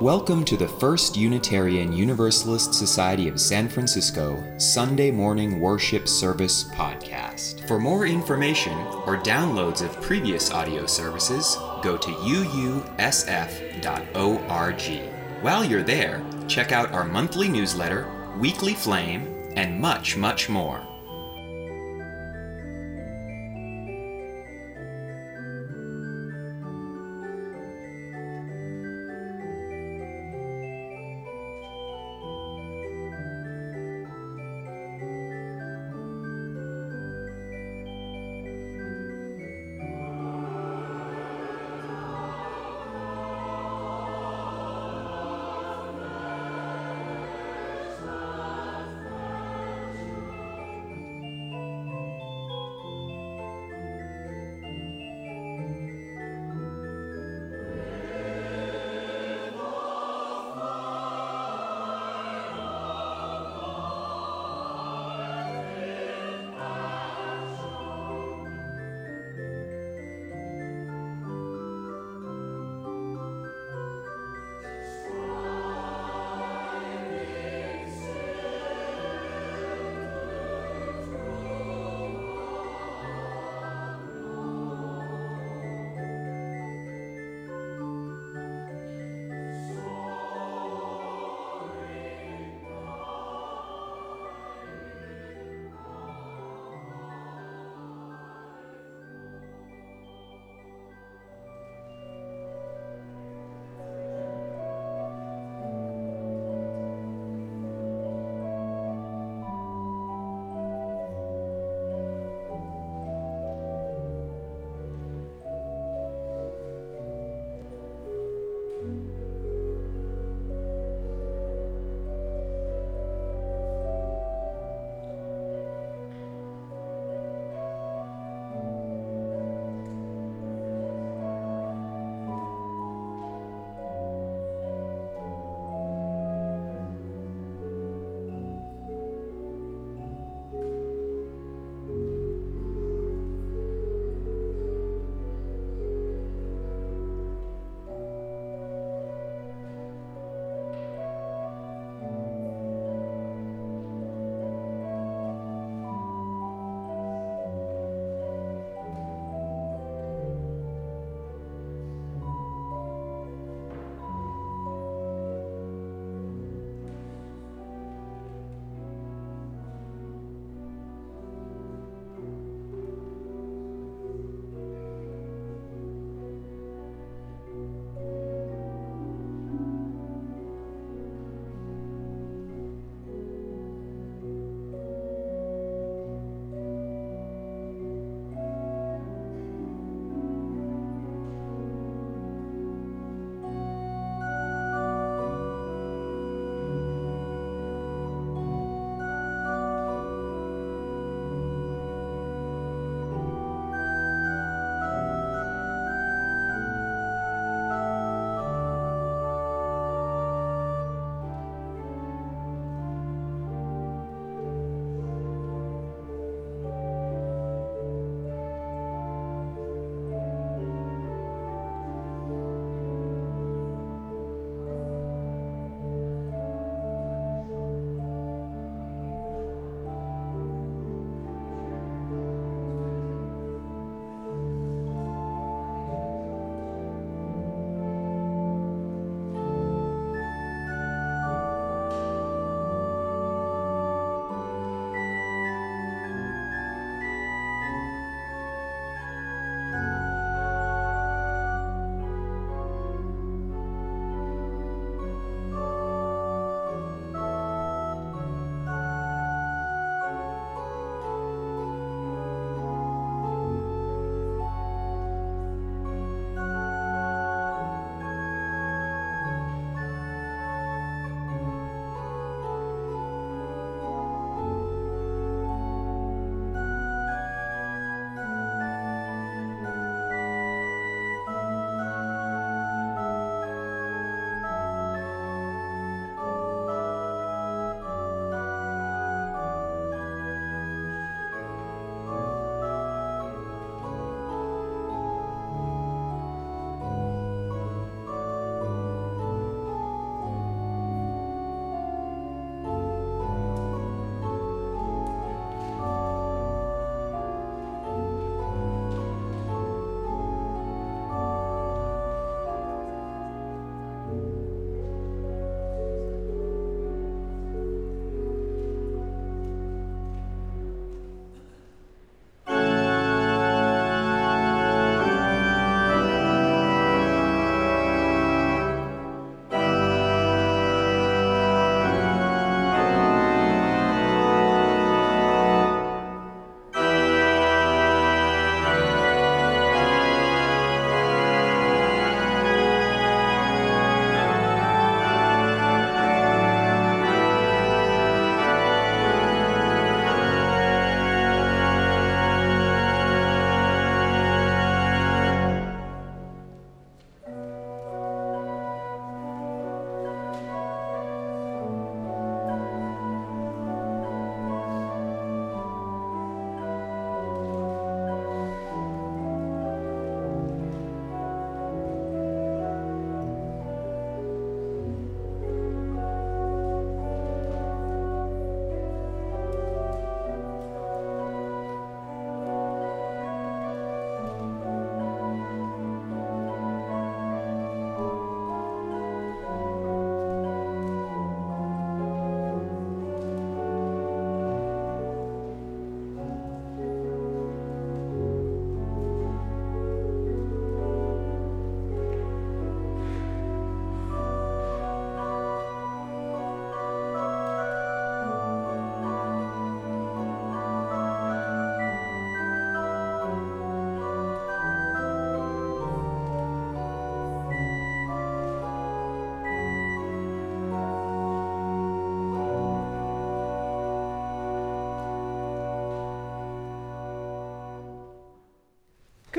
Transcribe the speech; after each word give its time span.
Welcome 0.00 0.44
to 0.44 0.58
the 0.58 0.68
First 0.68 1.16
Unitarian 1.16 1.90
Universalist 1.90 2.74
Society 2.74 3.28
of 3.28 3.40
San 3.40 3.66
Francisco 3.66 4.44
Sunday 4.58 5.10
Morning 5.10 5.58
Worship 5.58 6.06
Service 6.06 6.64
podcast. 6.64 7.66
For 7.66 7.78
more 7.78 8.06
information 8.06 8.76
or 9.06 9.16
downloads 9.16 9.80
of 9.80 9.98
previous 10.02 10.50
audio 10.50 10.84
services, 10.84 11.56
go 11.82 11.96
to 11.96 12.10
uusf.org. 12.10 12.82
While 15.42 15.64
you're 15.64 15.82
there, 15.82 16.22
check 16.46 16.72
out 16.72 16.92
our 16.92 17.06
monthly 17.06 17.48
newsletter, 17.48 18.06
weekly 18.38 18.74
flame, 18.74 19.34
and 19.56 19.80
much, 19.80 20.18
much 20.18 20.50
more. 20.50 20.86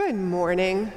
Good 0.07 0.15
morning. 0.15 0.93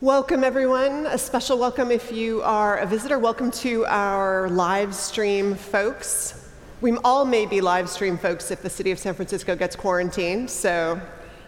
Welcome, 0.00 0.44
everyone. 0.44 1.04
A 1.04 1.18
special 1.18 1.58
welcome 1.58 1.90
if 1.90 2.10
you 2.10 2.40
are 2.40 2.78
a 2.78 2.86
visitor. 2.86 3.18
Welcome 3.18 3.50
to 3.50 3.84
our 3.84 4.48
live 4.48 4.94
stream 4.94 5.54
folks. 5.54 6.48
We 6.80 6.96
all 7.04 7.26
may 7.26 7.44
be 7.44 7.60
live 7.60 7.90
stream 7.90 8.16
folks 8.16 8.50
if 8.50 8.62
the 8.62 8.70
city 8.70 8.92
of 8.92 8.98
San 8.98 9.12
Francisco 9.12 9.54
gets 9.54 9.76
quarantined, 9.76 10.48
so 10.48 10.98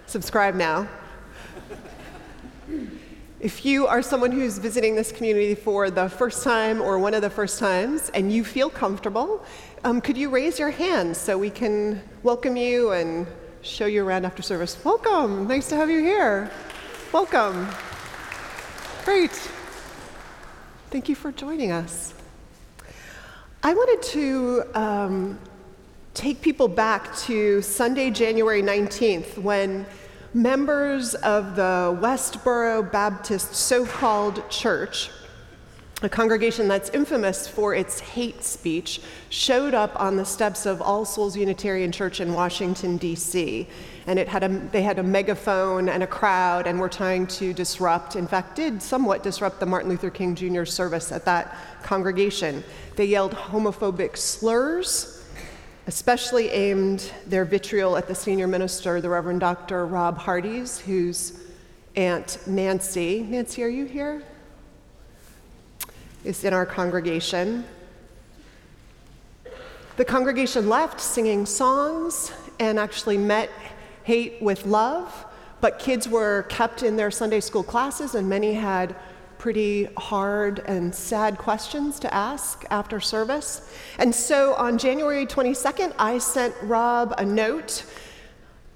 subscribe 0.05 0.55
now. 0.55 0.87
If 3.41 3.65
you 3.65 3.87
are 3.87 4.03
someone 4.03 4.33
who's 4.33 4.59
visiting 4.59 4.95
this 4.95 5.13
community 5.13 5.55
for 5.55 5.91
the 5.91 6.11
first 6.11 6.45
time 6.45 6.83
or 6.83 6.99
one 6.99 7.15
of 7.15 7.23
the 7.23 7.31
first 7.31 7.59
times 7.59 8.11
and 8.13 8.31
you 8.31 8.45
feel 8.45 8.69
comfortable, 8.69 9.47
um, 9.83 10.03
could 10.03 10.19
you 10.19 10.29
raise 10.29 10.59
your 10.59 10.73
hand 10.73 11.17
so 11.17 11.39
we 11.39 11.49
can 11.49 12.03
welcome 12.23 12.59
you 12.59 12.91
and 12.91 13.27
show 13.63 13.87
you 13.87 14.05
around 14.05 14.25
after 14.25 14.43
service? 14.43 14.77
Welcome. 14.85 15.47
Nice 15.47 15.69
to 15.69 15.77
have 15.77 15.89
you 15.89 16.01
here. 16.01 16.51
Welcome. 17.13 17.69
Great. 19.05 19.31
Thank 20.91 21.09
you 21.09 21.15
for 21.15 21.31
joining 21.31 21.71
us. 21.71 22.13
I 23.63 23.73
wanted 23.75 24.03
to 24.11 24.65
um, 24.75 25.39
take 26.15 26.41
people 26.41 26.67
back 26.67 27.17
to 27.19 27.63
Sunday, 27.63 28.11
January 28.11 28.63
19th, 28.63 29.39
when 29.39 29.87
members 30.35 31.15
of 31.15 31.55
the 31.55 31.97
Westboro 32.03 32.91
Baptist 32.91 33.55
so 33.55 33.87
called 33.87 34.49
church, 34.51 35.11
a 36.03 36.09
congregation 36.09 36.69
that's 36.69 36.91
infamous 36.91 37.47
for 37.47 37.75
its 37.75 38.01
hate 38.01 38.43
speech, 38.43 39.01
showed 39.31 39.75
up 39.75 39.99
on 40.01 40.17
the 40.17 40.25
steps 40.25 40.67
of 40.67 40.83
All 40.83 41.05
Souls 41.05 41.37
Unitarian 41.37 41.93
Church 41.93 42.21
in 42.21 42.33
Washington, 42.33 42.97
D.C 42.97 43.69
and 44.07 44.19
it 44.19 44.29
had 44.29 44.43
a, 44.43 44.49
they 44.49 44.83
had 44.83 44.99
a 44.99 45.03
megaphone 45.03 45.89
and 45.89 46.03
a 46.03 46.07
crowd 46.07 46.67
and 46.67 46.79
were 46.79 46.89
trying 46.89 47.27
to 47.27 47.53
disrupt, 47.53 48.17
in 48.17 48.27
fact, 48.27 48.57
did 48.57 48.83
somewhat 48.83 49.23
disrupt 49.23 49.61
the 49.61 49.67
Martin 49.67 49.91
Luther 49.91 50.11
King 50.11 50.35
Jr. 50.35 50.65
service 50.65 51.13
at 51.13 51.25
that 51.25 51.57
congregation. 51.83 52.65
They 52.97 53.05
yelled 53.05 53.33
homophobic 53.33 54.17
slurs, 54.17 55.25
especially 55.87 56.49
aimed 56.51 57.13
their 57.27 57.45
vitriol 57.45 57.97
at 57.97 58.09
the 58.09 58.15
senior 58.15 58.47
minister, 58.47 59.01
the 59.01 59.09
Reverend 59.09 59.41
Dr. 59.41 59.87
Rob 59.87 60.19
Hardies, 60.19 60.79
whose 60.81 61.39
aunt 61.95 62.39
Nancy, 62.47 63.23
Nancy, 63.23 63.63
are 63.63 63.69
you 63.69 63.85
here? 63.85 64.23
Is 66.25 66.45
in 66.45 66.55
our 66.55 66.65
congregation. 66.65 67.65
The 69.97 70.05
congregation 70.05 70.69
left 70.69 71.01
singing 71.01 71.47
songs 71.47 72.31
and 72.61 72.79
actually 72.79 73.19
met 73.19 73.51
hate 74.05 74.41
with 74.41 74.65
love, 74.65 75.27
but 75.61 75.81
kids 75.81 76.09
were 76.09 76.45
kept 76.45 76.85
in 76.85 76.95
their 76.95 77.11
Sunday 77.11 77.41
school 77.41 77.65
classes, 77.65 78.15
and 78.15 78.29
many 78.29 78.55
had 78.55 78.95
pretty 79.39 79.89
hard 79.97 80.61
and 80.61 80.95
sad 80.95 81.39
questions 81.39 81.99
to 81.99 82.15
ask 82.15 82.65
after 82.71 83.01
service. 83.01 83.69
And 83.99 84.15
so 84.15 84.55
on 84.55 84.79
January 84.79 85.27
22nd, 85.27 85.93
I 85.99 86.19
sent 86.19 86.55
Rob 86.63 87.15
a 87.19 87.25
note 87.25 87.85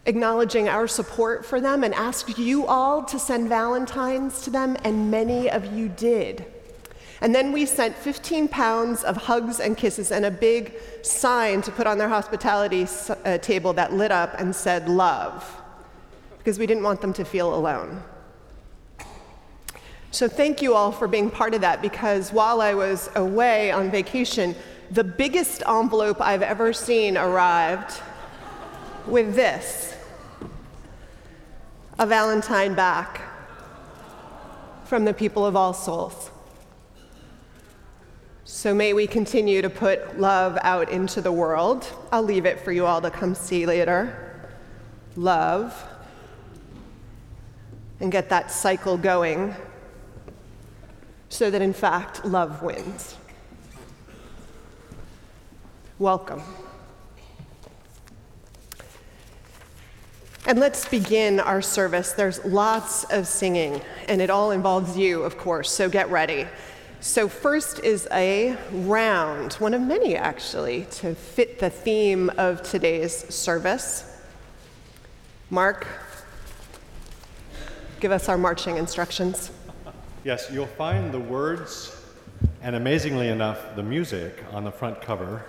acknowledging 0.06 0.68
our 0.68 0.88
support 0.88 1.46
for 1.46 1.60
them 1.60 1.84
and 1.84 1.94
asked 1.94 2.38
you 2.38 2.66
all 2.66 3.04
to 3.04 3.20
send 3.20 3.48
Valentines 3.48 4.40
to 4.42 4.50
them, 4.50 4.76
and 4.82 5.12
many 5.12 5.48
of 5.48 5.72
you 5.72 5.88
did. 5.88 6.44
And 7.20 7.34
then 7.34 7.52
we 7.52 7.64
sent 7.64 7.96
15 7.96 8.48
pounds 8.48 9.02
of 9.02 9.16
hugs 9.16 9.58
and 9.60 9.76
kisses 9.76 10.12
and 10.12 10.24
a 10.24 10.30
big 10.30 10.74
sign 11.02 11.62
to 11.62 11.70
put 11.70 11.86
on 11.86 11.98
their 11.98 12.08
hospitality 12.08 12.86
uh, 13.24 13.38
table 13.38 13.72
that 13.74 13.92
lit 13.92 14.10
up 14.10 14.38
and 14.38 14.54
said 14.54 14.88
love, 14.88 15.60
because 16.38 16.58
we 16.58 16.66
didn't 16.66 16.82
want 16.82 17.00
them 17.00 17.12
to 17.14 17.24
feel 17.24 17.54
alone. 17.54 18.02
So 20.10 20.28
thank 20.28 20.62
you 20.62 20.74
all 20.74 20.92
for 20.92 21.08
being 21.08 21.30
part 21.30 21.54
of 21.54 21.62
that, 21.62 21.82
because 21.82 22.32
while 22.32 22.60
I 22.60 22.74
was 22.74 23.10
away 23.16 23.70
on 23.70 23.90
vacation, 23.90 24.54
the 24.90 25.04
biggest 25.04 25.62
envelope 25.66 26.20
I've 26.20 26.42
ever 26.42 26.72
seen 26.72 27.16
arrived 27.16 28.00
with 29.06 29.34
this 29.34 29.94
a 31.98 32.06
Valentine 32.06 32.74
back 32.74 33.22
from 34.84 35.06
the 35.06 35.14
people 35.14 35.46
of 35.46 35.56
All 35.56 35.72
Souls. 35.72 36.30
So 38.48 38.72
may 38.72 38.92
we 38.92 39.08
continue 39.08 39.60
to 39.60 39.68
put 39.68 40.20
love 40.20 40.56
out 40.62 40.88
into 40.88 41.20
the 41.20 41.32
world. 41.32 41.84
I'll 42.12 42.22
leave 42.22 42.46
it 42.46 42.60
for 42.60 42.70
you 42.70 42.86
all 42.86 43.00
to 43.00 43.10
come 43.10 43.34
see 43.34 43.66
later. 43.66 44.40
Love. 45.16 45.74
And 47.98 48.12
get 48.12 48.28
that 48.28 48.52
cycle 48.52 48.96
going 48.96 49.52
so 51.28 51.50
that 51.50 51.60
in 51.60 51.72
fact 51.72 52.24
love 52.24 52.62
wins. 52.62 53.16
Welcome. 55.98 56.42
And 60.46 60.60
let's 60.60 60.88
begin 60.88 61.40
our 61.40 61.60
service. 61.60 62.12
There's 62.12 62.44
lots 62.44 63.02
of 63.04 63.26
singing, 63.26 63.80
and 64.06 64.22
it 64.22 64.30
all 64.30 64.52
involves 64.52 64.96
you, 64.96 65.24
of 65.24 65.36
course, 65.36 65.68
so 65.72 65.88
get 65.88 66.08
ready. 66.08 66.46
So, 67.06 67.28
first 67.28 67.78
is 67.84 68.08
a 68.10 68.56
round, 68.72 69.52
one 69.54 69.74
of 69.74 69.80
many 69.80 70.16
actually, 70.16 70.86
to 70.96 71.14
fit 71.14 71.60
the 71.60 71.70
theme 71.70 72.30
of 72.36 72.64
today's 72.64 73.32
service. 73.32 74.18
Mark, 75.48 75.86
give 78.00 78.10
us 78.10 78.28
our 78.28 78.36
marching 78.36 78.76
instructions. 78.76 79.52
Yes, 80.24 80.48
you'll 80.52 80.66
find 80.66 81.14
the 81.14 81.20
words 81.20 81.96
and 82.60 82.74
amazingly 82.74 83.28
enough, 83.28 83.76
the 83.76 83.84
music 83.84 84.42
on 84.50 84.64
the 84.64 84.72
front 84.72 85.00
cover. 85.00 85.44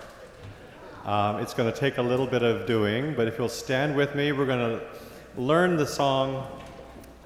Um, 1.04 1.40
it's 1.40 1.54
going 1.54 1.70
to 1.70 1.76
take 1.76 1.98
a 1.98 2.02
little 2.02 2.28
bit 2.28 2.44
of 2.44 2.66
doing, 2.66 3.14
but 3.14 3.26
if 3.26 3.36
you'll 3.36 3.48
stand 3.48 3.96
with 3.96 4.14
me, 4.14 4.30
we're 4.30 4.46
going 4.46 4.78
to 4.78 4.86
learn 5.36 5.76
the 5.76 5.86
song 5.86 6.46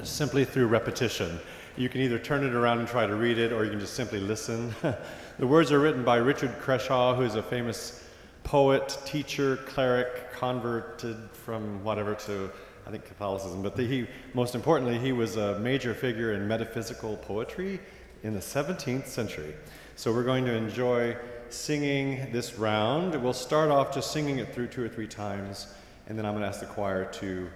simply 0.03 0.47
through 0.47 0.69
repetition. 0.69 1.39
You 1.77 1.89
can 1.89 2.03
either 2.03 2.19
turn 2.19 2.45
it 2.45 2.55
around 2.55 2.81
and 2.81 2.89
try 2.89 3.07
to 3.07 3.15
read 3.15 3.39
it, 3.39 3.51
or 3.51 3.65
you 3.65 3.71
can 3.71 3.81
just 3.81 3.95
simply 3.95 4.21
listen. 4.21 4.75
the 5.39 5.47
words 5.47 5.73
are 5.73 5.81
written 5.81 6.05
by 6.05 6.17
Richard 6.17 6.59
Crashaw, 6.61 7.17
who 7.17 7.23
is 7.23 7.35
a 7.35 7.43
famous 7.43 8.05
poet, 8.45 8.99
teacher, 9.07 9.57
cleric, 9.57 10.33
converted 10.33 11.17
from 11.33 11.83
whatever 11.83 12.15
to, 12.15 12.51
I 12.87 12.91
think, 12.91 13.07
Catholicism. 13.07 13.63
But 13.63 13.77
the, 13.77 13.85
he, 13.85 14.07
most 14.35 14.55
importantly, 14.55 14.99
he 14.99 15.13
was 15.13 15.37
a 15.37 15.59
major 15.61 15.95
figure 15.95 16.33
in 16.33 16.47
metaphysical 16.47 17.17
poetry 17.17 17.81
in 18.23 18.35
the 18.35 18.41
17th 18.41 19.07
century. 19.07 19.55
So 19.97 20.13
we're 20.13 20.25
going 20.25 20.45
to 20.45 20.55
enjoy 20.55 21.17
singing 21.49 22.31
this 22.33 22.59
round. 22.59 23.15
We'll 23.23 23.33
start 23.33 23.71
off 23.71 23.95
just 23.95 24.13
singing 24.13 24.39
it 24.39 24.55
through 24.55 24.69
two 24.69 24.85
or 24.85 24.89
three 24.89 25.09
times, 25.09 25.73
and 26.07 26.19
then 26.19 26.27
I'm 26.27 26.33
going 26.33 26.43
to 26.43 26.49
ask 26.49 26.61
the 26.61 26.67
choir 26.67 27.07
to 27.07 27.49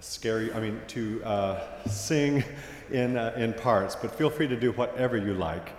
scare 0.00 0.42
you, 0.42 0.52
I 0.52 0.60
mean, 0.60 0.80
to 0.88 1.24
uh, 1.24 1.88
sing 1.88 2.44
in, 2.90 3.16
uh, 3.16 3.34
in 3.36 3.52
parts, 3.52 3.96
but 3.96 4.14
feel 4.14 4.30
free 4.30 4.48
to 4.48 4.56
do 4.56 4.72
whatever 4.72 5.16
you 5.16 5.34
like. 5.34 5.72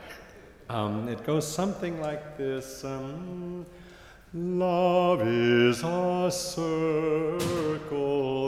Um, 0.69 1.07
it 1.07 1.23
goes 1.23 1.47
something 1.47 2.01
like 2.01 2.37
this 2.37 2.83
um, 2.83 3.65
Love 4.33 5.21
is 5.25 5.81
a 5.81 6.29
circle 6.29 6.95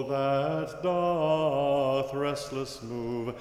that 0.07 0.83
doth 0.83 2.13
restless 2.13 2.83
move 2.83 3.33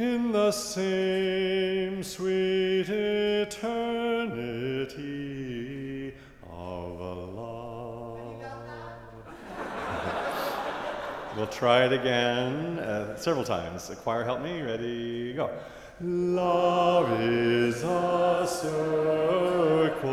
in 0.00 0.32
the 0.32 0.50
same 0.50 2.02
sweet 2.02 2.88
eternity 2.88 3.72
of 6.50 7.00
We'll 11.34 11.46
try 11.46 11.86
it 11.86 11.94
again 11.94 12.78
uh, 12.78 13.16
several 13.16 13.42
times. 13.42 13.88
The 13.88 13.96
choir, 13.96 14.22
help 14.22 14.42
me. 14.42 14.60
Ready, 14.60 15.32
go. 15.32 15.50
Love 16.02 17.18
is 17.22 17.82
a 17.82 18.46
circle 18.46 20.04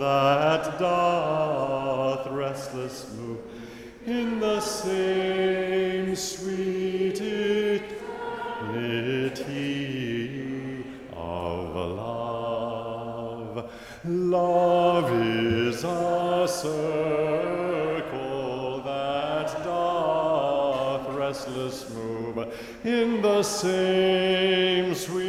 that 0.00 0.78
doth 0.78 2.28
restless 2.28 3.12
move 3.12 3.40
in 4.06 4.40
the 4.40 4.58
same 4.60 6.16
sweet 6.16 7.20
eternity 7.20 8.06
of 11.12 11.74
love. 11.74 13.70
Love 14.06 15.12
is 15.12 15.84
a 15.84 16.48
circle 16.48 17.17
in 22.88 23.20
the 23.20 23.42
same 23.42 24.94
sweet 24.94 25.27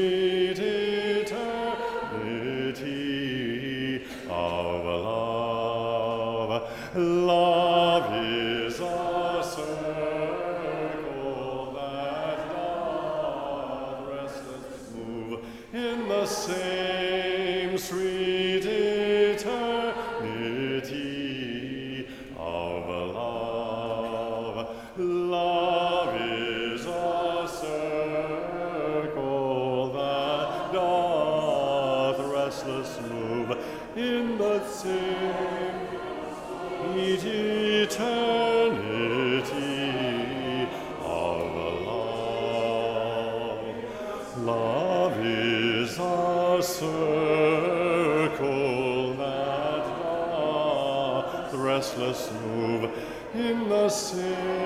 in 53.89 54.58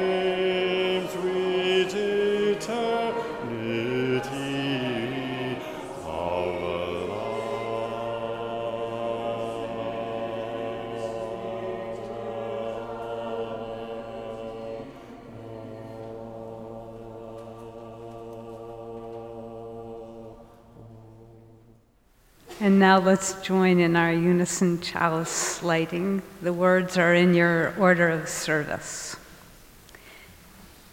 now 22.83 22.99
let's 22.99 23.41
join 23.41 23.79
in 23.79 23.95
our 23.95 24.11
unison 24.11 24.81
chalice 24.81 25.63
lighting. 25.63 26.21
The 26.41 26.51
words 26.51 26.97
are 26.97 27.13
in 27.13 27.33
your 27.33 27.73
order 27.79 28.09
of 28.09 28.27
service. 28.27 29.15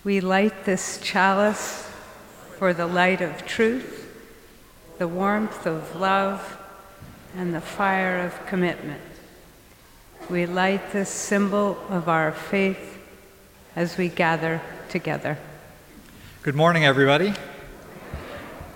We 0.04 0.20
light 0.20 0.64
this 0.64 1.00
chalice 1.02 1.90
for 2.58 2.72
the 2.72 2.86
light 2.86 3.20
of 3.20 3.44
truth, 3.44 4.08
the 4.98 5.08
warmth 5.08 5.66
of 5.66 5.96
love, 5.96 6.58
and 7.36 7.52
the 7.52 7.60
fire 7.60 8.24
of 8.24 8.46
commitment. 8.46 9.02
We 10.30 10.46
light 10.46 10.92
this 10.92 11.10
symbol 11.10 11.76
of 11.88 12.08
our 12.08 12.30
faith 12.30 12.98
as 13.74 13.98
we 13.98 14.08
gather 14.08 14.62
together. 14.90 15.38
Good 16.44 16.54
morning, 16.54 16.84
everybody. 16.84 17.34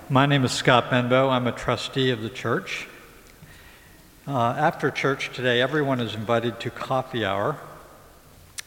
My 0.09 0.25
name 0.25 0.43
is 0.43 0.51
Scott 0.51 0.89
Benbow. 0.89 1.29
I'm 1.29 1.47
a 1.47 1.53
trustee 1.53 2.09
of 2.09 2.21
the 2.21 2.29
church. 2.29 2.89
Uh, 4.27 4.55
after 4.57 4.89
church 4.89 5.31
today, 5.35 5.61
everyone 5.61 5.99
is 5.99 6.15
invited 6.15 6.59
to 6.59 6.71
coffee 6.71 7.23
hour, 7.23 7.57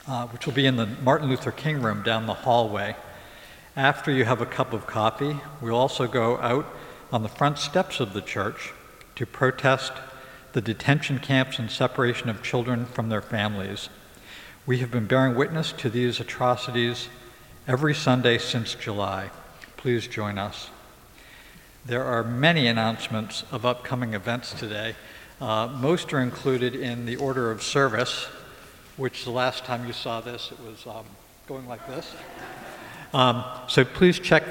uh, 0.07 0.25
which 0.29 0.47
will 0.47 0.53
be 0.53 0.67
in 0.67 0.77
the 0.77 0.87
Martin 0.87 1.29
Luther 1.29 1.51
King 1.51 1.83
room 1.83 2.05
down 2.05 2.27
the 2.27 2.35
hallway. 2.35 2.95
After 3.75 4.13
you 4.13 4.25
have 4.25 4.41
a 4.41 4.47
cup 4.47 4.73
of 4.73 4.87
coffee, 4.87 5.37
we'll 5.61 5.75
also 5.75 6.07
go 6.07 6.39
out 6.39 6.65
on 7.11 7.25
the 7.25 7.29
front 7.29 7.59
steps 7.59 7.99
of 7.99 8.13
the 8.13 8.23
church 8.23 8.73
to 9.17 9.27
protest 9.27 9.91
the 10.53 10.61
detention 10.61 11.19
camps 11.19 11.59
and 11.59 11.69
separation 11.69 12.29
of 12.29 12.41
children 12.41 12.87
from 12.87 13.09
their 13.09 13.21
families. 13.21 13.89
We 14.65 14.79
have 14.79 14.93
been 14.93 15.07
bearing 15.09 15.35
witness 15.35 15.73
to 15.73 15.91
these 15.91 16.21
atrocities 16.21 17.09
every 17.67 17.97
Sunday 17.97 18.39
since 18.39 18.77
July. 18.77 19.31
Please 19.77 20.07
join 20.07 20.39
us. 20.39 20.71
There 21.85 22.05
are 22.05 22.23
many 22.23 22.69
announcements 22.69 23.43
of 23.51 23.67
upcoming 23.67 24.15
events 24.15 24.53
today. 24.53 24.95
Uh, 25.41 25.69
most 25.81 26.13
are 26.13 26.21
included 26.21 26.75
in 26.75 27.07
the 27.07 27.15
order 27.15 27.53
of 27.53 27.63
service, 27.63 28.27
which 28.97 29.25
the 29.25 29.31
last 29.31 29.65
time 29.65 29.87
you 29.87 29.93
saw 29.93 30.21
this, 30.21 30.51
it 30.51 30.59
was 30.59 30.85
um, 30.85 31.05
going 31.47 31.69
like 31.69 31.87
this. 31.87 32.13
Um, 33.15 33.45
so 33.69 33.85
please 33.85 34.19
check 34.19 34.43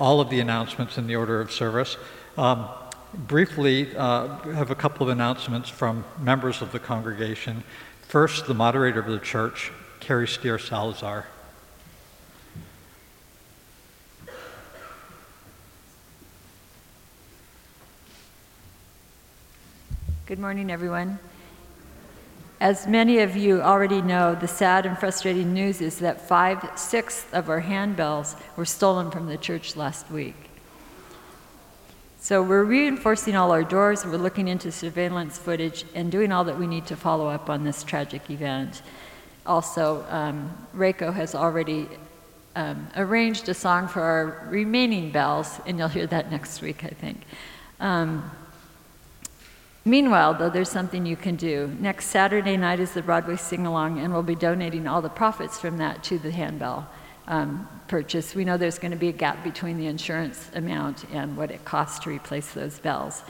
all 0.00 0.20
of 0.20 0.30
the 0.30 0.40
announcements 0.40 0.98
in 0.98 1.06
the 1.06 1.14
order 1.14 1.40
of 1.40 1.52
service. 1.52 1.96
Um, 2.36 2.68
briefly, 3.14 3.96
uh, 3.96 4.38
have 4.54 4.72
a 4.72 4.74
couple 4.74 5.04
of 5.06 5.10
announcements 5.10 5.68
from 5.68 6.04
members 6.18 6.60
of 6.60 6.72
the 6.72 6.80
congregation. 6.80 7.62
First, 8.08 8.46
the 8.46 8.54
moderator 8.54 8.98
of 8.98 9.06
the 9.06 9.20
church, 9.20 9.70
Carrie 10.00 10.26
Steer 10.26 10.58
Salazar. 10.58 11.26
Good 20.32 20.38
morning, 20.38 20.70
everyone. 20.70 21.18
As 22.58 22.86
many 22.86 23.18
of 23.18 23.36
you 23.36 23.60
already 23.60 24.00
know, 24.00 24.34
the 24.34 24.48
sad 24.48 24.86
and 24.86 24.96
frustrating 24.96 25.52
news 25.52 25.82
is 25.82 25.98
that 25.98 26.26
five 26.26 26.70
sixths 26.74 27.30
of 27.34 27.50
our 27.50 27.60
handbells 27.60 28.34
were 28.56 28.64
stolen 28.64 29.10
from 29.10 29.26
the 29.26 29.36
church 29.36 29.76
last 29.76 30.10
week. 30.10 30.34
So 32.18 32.42
we're 32.42 32.64
reinforcing 32.64 33.36
all 33.36 33.50
our 33.52 33.62
doors, 33.62 34.06
we're 34.06 34.16
looking 34.16 34.48
into 34.48 34.72
surveillance 34.72 35.36
footage, 35.36 35.84
and 35.94 36.10
doing 36.10 36.32
all 36.32 36.44
that 36.44 36.58
we 36.58 36.66
need 36.66 36.86
to 36.86 36.96
follow 36.96 37.28
up 37.28 37.50
on 37.50 37.64
this 37.64 37.84
tragic 37.84 38.30
event. 38.30 38.80
Also, 39.44 40.02
um, 40.08 40.50
Reiko 40.74 41.12
has 41.12 41.34
already 41.34 41.90
um, 42.56 42.88
arranged 42.96 43.50
a 43.50 43.54
song 43.54 43.86
for 43.86 44.00
our 44.00 44.48
remaining 44.48 45.10
bells, 45.10 45.60
and 45.66 45.76
you'll 45.76 45.88
hear 45.88 46.06
that 46.06 46.30
next 46.30 46.62
week, 46.62 46.84
I 46.84 46.88
think. 46.88 47.20
Um, 47.80 48.30
Meanwhile, 49.84 50.34
though, 50.34 50.50
there's 50.50 50.68
something 50.68 51.06
you 51.06 51.16
can 51.16 51.34
do. 51.34 51.76
Next 51.80 52.06
Saturday 52.06 52.56
night 52.56 52.78
is 52.78 52.92
the 52.92 53.02
Broadway 53.02 53.36
Sing 53.36 53.66
Along, 53.66 53.98
and 53.98 54.12
we'll 54.12 54.22
be 54.22 54.36
donating 54.36 54.86
all 54.86 55.02
the 55.02 55.08
profits 55.08 55.58
from 55.58 55.78
that 55.78 56.04
to 56.04 56.18
the 56.18 56.30
handbell 56.30 56.88
um, 57.26 57.68
purchase. 57.88 58.34
We 58.34 58.44
know 58.44 58.56
there's 58.56 58.78
going 58.78 58.92
to 58.92 58.96
be 58.96 59.08
a 59.08 59.12
gap 59.12 59.42
between 59.42 59.78
the 59.78 59.86
insurance 59.86 60.50
amount 60.54 61.04
and 61.12 61.36
what 61.36 61.50
it 61.50 61.64
costs 61.64 61.98
to 62.00 62.10
replace 62.10 62.52
those 62.52 62.78
bells. 62.78 63.22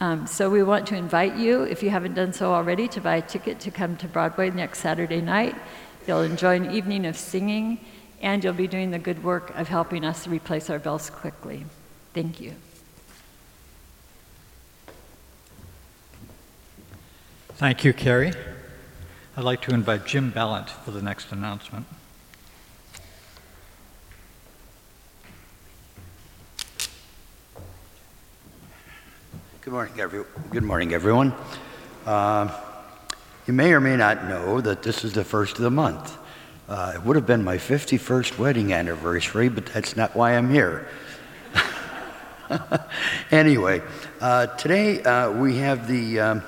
Um, 0.00 0.26
so 0.26 0.48
we 0.48 0.62
want 0.62 0.86
to 0.88 0.96
invite 0.96 1.36
you, 1.36 1.62
if 1.62 1.82
you 1.82 1.90
haven't 1.90 2.14
done 2.14 2.32
so 2.32 2.52
already, 2.52 2.86
to 2.88 3.00
buy 3.00 3.16
a 3.16 3.22
ticket 3.22 3.58
to 3.60 3.70
come 3.70 3.96
to 3.96 4.06
Broadway 4.06 4.50
next 4.50 4.80
Saturday 4.80 5.20
night. 5.20 5.56
You'll 6.06 6.22
enjoy 6.22 6.56
an 6.56 6.70
evening 6.72 7.06
of 7.06 7.16
singing, 7.16 7.80
and 8.20 8.44
you'll 8.44 8.52
be 8.52 8.68
doing 8.68 8.90
the 8.90 8.98
good 8.98 9.24
work 9.24 9.50
of 9.56 9.68
helping 9.68 10.04
us 10.04 10.28
replace 10.28 10.70
our 10.70 10.78
bells 10.78 11.10
quickly. 11.10 11.64
Thank 12.12 12.40
you. 12.40 12.54
Thank 17.56 17.84
you, 17.84 17.92
Carrie. 17.92 18.32
I'd 19.36 19.44
like 19.44 19.60
to 19.62 19.72
invite 19.72 20.06
Jim 20.06 20.30
Ballant 20.30 20.68
for 20.70 20.90
the 20.90 21.00
next 21.00 21.30
announcement. 21.30 21.86
Good 29.60 29.72
morning, 29.72 30.00
every, 30.00 30.24
good 30.50 30.64
morning, 30.64 30.92
everyone. 30.94 31.32
Uh, 32.04 32.60
you 33.46 33.52
may 33.52 33.72
or 33.72 33.78
may 33.78 33.96
not 33.96 34.24
know 34.24 34.60
that 34.60 34.82
this 34.82 35.04
is 35.04 35.12
the 35.12 35.22
first 35.22 35.56
of 35.56 35.62
the 35.62 35.70
month. 35.70 36.18
Uh, 36.68 36.94
it 36.96 37.04
would 37.04 37.14
have 37.14 37.26
been 37.26 37.44
my 37.44 37.56
51st 37.56 38.36
wedding 38.36 38.72
anniversary, 38.72 39.48
but 39.48 39.66
that's 39.66 39.96
not 39.96 40.16
why 40.16 40.32
I'm 40.32 40.50
here. 40.50 40.88
anyway, 43.30 43.80
uh, 44.20 44.46
today 44.56 45.04
uh, 45.04 45.30
we 45.30 45.58
have 45.58 45.86
the 45.86 46.18
um, 46.18 46.42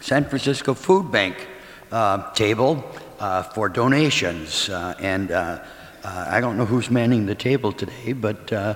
San 0.00 0.24
Francisco 0.24 0.74
Food 0.74 1.10
Bank 1.10 1.46
uh, 1.90 2.32
table 2.32 2.84
uh, 3.18 3.42
for 3.42 3.68
donations. 3.68 4.68
Uh, 4.68 4.94
and 4.98 5.30
uh, 5.30 5.60
uh, 6.04 6.26
I 6.28 6.40
don't 6.40 6.56
know 6.56 6.64
who's 6.64 6.90
manning 6.90 7.26
the 7.26 7.34
table 7.34 7.72
today, 7.72 8.12
but 8.12 8.52
uh, 8.52 8.74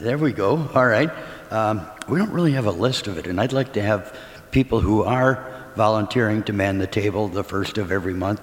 there 0.00 0.18
we 0.18 0.32
go. 0.32 0.68
All 0.74 0.86
right. 0.86 1.10
Um, 1.50 1.86
we 2.08 2.18
don't 2.18 2.32
really 2.32 2.52
have 2.52 2.66
a 2.66 2.72
list 2.72 3.06
of 3.06 3.18
it, 3.18 3.26
and 3.26 3.40
I'd 3.40 3.52
like 3.52 3.74
to 3.74 3.82
have 3.82 4.18
people 4.50 4.80
who 4.80 5.02
are 5.02 5.52
volunteering 5.76 6.42
to 6.44 6.52
man 6.52 6.78
the 6.78 6.86
table 6.86 7.28
the 7.28 7.44
first 7.44 7.76
of 7.76 7.92
every 7.92 8.14
month 8.14 8.40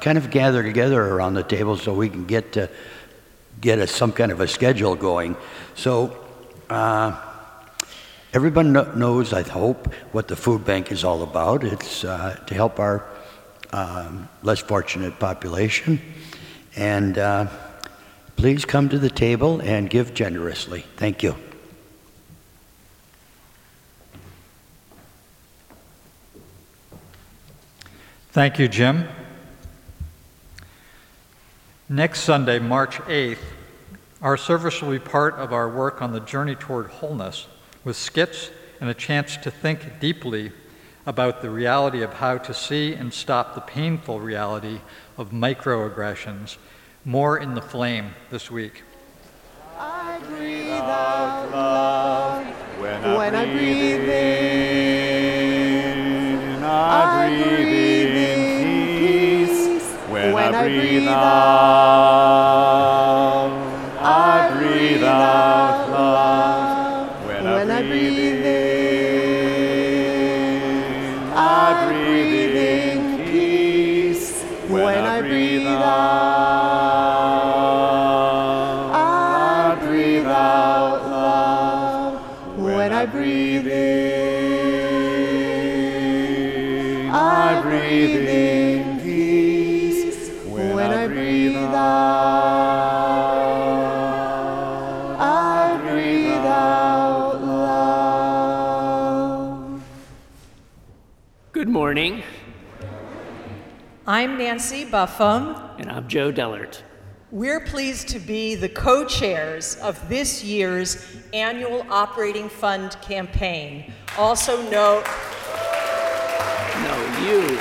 kind 0.00 0.18
of 0.18 0.30
gather 0.30 0.62
together 0.62 1.02
around 1.02 1.32
the 1.32 1.42
table 1.42 1.78
so 1.78 1.94
we 1.94 2.10
can 2.10 2.26
get 2.26 2.52
to 2.52 2.68
get 3.60 3.78
a, 3.78 3.86
some 3.86 4.12
kind 4.12 4.30
of 4.30 4.40
a 4.40 4.48
schedule 4.48 4.94
going. 4.94 5.36
So. 5.74 6.20
Everyone 8.34 8.72
knows, 8.72 9.32
I 9.32 9.42
hope, 9.42 9.94
what 10.10 10.26
the 10.26 10.34
food 10.34 10.64
bank 10.64 10.90
is 10.90 11.04
all 11.04 11.22
about. 11.22 11.62
It's 11.62 12.02
uh, 12.02 12.36
to 12.48 12.54
help 12.54 12.80
our 12.80 13.06
um, 13.72 14.28
less 14.42 14.58
fortunate 14.58 15.20
population. 15.20 16.00
And 16.74 17.16
uh, 17.16 17.46
please 18.34 18.64
come 18.64 18.88
to 18.88 18.98
the 18.98 19.08
table 19.08 19.62
and 19.62 19.88
give 19.88 20.14
generously. 20.14 20.84
Thank 20.96 21.22
you. 21.22 21.36
Thank 28.32 28.58
you, 28.58 28.66
Jim. 28.66 29.06
Next 31.88 32.22
Sunday, 32.22 32.58
March 32.58 32.96
8th, 32.96 33.38
our 34.20 34.36
service 34.36 34.82
will 34.82 34.90
be 34.90 34.98
part 34.98 35.34
of 35.34 35.52
our 35.52 35.68
work 35.68 36.02
on 36.02 36.12
the 36.12 36.18
journey 36.18 36.56
toward 36.56 36.88
wholeness 36.88 37.46
with 37.84 37.96
skits 37.96 38.50
and 38.80 38.90
a 38.90 38.94
chance 38.94 39.36
to 39.36 39.50
think 39.50 40.00
deeply 40.00 40.50
about 41.06 41.42
the 41.42 41.50
reality 41.50 42.02
of 42.02 42.14
how 42.14 42.38
to 42.38 42.54
see 42.54 42.94
and 42.94 43.12
stop 43.12 43.54
the 43.54 43.60
painful 43.60 44.20
reality 44.20 44.80
of 45.18 45.30
microaggressions. 45.30 46.56
More 47.04 47.38
in 47.38 47.54
the 47.54 47.60
flame 47.60 48.14
this 48.30 48.50
week. 48.50 48.82
I 49.78 50.18
breathe 50.26 50.70
out 50.70 51.50
love 51.50 52.46
when 52.80 53.04
I, 53.04 53.16
when 53.16 53.34
I 53.34 53.44
breathe 53.52 54.08
in. 54.08 54.34
I 56.62 57.42
breathe 57.44 58.16
in 58.16 59.46
peace 59.46 59.84
when 60.08 60.54
I 60.54 60.68
breathe 60.68 61.08
out. 61.08 62.53
Breathe 87.94 88.28
in 88.28 88.98
peace 89.00 90.30
when 90.48 90.90
I 90.90 91.06
breathe 91.06 91.54
out. 91.56 91.84
I 95.20 95.78
breathe 95.80 96.44
out 96.44 97.40
love. 97.44 98.90
Good 101.52 101.68
morning, 101.68 102.24
I'm 104.08 104.38
Nancy 104.38 104.84
Buffum. 104.84 105.78
and 105.78 105.88
I'm 105.88 106.08
Joe 106.08 106.32
Dellert. 106.32 106.82
We're 107.30 107.60
pleased 107.60 108.08
to 108.08 108.18
be 108.18 108.56
the 108.56 108.70
co 108.70 109.04
chairs 109.04 109.76
of 109.76 110.08
this 110.08 110.42
year's 110.42 111.16
annual 111.32 111.86
Operating 111.90 112.48
Fund 112.48 112.96
campaign, 113.02 113.92
also 114.18 114.68
known. 114.68 115.04
No, 116.82 116.96
you. 117.24 117.58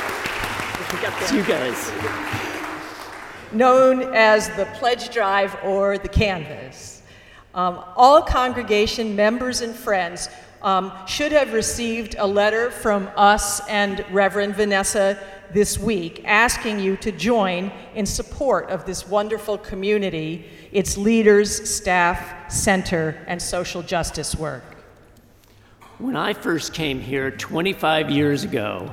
It's 1.22 1.32
you 1.32 1.44
guys. 1.44 1.92
known 3.52 4.02
as 4.14 4.50
the 4.56 4.66
Pledge 4.74 5.14
Drive 5.14 5.56
or 5.64 5.98
the 5.98 6.10
Canvass. 6.10 7.04
Um, 7.54 7.84
all 7.96 8.22
congregation 8.22 9.16
members 9.16 9.62
and 9.62 9.76
friends 9.76 10.30
um, 10.64 10.92
should 11.06 11.32
have 11.32 11.54
received 11.54 12.16
a 12.18 12.26
letter 12.26 12.72
from 12.72 13.10
us 13.16 13.66
and 13.68 14.04
Reverend 14.12 14.56
Vanessa 14.56 15.20
this 15.54 15.78
week 15.78 16.24
asking 16.26 16.80
you 16.80 16.98
to 16.98 17.12
join 17.12 17.72
in 17.94 18.06
support 18.06 18.70
of 18.70 18.86
this 18.86 19.08
wonderful 19.08 19.58
community, 19.58 20.46
its 20.72 20.98
leaders, 20.98 21.70
staff, 21.70 22.52
center, 22.52 23.24
and 23.28 23.40
social 23.40 23.84
justice 23.84 24.36
work. 24.36 24.64
When 26.00 26.16
I 26.16 26.34
first 26.34 26.74
came 26.74 27.00
here 27.00 27.30
25 27.30 28.10
years 28.10 28.44
ago, 28.44 28.92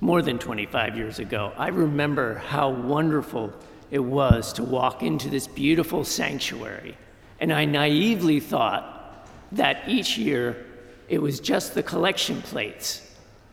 more 0.00 0.22
than 0.22 0.38
25 0.38 0.96
years 0.96 1.18
ago, 1.18 1.52
I 1.56 1.68
remember 1.68 2.34
how 2.34 2.70
wonderful 2.70 3.52
it 3.90 3.98
was 3.98 4.52
to 4.54 4.62
walk 4.62 5.02
into 5.02 5.28
this 5.28 5.46
beautiful 5.46 6.04
sanctuary. 6.04 6.96
And 7.40 7.52
I 7.52 7.64
naively 7.64 8.40
thought 8.40 9.28
that 9.52 9.88
each 9.88 10.18
year 10.18 10.66
it 11.08 11.20
was 11.20 11.40
just 11.40 11.74
the 11.74 11.82
collection 11.82 12.42
plates 12.42 13.02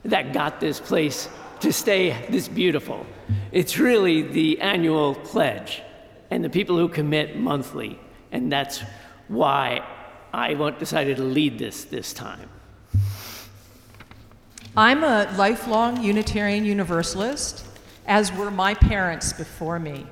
that 0.03 0.33
got 0.33 0.59
this 0.59 0.79
place 0.79 1.29
to 1.61 1.71
stay 1.71 2.27
this 2.29 2.47
beautiful. 2.47 3.05
It's 3.51 3.77
really 3.77 4.21
the 4.21 4.59
annual 4.61 5.15
pledge 5.15 5.81
and 6.29 6.43
the 6.43 6.49
people 6.49 6.77
who 6.77 6.89
commit 6.89 7.37
monthly. 7.37 7.99
And 8.31 8.51
that's 8.51 8.83
why 9.29 9.83
I 10.33 10.53
decided 10.71 11.17
to 11.17 11.23
lead 11.23 11.57
this 11.57 11.85
this 11.85 12.13
time. 12.13 12.49
I'm 14.77 15.05
a 15.05 15.33
lifelong 15.37 16.03
Unitarian 16.03 16.65
Universalist, 16.65 17.65
as 18.07 18.33
were 18.33 18.51
my 18.51 18.73
parents 18.73 19.31
before 19.31 19.79
me. 19.79 20.05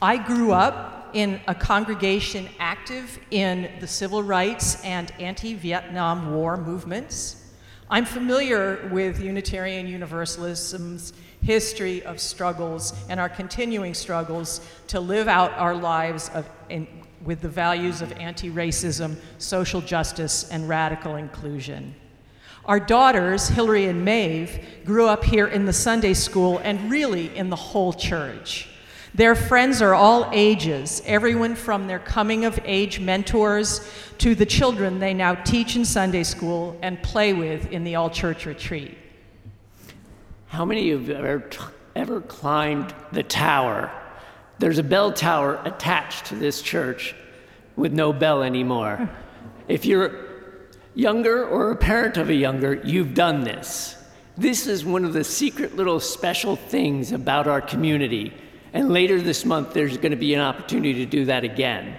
I 0.00 0.16
grew 0.16 0.52
up 0.52 1.10
in 1.12 1.38
a 1.46 1.54
congregation 1.54 2.48
active 2.58 3.18
in 3.30 3.70
the 3.80 3.86
civil 3.86 4.22
rights 4.22 4.82
and 4.82 5.12
anti 5.20 5.52
Vietnam 5.52 6.32
War 6.32 6.56
movements. 6.56 7.52
I'm 7.90 8.06
familiar 8.06 8.88
with 8.90 9.20
Unitarian 9.20 9.86
Universalism's 9.86 11.12
history 11.42 12.02
of 12.04 12.18
struggles 12.18 12.94
and 13.10 13.20
our 13.20 13.28
continuing 13.28 13.92
struggles 13.92 14.66
to 14.86 15.00
live 15.00 15.28
out 15.28 15.52
our 15.58 15.74
lives 15.74 16.30
of, 16.30 16.48
in, 16.70 16.86
with 17.22 17.42
the 17.42 17.48
values 17.50 18.00
of 18.00 18.10
anti 18.12 18.48
racism, 18.48 19.16
social 19.36 19.82
justice, 19.82 20.48
and 20.48 20.66
radical 20.66 21.16
inclusion. 21.16 21.94
Our 22.64 22.78
daughters, 22.78 23.48
Hillary 23.48 23.86
and 23.86 24.04
Maeve, 24.04 24.64
grew 24.84 25.08
up 25.08 25.24
here 25.24 25.48
in 25.48 25.64
the 25.64 25.72
Sunday 25.72 26.14
school 26.14 26.58
and 26.58 26.90
really 26.90 27.36
in 27.36 27.50
the 27.50 27.56
whole 27.56 27.92
church. 27.92 28.68
Their 29.14 29.34
friends 29.34 29.82
are 29.82 29.94
all 29.94 30.30
ages, 30.32 31.02
everyone 31.04 31.56
from 31.56 31.86
their 31.86 31.98
coming 31.98 32.44
of 32.44 32.58
age 32.64 33.00
mentors 33.00 33.86
to 34.18 34.34
the 34.36 34.46
children 34.46 35.00
they 35.00 35.12
now 35.12 35.34
teach 35.34 35.74
in 35.74 35.84
Sunday 35.84 36.22
school 36.22 36.78
and 36.82 37.02
play 37.02 37.32
with 37.32 37.70
in 37.72 37.82
the 37.82 37.96
all 37.96 38.08
church 38.08 38.46
retreat. 38.46 38.96
How 40.46 40.64
many 40.64 40.92
of 40.92 41.08
you 41.08 41.14
have 41.14 41.24
ever, 41.24 41.50
ever 41.96 42.20
climbed 42.20 42.94
the 43.10 43.24
tower? 43.24 43.90
There's 44.60 44.78
a 44.78 44.84
bell 44.84 45.12
tower 45.12 45.60
attached 45.64 46.26
to 46.26 46.36
this 46.36 46.62
church 46.62 47.14
with 47.74 47.92
no 47.92 48.12
bell 48.12 48.42
anymore. 48.42 49.10
If 49.66 49.84
you're 49.84 50.21
younger 50.94 51.46
or 51.46 51.70
a 51.70 51.76
parent 51.76 52.16
of 52.16 52.28
a 52.28 52.34
younger, 52.34 52.74
you've 52.84 53.14
done 53.14 53.44
this. 53.44 53.96
This 54.36 54.66
is 54.66 54.84
one 54.84 55.04
of 55.04 55.12
the 55.12 55.24
secret 55.24 55.76
little 55.76 56.00
special 56.00 56.56
things 56.56 57.12
about 57.12 57.46
our 57.46 57.60
community. 57.60 58.32
And 58.72 58.90
later 58.90 59.20
this 59.20 59.44
month, 59.44 59.74
there's 59.74 59.96
going 59.98 60.12
to 60.12 60.16
be 60.16 60.34
an 60.34 60.40
opportunity 60.40 60.94
to 60.94 61.06
do 61.06 61.26
that 61.26 61.44
again. 61.44 61.96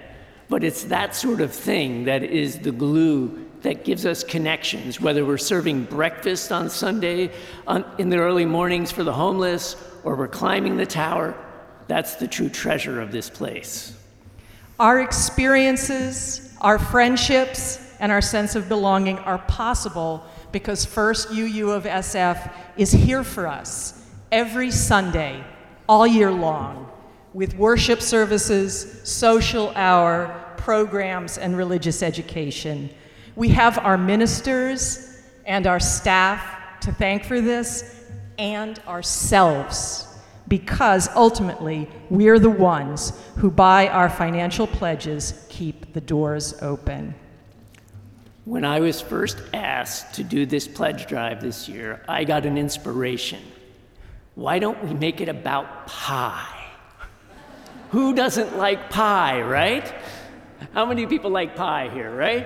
But 0.49 0.63
it's 0.63 0.85
that 0.85 1.15
sort 1.15 1.41
of 1.41 1.51
thing 1.51 2.05
that 2.05 2.23
is 2.23 2.59
the 2.59 2.71
glue 2.71 3.47
that 3.61 3.85
gives 3.85 4.05
us 4.05 4.23
connections, 4.23 4.99
whether 4.99 5.25
we're 5.25 5.37
serving 5.37 5.85
breakfast 5.85 6.51
on 6.51 6.69
Sunday 6.69 7.31
on, 7.65 7.85
in 7.97 8.09
the 8.09 8.17
early 8.17 8.45
mornings 8.45 8.91
for 8.91 9.03
the 9.03 9.13
homeless 9.13 9.75
or 10.03 10.15
we're 10.15 10.27
climbing 10.27 10.75
the 10.75 10.85
tower. 10.85 11.35
That's 11.87 12.15
the 12.15 12.27
true 12.27 12.49
treasure 12.49 12.99
of 12.99 13.11
this 13.11 13.29
place. 13.29 13.97
Our 14.79 15.01
experiences, 15.01 16.53
our 16.61 16.77
friendships, 16.77 17.79
and 17.99 18.11
our 18.11 18.21
sense 18.21 18.55
of 18.55 18.69
belonging 18.69 19.17
are 19.19 19.39
possible 19.39 20.25
because 20.51 20.85
First 20.85 21.31
UU 21.31 21.71
of 21.71 21.83
SF 21.83 22.51
is 22.77 22.91
here 22.91 23.23
for 23.23 23.47
us 23.47 24.07
every 24.31 24.71
Sunday, 24.71 25.43
all 25.87 26.07
year 26.07 26.31
long, 26.31 26.91
with 27.33 27.55
worship 27.55 28.01
services, 28.01 29.01
social 29.03 29.71
hour, 29.75 30.53
programs, 30.57 31.37
and 31.37 31.57
religious 31.57 32.03
education. 32.03 32.89
We 33.35 33.49
have 33.49 33.79
our 33.79 33.97
ministers 33.97 35.21
and 35.45 35.67
our 35.67 35.79
staff 35.79 36.79
to 36.81 36.91
thank 36.91 37.25
for 37.25 37.41
this 37.41 38.03
and 38.37 38.79
ourselves 38.87 40.07
because 40.47 41.09
ultimately 41.15 41.89
we're 42.09 42.39
the 42.39 42.49
ones 42.49 43.13
who, 43.37 43.49
by 43.49 43.87
our 43.87 44.09
financial 44.09 44.67
pledges, 44.67 45.45
keep 45.49 45.93
the 45.93 46.01
doors 46.01 46.61
open. 46.61 47.15
When 48.45 48.65
I 48.65 48.81
was 48.81 48.99
first 48.99 49.37
asked 49.53 50.15
to 50.15 50.23
do 50.23 50.45
this 50.45 50.67
pledge 50.67 51.07
drive 51.07 51.41
this 51.41 51.69
year, 51.69 52.01
I 52.09 52.25
got 52.25 52.45
an 52.45 52.57
inspiration. 52.57 53.41
Why 54.35 54.59
don't 54.59 54.83
we 54.83 54.93
make 54.93 55.21
it 55.21 55.29
about 55.29 55.87
pie? 55.87 56.65
Who 57.91 58.13
doesn't 58.13 58.57
like 58.57 58.89
pie, 58.89 59.41
right? 59.41 59.93
How 60.73 60.85
many 60.85 61.05
people 61.05 61.31
like 61.31 61.55
pie 61.55 61.89
here, 61.93 62.13
right? 62.13 62.45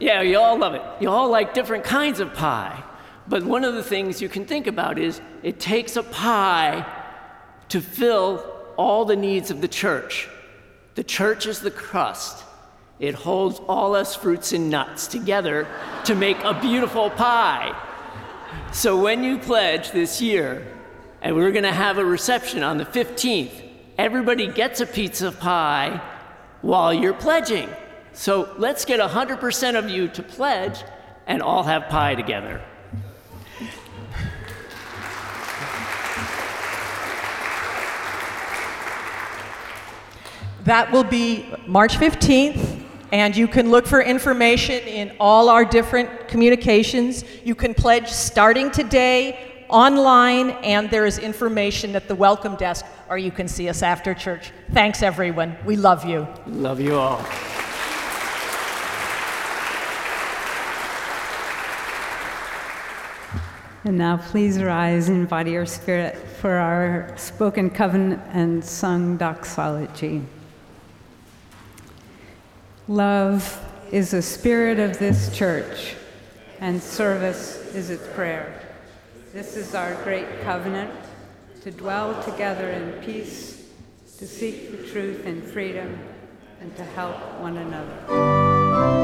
Yeah, 0.00 0.22
you 0.22 0.40
all 0.40 0.58
love 0.58 0.74
it. 0.74 0.82
You 0.98 1.08
all 1.08 1.28
like 1.28 1.54
different 1.54 1.84
kinds 1.84 2.18
of 2.18 2.34
pie. 2.34 2.82
But 3.28 3.44
one 3.44 3.62
of 3.62 3.74
the 3.74 3.82
things 3.84 4.20
you 4.20 4.28
can 4.28 4.44
think 4.44 4.66
about 4.66 4.98
is 4.98 5.20
it 5.44 5.60
takes 5.60 5.94
a 5.94 6.02
pie 6.02 6.84
to 7.68 7.80
fill 7.80 8.44
all 8.76 9.04
the 9.04 9.14
needs 9.14 9.52
of 9.52 9.60
the 9.60 9.68
church. 9.68 10.28
The 10.96 11.04
church 11.04 11.46
is 11.46 11.60
the 11.60 11.70
crust. 11.70 12.42
It 13.02 13.16
holds 13.16 13.60
all 13.66 13.96
us 13.96 14.14
fruits 14.14 14.52
and 14.52 14.70
nuts 14.70 15.08
together 15.08 15.66
to 16.04 16.14
make 16.14 16.38
a 16.44 16.54
beautiful 16.54 17.10
pie. 17.10 17.76
So 18.70 18.96
when 19.02 19.24
you 19.24 19.38
pledge 19.38 19.90
this 19.90 20.22
year, 20.22 20.64
and 21.20 21.34
we're 21.34 21.50
going 21.50 21.64
to 21.64 21.72
have 21.72 21.98
a 21.98 22.04
reception 22.04 22.62
on 22.62 22.78
the 22.78 22.84
15th, 22.84 23.50
everybody 23.98 24.46
gets 24.46 24.80
a 24.80 24.86
pizza 24.86 25.32
pie 25.32 26.00
while 26.60 26.94
you're 26.94 27.12
pledging. 27.12 27.68
So 28.12 28.54
let's 28.56 28.84
get 28.84 29.00
100% 29.00 29.76
of 29.76 29.90
you 29.90 30.06
to 30.06 30.22
pledge 30.22 30.84
and 31.26 31.42
all 31.42 31.64
have 31.64 31.88
pie 31.88 32.14
together. 32.14 32.62
That 40.62 40.92
will 40.92 41.02
be 41.02 41.52
March 41.66 41.96
15th, 41.96 42.81
and 43.12 43.36
you 43.36 43.46
can 43.46 43.70
look 43.70 43.86
for 43.86 44.00
information 44.00 44.82
in 44.84 45.14
all 45.20 45.50
our 45.50 45.66
different 45.66 46.28
communications. 46.28 47.24
You 47.44 47.54
can 47.54 47.74
pledge 47.74 48.08
starting 48.08 48.70
today 48.70 49.64
online, 49.68 50.50
and 50.64 50.90
there 50.90 51.04
is 51.04 51.18
information 51.18 51.94
at 51.94 52.08
the 52.08 52.14
welcome 52.14 52.56
desk, 52.56 52.86
or 53.10 53.18
you 53.18 53.30
can 53.30 53.48
see 53.48 53.68
us 53.68 53.82
after 53.82 54.14
church. 54.14 54.50
Thanks, 54.72 55.02
everyone. 55.02 55.56
We 55.66 55.76
love 55.76 56.06
you. 56.06 56.26
Love 56.46 56.80
you 56.80 56.96
all. 56.96 57.24
And 63.84 63.98
now 63.98 64.16
please 64.16 64.62
rise 64.62 65.08
in 65.08 65.26
body 65.26 65.56
or 65.56 65.66
spirit 65.66 66.16
for 66.16 66.52
our 66.52 67.12
spoken 67.18 67.68
covenant 67.68 68.22
and 68.32 68.64
sung 68.64 69.18
doxology. 69.18 70.22
Love 72.92 73.58
is 73.90 74.10
the 74.10 74.20
spirit 74.20 74.78
of 74.78 74.98
this 74.98 75.34
church, 75.34 75.94
and 76.60 76.82
service 76.82 77.56
is 77.74 77.88
its 77.88 78.06
prayer. 78.08 78.60
This 79.32 79.56
is 79.56 79.74
our 79.74 79.94
great 80.04 80.42
covenant 80.42 80.92
to 81.62 81.70
dwell 81.70 82.22
together 82.22 82.68
in 82.68 83.02
peace, 83.02 83.64
to 84.18 84.26
seek 84.26 84.72
the 84.72 84.86
truth 84.90 85.24
in 85.24 85.40
freedom, 85.40 85.98
and 86.60 86.76
to 86.76 86.84
help 86.84 87.16
one 87.40 87.56
another. 87.56 89.01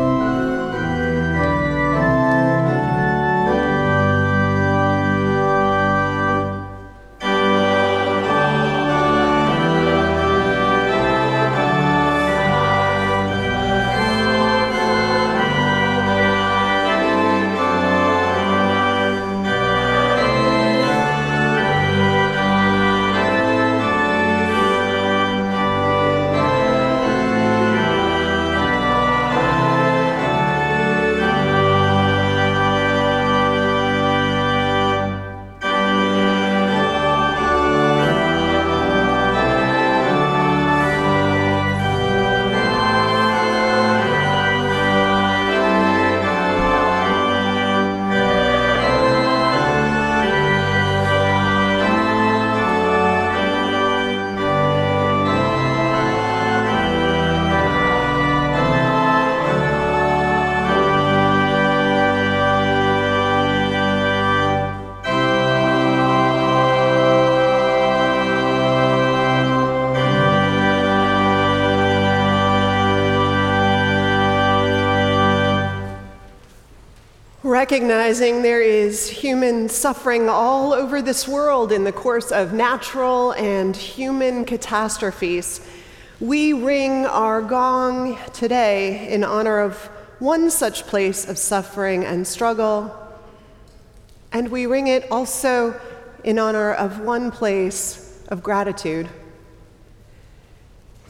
Recognizing 77.70 78.40
there 78.40 78.62
is 78.62 79.10
human 79.10 79.68
suffering 79.68 80.30
all 80.30 80.72
over 80.72 81.02
this 81.02 81.28
world 81.28 81.70
in 81.70 81.84
the 81.84 81.92
course 81.92 82.32
of 82.32 82.54
natural 82.54 83.32
and 83.32 83.76
human 83.76 84.46
catastrophes, 84.46 85.60
we 86.18 86.54
ring 86.54 87.04
our 87.04 87.42
gong 87.42 88.18
today 88.32 89.06
in 89.12 89.22
honor 89.22 89.58
of 89.58 89.76
one 90.18 90.50
such 90.50 90.86
place 90.86 91.28
of 91.28 91.36
suffering 91.36 92.06
and 92.06 92.26
struggle, 92.26 92.96
and 94.32 94.48
we 94.48 94.64
ring 94.64 94.86
it 94.86 95.06
also 95.12 95.78
in 96.24 96.38
honor 96.38 96.72
of 96.72 97.00
one 97.00 97.30
place 97.30 98.18
of 98.28 98.42
gratitude. 98.42 99.10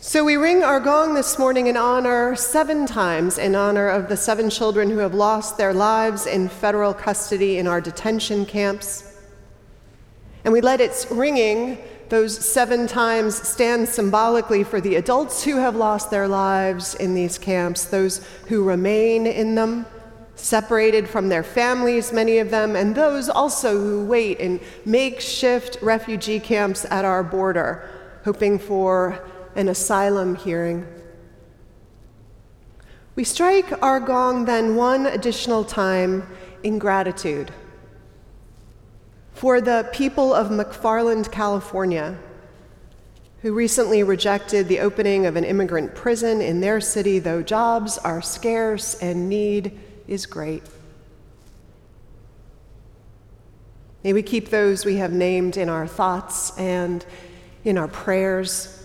So 0.00 0.24
we 0.24 0.36
ring 0.36 0.62
our 0.62 0.78
gong 0.78 1.14
this 1.14 1.40
morning 1.40 1.66
in 1.66 1.76
honor, 1.76 2.36
seven 2.36 2.86
times, 2.86 3.36
in 3.36 3.56
honor 3.56 3.88
of 3.88 4.08
the 4.08 4.16
seven 4.16 4.48
children 4.48 4.90
who 4.90 4.98
have 4.98 5.12
lost 5.12 5.58
their 5.58 5.74
lives 5.74 6.24
in 6.24 6.48
federal 6.48 6.94
custody 6.94 7.58
in 7.58 7.66
our 7.66 7.80
detention 7.80 8.46
camps. 8.46 9.18
And 10.44 10.52
we 10.52 10.60
let 10.60 10.80
its 10.80 11.10
ringing, 11.10 11.78
those 12.10 12.38
seven 12.38 12.86
times, 12.86 13.36
stand 13.42 13.88
symbolically 13.88 14.62
for 14.62 14.80
the 14.80 14.94
adults 14.94 15.42
who 15.42 15.56
have 15.56 15.74
lost 15.74 16.12
their 16.12 16.28
lives 16.28 16.94
in 16.94 17.14
these 17.14 17.36
camps, 17.36 17.86
those 17.86 18.24
who 18.46 18.62
remain 18.62 19.26
in 19.26 19.56
them, 19.56 19.84
separated 20.36 21.08
from 21.08 21.28
their 21.28 21.42
families, 21.42 22.12
many 22.12 22.38
of 22.38 22.52
them, 22.52 22.76
and 22.76 22.94
those 22.94 23.28
also 23.28 23.76
who 23.76 24.06
wait 24.06 24.38
in 24.38 24.60
makeshift 24.84 25.76
refugee 25.82 26.38
camps 26.38 26.86
at 26.88 27.04
our 27.04 27.24
border, 27.24 27.90
hoping 28.22 28.60
for 28.60 29.20
an 29.58 29.68
asylum 29.68 30.36
hearing. 30.36 30.86
We 33.16 33.24
strike 33.24 33.82
our 33.82 33.98
gong 33.98 34.44
then 34.44 34.76
one 34.76 35.06
additional 35.06 35.64
time 35.64 36.28
in 36.62 36.78
gratitude 36.78 37.50
for 39.32 39.60
the 39.60 39.88
people 39.92 40.32
of 40.32 40.48
McFarland, 40.48 41.32
California, 41.32 42.16
who 43.42 43.52
recently 43.52 44.04
rejected 44.04 44.68
the 44.68 44.78
opening 44.78 45.26
of 45.26 45.34
an 45.34 45.44
immigrant 45.44 45.92
prison 45.94 46.40
in 46.40 46.60
their 46.60 46.80
city, 46.80 47.18
though 47.18 47.42
jobs 47.42 47.98
are 47.98 48.22
scarce 48.22 48.94
and 49.02 49.28
need 49.28 49.76
is 50.06 50.24
great. 50.24 50.62
May 54.04 54.12
we 54.12 54.22
keep 54.22 54.50
those 54.50 54.84
we 54.84 54.96
have 54.98 55.12
named 55.12 55.56
in 55.56 55.68
our 55.68 55.88
thoughts 55.88 56.56
and 56.56 57.04
in 57.64 57.76
our 57.76 57.88
prayers. 57.88 58.77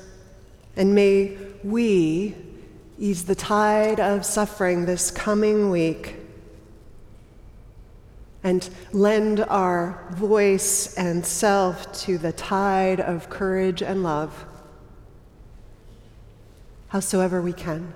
And 0.76 0.96
may 0.96 1.38
we 1.64 2.36
ease 2.98 3.26
the 3.26 3.36
tide 3.36 4.00
of 4.00 4.26
suffering 4.26 4.86
this 4.86 5.12
coming 5.12 5.70
week 5.70 6.16
and 8.44 8.70
lend 8.92 9.40
our 9.42 10.06
voice 10.12 10.94
and 10.96 11.26
self 11.26 11.92
to 12.04 12.18
the 12.18 12.34
tide 12.34 13.00
of 13.00 13.30
courage 13.30 13.82
and 13.82 14.04
love, 14.04 14.46
howsoever 16.90 17.42
we 17.42 17.54
can. 17.54 17.94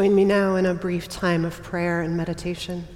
Join 0.00 0.14
me 0.14 0.24
now 0.24 0.56
in 0.56 0.64
a 0.64 0.72
brief 0.72 1.10
time 1.10 1.44
of 1.44 1.62
prayer 1.62 2.00
and 2.00 2.16
meditation. 2.16 2.88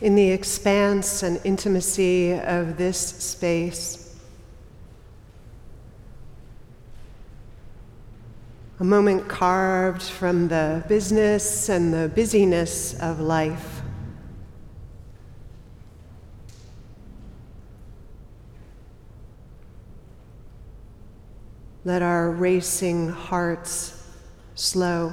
In 0.00 0.14
the 0.14 0.30
expanse 0.30 1.22
and 1.22 1.42
intimacy 1.44 2.32
of 2.32 2.78
this 2.78 2.98
space, 2.98 4.18
a 8.80 8.84
moment 8.84 9.28
carved 9.28 10.00
from 10.00 10.48
the 10.48 10.82
business 10.88 11.68
and 11.68 11.92
the 11.92 12.10
busyness 12.14 12.98
of 12.98 13.20
life. 13.20 13.81
Let 21.84 22.00
our 22.00 22.30
racing 22.30 23.08
hearts 23.08 24.06
slow. 24.54 25.12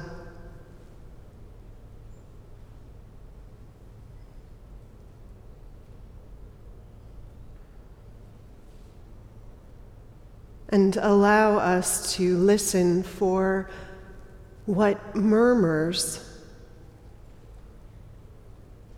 And 10.68 10.96
allow 10.98 11.58
us 11.58 12.14
to 12.14 12.36
listen 12.36 13.02
for 13.02 13.68
what 14.66 15.16
murmurs 15.16 16.24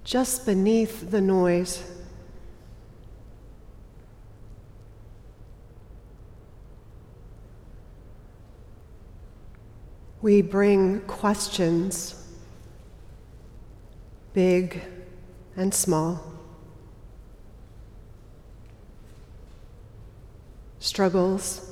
just 0.04 0.44
beneath 0.44 1.10
the 1.10 1.22
noise. 1.22 1.91
We 10.22 10.40
bring 10.40 11.00
questions, 11.00 12.14
big 14.32 14.80
and 15.56 15.74
small, 15.74 16.22
struggles. 20.78 21.68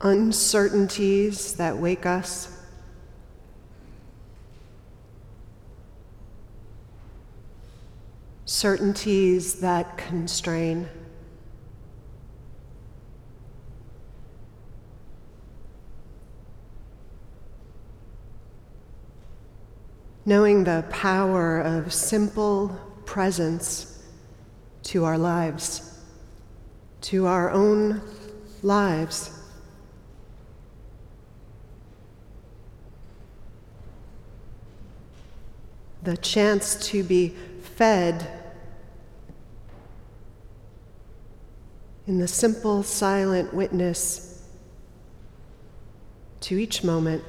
Uncertainties 0.00 1.54
that 1.54 1.78
wake 1.78 2.04
us. 2.04 2.50
Certainties 8.44 9.60
that 9.60 9.96
constrain. 9.96 10.88
Knowing 20.26 20.64
the 20.64 20.84
power 20.90 21.60
of 21.60 21.92
simple 21.92 22.68
presence 23.04 24.02
to 24.82 25.04
our 25.04 25.18
lives, 25.18 26.00
to 27.02 27.26
our 27.26 27.50
own 27.50 28.00
lives. 28.62 29.30
The 36.02 36.16
chance 36.16 36.74
to 36.88 37.02
be 37.02 37.34
fed 37.62 38.26
in 42.06 42.18
the 42.18 42.28
simple, 42.28 42.82
silent 42.82 43.54
witness 43.54 44.42
to 46.40 46.58
each 46.58 46.84
moment. 46.84 47.24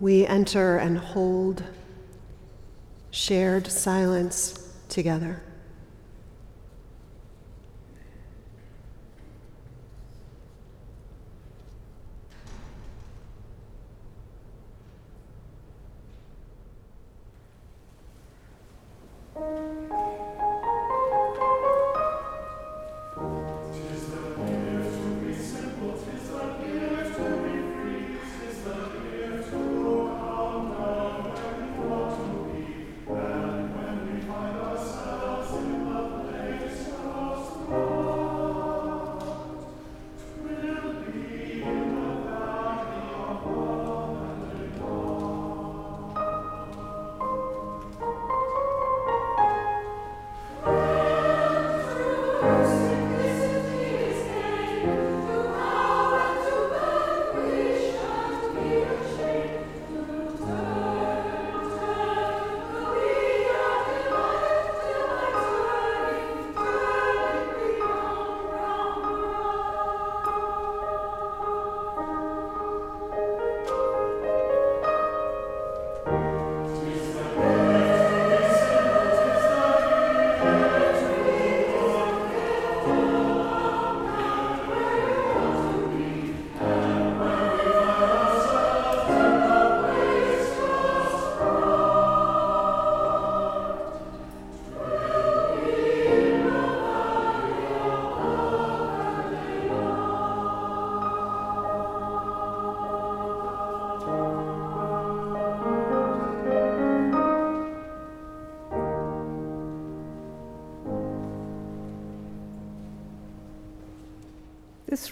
We 0.00 0.26
enter 0.26 0.76
and 0.76 0.98
hold 0.98 1.62
shared 3.10 3.66
silence 3.66 4.72
together. 4.88 5.42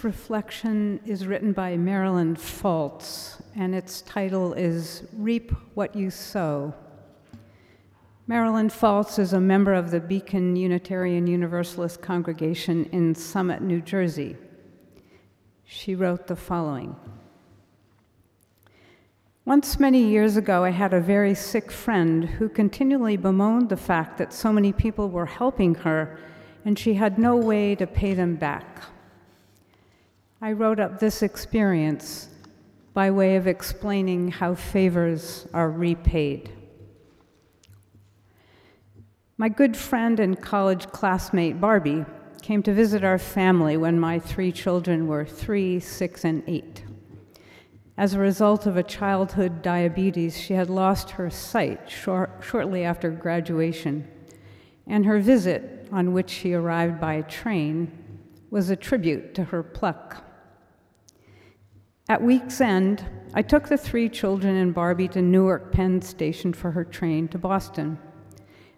Reflection 0.07 1.01
is 1.05 1.27
written 1.27 1.51
by 1.51 1.75
Marilyn 1.75 2.33
Faltz, 2.33 3.41
and 3.57 3.75
its 3.75 4.03
title 4.03 4.53
is 4.53 5.03
Reap 5.11 5.51
What 5.73 5.97
You 5.97 6.09
Sow. 6.09 6.73
Marilyn 8.25 8.69
Faltz 8.69 9.19
is 9.19 9.33
a 9.33 9.41
member 9.41 9.73
of 9.73 9.91
the 9.91 9.99
Beacon 9.99 10.55
Unitarian 10.55 11.27
Universalist 11.27 12.01
congregation 12.01 12.85
in 12.93 13.15
Summit, 13.15 13.61
New 13.61 13.81
Jersey. 13.81 14.37
She 15.65 15.93
wrote 15.93 16.27
the 16.27 16.37
following 16.37 16.95
Once, 19.43 19.77
many 19.77 20.05
years 20.05 20.37
ago, 20.37 20.63
I 20.63 20.69
had 20.69 20.93
a 20.93 21.01
very 21.01 21.35
sick 21.35 21.69
friend 21.69 22.23
who 22.23 22.47
continually 22.47 23.17
bemoaned 23.17 23.67
the 23.67 23.75
fact 23.75 24.17
that 24.19 24.31
so 24.31 24.53
many 24.53 24.71
people 24.71 25.09
were 25.09 25.25
helping 25.25 25.75
her 25.75 26.17
and 26.63 26.79
she 26.79 26.93
had 26.93 27.19
no 27.19 27.35
way 27.35 27.75
to 27.75 27.85
pay 27.85 28.13
them 28.13 28.37
back. 28.37 28.83
I 30.39 30.51
wrote 30.51 30.79
up 30.79 30.99
this 30.99 31.23
experience 31.23 32.29
by 32.93 33.09
way 33.09 33.37
of 33.37 33.47
explaining 33.47 34.27
how 34.27 34.53
favors 34.53 35.47
are 35.51 35.71
repaid. 35.71 36.51
My 39.39 39.49
good 39.49 39.75
friend 39.75 40.19
and 40.19 40.39
college 40.39 40.89
classmate 40.89 41.59
Barbie 41.59 42.05
came 42.43 42.61
to 42.63 42.73
visit 42.73 43.03
our 43.03 43.17
family 43.17 43.77
when 43.77 43.99
my 43.99 44.19
three 44.19 44.51
children 44.51 45.07
were 45.07 45.25
three, 45.25 45.79
six, 45.79 46.23
and 46.23 46.43
eight. 46.45 46.83
As 47.97 48.13
a 48.13 48.19
result 48.19 48.67
of 48.67 48.77
a 48.77 48.83
childhood 48.83 49.63
diabetes, 49.63 50.39
she 50.39 50.53
had 50.53 50.69
lost 50.69 51.09
her 51.11 51.31
sight 51.31 51.89
short, 51.89 52.29
shortly 52.43 52.83
after 52.83 53.09
graduation, 53.09 54.07
and 54.85 55.03
her 55.03 55.19
visit, 55.19 55.87
on 55.91 56.13
which 56.13 56.29
she 56.29 56.53
arrived 56.53 57.01
by 57.01 57.23
train, 57.23 57.91
was 58.51 58.69
a 58.69 58.75
tribute 58.75 59.33
to 59.33 59.45
her 59.45 59.63
pluck. 59.63 60.23
At 62.09 62.21
week's 62.21 62.61
end, 62.61 63.05
I 63.33 63.41
took 63.41 63.67
the 63.67 63.77
three 63.77 64.07
children 64.07 64.55
and 64.55 64.73
Barbie 64.73 65.09
to 65.09 65.21
Newark 65.21 65.73
Penn 65.73 66.01
Station 66.01 66.53
for 66.53 66.71
her 66.71 66.85
train 66.85 67.27
to 67.27 67.37
Boston. 67.37 67.99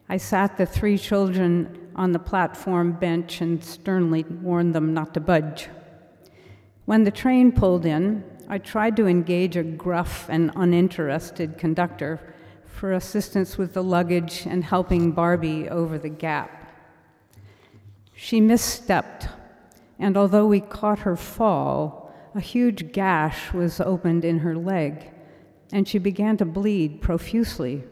I 0.10 0.18
sat 0.18 0.58
the 0.58 0.66
three 0.66 0.98
children 0.98 1.92
on 1.96 2.12
the 2.12 2.18
platform 2.18 2.94
bench 2.94 3.42
and 3.42 3.64
sternly 3.64 4.24
warned 4.24 4.74
them 4.74 4.96
not 4.96 5.14
to 5.14 5.20
budge. 5.20 5.70
When 6.86 7.04
the 7.04 7.12
train 7.12 7.52
pulled 7.52 7.86
in, 7.86 8.24
I 8.48 8.58
tried 8.58 8.96
to 8.98 9.06
engage 9.06 9.56
a 9.56 9.64
gruff 9.64 10.28
and 10.28 10.52
uninterested 10.56 11.60
conductor 11.60 12.34
for 12.66 12.94
assistance 12.94 13.60
with 13.60 13.76
the 13.76 13.84
luggage 13.84 14.48
and 14.48 14.64
helping 14.64 15.12
Barbie 15.12 15.70
over 15.70 16.00
the 16.00 16.10
gap. 16.10 16.72
She 18.16 18.42
misstepped, 18.42 19.30
and 20.00 20.18
although 20.18 20.48
we 20.48 20.62
caught 20.62 21.00
her 21.00 21.16
fall, 21.16 21.99
a 22.36 22.40
huge 22.40 22.92
gash 22.92 23.54
was 23.54 23.80
opened 23.80 24.24
in 24.24 24.40
her 24.40 24.56
leg, 24.56 25.12
and 25.72 25.88
she 25.88 25.98
began 25.98 26.38
to 26.38 26.46
bleed 26.46 27.02
profusely. 27.02 27.84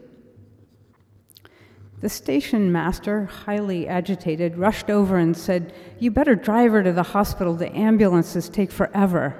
The 2.00 2.08
station 2.08 2.70
master, 2.70 3.24
highly 3.24 3.88
agitated, 3.88 4.56
rushed 4.56 4.88
over 4.88 5.16
and 5.16 5.36
said, 5.36 5.72
You 5.98 6.12
better 6.12 6.36
drive 6.36 6.70
her 6.72 6.82
to 6.84 6.92
the 6.92 7.02
hospital. 7.02 7.54
The 7.54 7.74
ambulances 7.76 8.48
take 8.48 8.70
forever. 8.70 9.34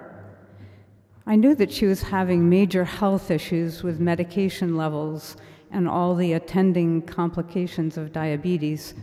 I 1.24 1.36
knew 1.36 1.54
that 1.54 1.70
she 1.70 1.86
was 1.86 2.02
having 2.02 2.48
major 2.48 2.84
health 2.84 3.30
issues 3.30 3.84
with 3.84 4.00
medication 4.00 4.76
levels 4.76 5.36
and 5.70 5.86
all 5.86 6.16
the 6.16 6.32
attending 6.32 7.02
complications 7.02 7.96
of 7.96 8.12
diabetes. 8.12 8.94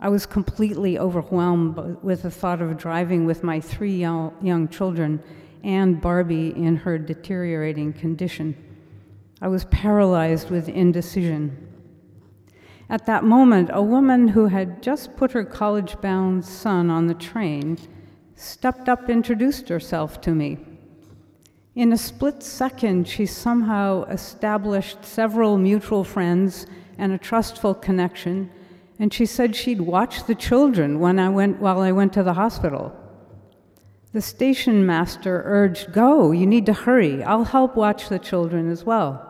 I 0.00 0.08
was 0.08 0.26
completely 0.26 0.98
overwhelmed 0.98 1.98
with 2.02 2.22
the 2.22 2.30
thought 2.30 2.62
of 2.62 2.76
driving 2.76 3.26
with 3.26 3.42
my 3.42 3.60
three 3.60 3.96
young 3.96 4.68
children 4.68 5.22
and 5.64 6.00
Barbie 6.00 6.50
in 6.50 6.76
her 6.76 6.98
deteriorating 6.98 7.92
condition. 7.92 8.56
I 9.40 9.48
was 9.48 9.64
paralyzed 9.66 10.50
with 10.50 10.68
indecision. 10.68 11.68
At 12.88 13.06
that 13.06 13.24
moment, 13.24 13.70
a 13.72 13.82
woman 13.82 14.28
who 14.28 14.46
had 14.46 14.82
just 14.82 15.16
put 15.16 15.32
her 15.32 15.44
college 15.44 16.00
bound 16.00 16.44
son 16.44 16.90
on 16.90 17.06
the 17.06 17.14
train 17.14 17.76
stepped 18.34 18.88
up, 18.88 19.10
introduced 19.10 19.68
herself 19.68 20.20
to 20.22 20.30
me. 20.30 20.58
In 21.74 21.92
a 21.92 21.98
split 21.98 22.42
second, 22.42 23.06
she 23.08 23.26
somehow 23.26 24.04
established 24.04 25.04
several 25.04 25.58
mutual 25.58 26.04
friends 26.04 26.66
and 26.98 27.12
a 27.12 27.18
trustful 27.18 27.74
connection, 27.74 28.50
and 28.98 29.14
she 29.14 29.26
said 29.26 29.54
she'd 29.54 29.80
watch 29.80 30.26
the 30.26 30.34
children 30.34 30.98
when 30.98 31.18
I 31.18 31.28
went, 31.28 31.60
while 31.60 31.80
I 31.80 31.92
went 31.92 32.12
to 32.14 32.22
the 32.22 32.34
hospital. 32.34 32.94
The 34.12 34.20
station 34.20 34.84
master 34.84 35.42
urged, 35.44 35.92
Go, 35.92 36.32
you 36.32 36.46
need 36.46 36.66
to 36.66 36.72
hurry. 36.72 37.22
I'll 37.22 37.44
help 37.44 37.76
watch 37.76 38.08
the 38.08 38.18
children 38.18 38.70
as 38.70 38.84
well. 38.84 39.24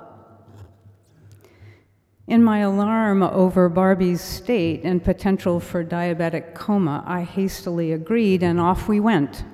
In 2.26 2.42
my 2.44 2.58
alarm 2.58 3.22
over 3.22 3.68
Barbie's 3.68 4.20
state 4.20 4.82
and 4.84 5.02
potential 5.02 5.60
for 5.60 5.84
diabetic 5.84 6.54
coma, 6.54 7.02
I 7.06 7.22
hastily 7.22 7.92
agreed 7.92 8.42
and 8.42 8.60
off 8.60 8.86
we 8.86 9.00
went. 9.00 9.44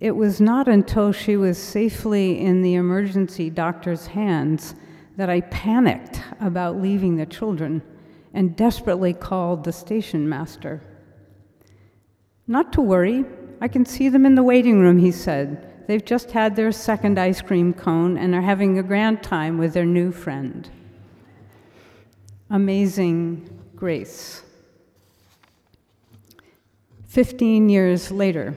It 0.00 0.12
was 0.12 0.40
not 0.40 0.68
until 0.68 1.12
she 1.12 1.36
was 1.36 1.58
safely 1.58 2.38
in 2.38 2.62
the 2.62 2.74
emergency 2.74 3.50
doctor's 3.50 4.06
hands 4.06 4.76
that 5.16 5.28
I 5.28 5.40
panicked 5.42 6.22
about 6.40 6.80
leaving 6.80 7.16
the 7.16 7.26
children 7.26 7.82
and 8.38 8.54
desperately 8.54 9.12
called 9.12 9.64
the 9.64 9.72
station 9.72 10.28
master. 10.28 10.80
Not 12.46 12.72
to 12.74 12.80
worry, 12.80 13.24
I 13.60 13.66
can 13.66 13.84
see 13.84 14.08
them 14.08 14.24
in 14.24 14.36
the 14.36 14.44
waiting 14.44 14.78
room, 14.78 14.96
he 14.96 15.10
said. 15.10 15.84
They've 15.88 16.04
just 16.04 16.30
had 16.30 16.54
their 16.54 16.70
second 16.70 17.18
ice 17.18 17.42
cream 17.42 17.74
cone 17.74 18.16
and 18.16 18.36
are 18.36 18.40
having 18.40 18.78
a 18.78 18.82
grand 18.84 19.24
time 19.24 19.58
with 19.58 19.74
their 19.74 19.84
new 19.84 20.12
friend 20.12 20.70
amazing 22.50 23.46
grace. 23.76 24.42
Fifteen 27.06 27.68
years 27.68 28.10
later, 28.10 28.54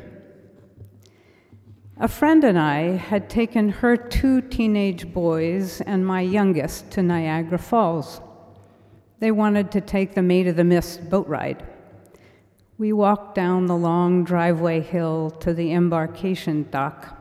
a 1.98 2.08
friend 2.08 2.44
and 2.44 2.58
I 2.58 2.98
had 2.98 3.30
taken 3.30 3.68
her 3.68 3.98
two 3.98 4.42
teenage 4.42 5.12
boys 5.12 5.82
and 5.82 6.06
my 6.06 6.22
youngest 6.22 6.92
to 6.92 7.02
Niagara 7.02 7.58
Falls. 7.58 8.22
They 9.22 9.30
wanted 9.30 9.70
to 9.74 9.82
take 9.82 10.16
the 10.16 10.24
Maid 10.24 10.48
of 10.48 10.56
the 10.56 10.64
Mist 10.64 11.08
boat 11.12 11.28
ride. 11.28 11.64
We 12.80 12.92
walked 12.92 13.36
down 13.36 13.68
the 13.68 13.76
long 13.76 14.24
driveway 14.24 14.82
hill 14.82 15.30
to 15.42 15.54
the 15.54 15.72
embarkation 15.74 16.68
dock. 16.72 17.20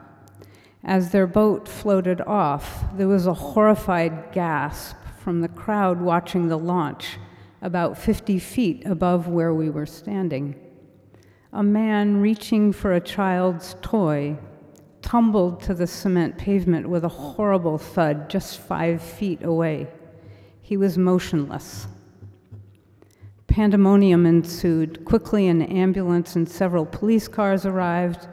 As 0.82 1.11
their 1.11 1.26
boat 1.26 1.68
floated 1.68 2.22
off, 2.22 2.84
there 2.96 3.07
was 3.07 3.26
a 3.26 3.34
horrified 3.34 4.32
gasp 4.32 4.96
from 5.18 5.42
the 5.42 5.48
crowd 5.48 6.01
watching 6.01 6.48
the 6.48 6.57
launch, 6.57 7.18
about 7.61 7.98
50 7.98 8.38
feet 8.38 8.86
above 8.86 9.28
where 9.28 9.53
we 9.53 9.68
were 9.68 9.84
standing. 9.84 10.55
A 11.53 11.62
man 11.62 12.22
reaching 12.22 12.72
for 12.72 12.94
a 12.94 13.01
child's 13.01 13.76
toy 13.82 14.38
tumbled 15.03 15.61
to 15.64 15.74
the 15.74 15.86
cement 15.86 16.38
pavement 16.38 16.88
with 16.88 17.05
a 17.05 17.09
horrible 17.09 17.76
thud 17.76 18.30
just 18.30 18.59
five 18.59 19.03
feet 19.03 19.42
away. 19.42 19.86
He 20.62 20.76
was 20.76 20.96
motionless. 20.96 21.88
Pandemonium 23.51 24.26
ensued. 24.26 25.05
Quickly, 25.05 25.48
an 25.48 25.62
ambulance 25.62 26.36
and 26.36 26.48
several 26.48 26.86
police 26.86 27.26
cars 27.26 27.66
arrived. 27.66 28.28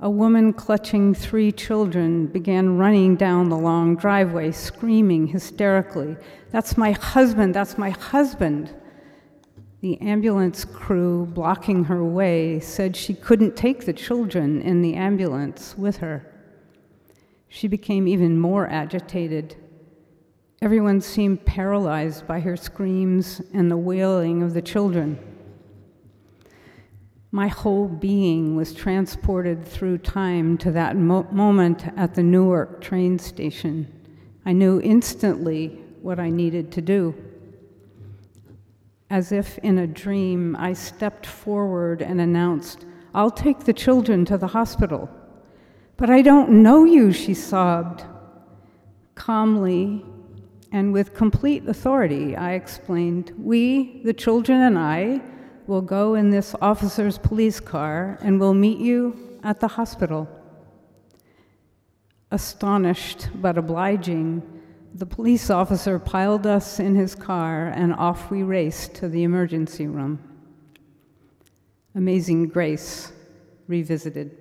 A 0.00 0.10
woman 0.10 0.52
clutching 0.52 1.14
three 1.14 1.52
children 1.52 2.26
began 2.26 2.76
running 2.76 3.14
down 3.14 3.48
the 3.48 3.56
long 3.56 3.94
driveway, 3.94 4.50
screaming 4.50 5.28
hysterically, 5.28 6.16
That's 6.50 6.76
my 6.76 6.90
husband! 6.90 7.54
That's 7.54 7.78
my 7.78 7.90
husband! 7.90 8.74
The 9.80 10.00
ambulance 10.00 10.64
crew 10.64 11.26
blocking 11.26 11.84
her 11.84 12.04
way 12.04 12.58
said 12.58 12.96
she 12.96 13.14
couldn't 13.14 13.56
take 13.56 13.86
the 13.86 13.92
children 13.92 14.60
in 14.60 14.82
the 14.82 14.94
ambulance 14.94 15.78
with 15.78 15.98
her. 15.98 16.26
She 17.48 17.68
became 17.68 18.08
even 18.08 18.40
more 18.40 18.66
agitated. 18.66 19.54
Everyone 20.62 21.00
seemed 21.00 21.44
paralyzed 21.44 22.28
by 22.28 22.38
her 22.38 22.56
screams 22.56 23.42
and 23.52 23.68
the 23.68 23.76
wailing 23.76 24.44
of 24.44 24.54
the 24.54 24.62
children. 24.62 25.18
My 27.32 27.48
whole 27.48 27.88
being 27.88 28.54
was 28.54 28.72
transported 28.72 29.66
through 29.66 29.98
time 29.98 30.56
to 30.58 30.70
that 30.70 30.94
mo- 30.96 31.26
moment 31.32 31.86
at 31.96 32.14
the 32.14 32.22
Newark 32.22 32.80
train 32.80 33.18
station. 33.18 33.92
I 34.46 34.52
knew 34.52 34.80
instantly 34.80 35.80
what 36.00 36.20
I 36.20 36.30
needed 36.30 36.70
to 36.72 36.80
do. 36.80 37.12
As 39.10 39.32
if 39.32 39.58
in 39.58 39.78
a 39.78 39.86
dream, 39.88 40.54
I 40.54 40.74
stepped 40.74 41.26
forward 41.26 42.02
and 42.02 42.20
announced, 42.20 42.86
I'll 43.12 43.32
take 43.32 43.64
the 43.64 43.72
children 43.72 44.24
to 44.26 44.38
the 44.38 44.46
hospital. 44.46 45.10
But 45.96 46.08
I 46.08 46.22
don't 46.22 46.62
know 46.62 46.84
you, 46.84 47.10
she 47.10 47.34
sobbed. 47.34 48.04
Calmly 49.16 50.04
and 50.72 50.92
with 50.92 51.14
complete 51.14 51.68
authority, 51.68 52.34
I 52.34 52.52
explained, 52.54 53.32
We, 53.38 54.00
the 54.04 54.14
children 54.14 54.62
and 54.62 54.78
I, 54.78 55.20
will 55.66 55.82
go 55.82 56.14
in 56.14 56.30
this 56.30 56.54
officer's 56.60 57.18
police 57.18 57.60
car 57.60 58.18
and 58.22 58.40
will 58.40 58.54
meet 58.54 58.78
you 58.78 59.38
at 59.44 59.60
the 59.60 59.68
hospital. 59.68 60.28
Astonished 62.30 63.28
but 63.34 63.58
obliging, 63.58 64.42
the 64.94 65.06
police 65.06 65.50
officer 65.50 65.98
piled 65.98 66.46
us 66.46 66.80
in 66.80 66.94
his 66.94 67.14
car 67.14 67.68
and 67.68 67.94
off 67.94 68.30
we 68.30 68.42
raced 68.42 68.94
to 68.94 69.08
the 69.08 69.22
emergency 69.22 69.86
room. 69.86 70.18
Amazing 71.94 72.48
Grace 72.48 73.12
revisited. 73.68 74.38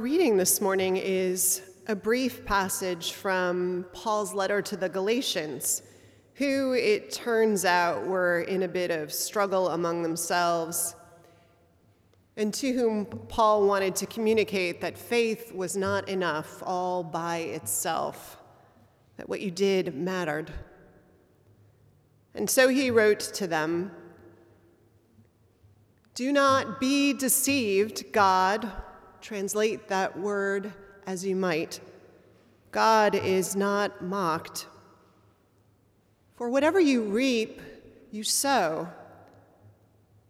Reading 0.00 0.38
this 0.38 0.62
morning 0.62 0.96
is 0.96 1.60
a 1.86 1.94
brief 1.94 2.46
passage 2.46 3.12
from 3.12 3.84
Paul's 3.92 4.32
letter 4.32 4.62
to 4.62 4.74
the 4.74 4.88
Galatians, 4.88 5.82
who 6.36 6.72
it 6.72 7.12
turns 7.12 7.66
out 7.66 8.06
were 8.06 8.40
in 8.40 8.62
a 8.62 8.68
bit 8.68 8.90
of 8.90 9.12
struggle 9.12 9.68
among 9.68 10.02
themselves, 10.02 10.96
and 12.38 12.54
to 12.54 12.72
whom 12.72 13.04
Paul 13.04 13.66
wanted 13.66 13.94
to 13.96 14.06
communicate 14.06 14.80
that 14.80 14.96
faith 14.96 15.52
was 15.54 15.76
not 15.76 16.08
enough 16.08 16.62
all 16.64 17.04
by 17.04 17.36
itself, 17.38 18.38
that 19.18 19.28
what 19.28 19.42
you 19.42 19.50
did 19.50 19.94
mattered. 19.94 20.50
And 22.34 22.48
so 22.48 22.68
he 22.68 22.90
wrote 22.90 23.20
to 23.34 23.46
them 23.46 23.90
Do 26.14 26.32
not 26.32 26.80
be 26.80 27.12
deceived, 27.12 28.12
God. 28.12 28.72
Translate 29.20 29.88
that 29.88 30.18
word 30.18 30.72
as 31.06 31.24
you 31.24 31.36
might. 31.36 31.80
God 32.70 33.14
is 33.14 33.56
not 33.56 34.02
mocked. 34.02 34.66
For 36.36 36.48
whatever 36.48 36.80
you 36.80 37.02
reap, 37.02 37.60
you 38.10 38.24
sow. 38.24 38.88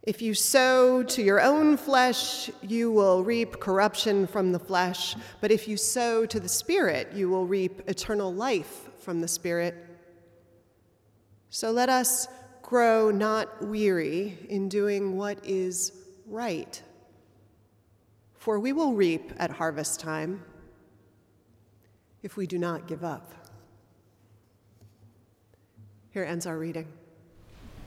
If 0.03 0.23
you 0.23 0.33
sow 0.33 1.03
to 1.03 1.23
your 1.23 1.41
own 1.41 1.77
flesh, 1.77 2.51
you 2.63 2.91
will 2.91 3.23
reap 3.23 3.61
corruption 3.61 4.27
from 4.27 4.51
the 4.51 4.59
flesh. 4.59 5.15
But 5.41 5.51
if 5.51 5.69
you 5.69 5.77
sow 5.77 6.25
to 6.27 6.41
the 6.41 6.49
Spirit, 6.49 7.13
you 7.15 7.29
will 7.29 7.47
reap 7.47 7.83
eternal 7.87 8.33
life 8.33 8.89
from 8.99 9.21
the 9.21 9.29
Spirit. 9.29 9.75
So 11.51 11.71
let 11.71 11.91
us 11.91 12.29
grow 12.63 13.11
not 13.11 13.67
weary 13.67 14.39
in 14.49 14.69
doing 14.69 15.17
what 15.17 15.45
is 15.45 15.93
right, 16.27 16.83
for 18.41 18.59
we 18.59 18.73
will 18.73 18.95
reap 18.95 19.35
at 19.37 19.51
harvest 19.51 20.01
time 20.01 20.43
if 22.23 22.39
we 22.39 22.47
do 22.47 22.59
not 22.59 22.89
give 22.89 23.05
up. 23.05 23.35
Here 26.11 26.25
ends 26.25 26.47
our 26.47 26.57
reading. 26.57 26.89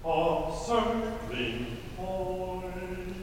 Of 0.06 0.56
circling 0.56 1.78
point. 1.98 3.16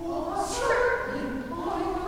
Of 0.00 0.46
circling 0.46 1.42
point. 1.42 2.07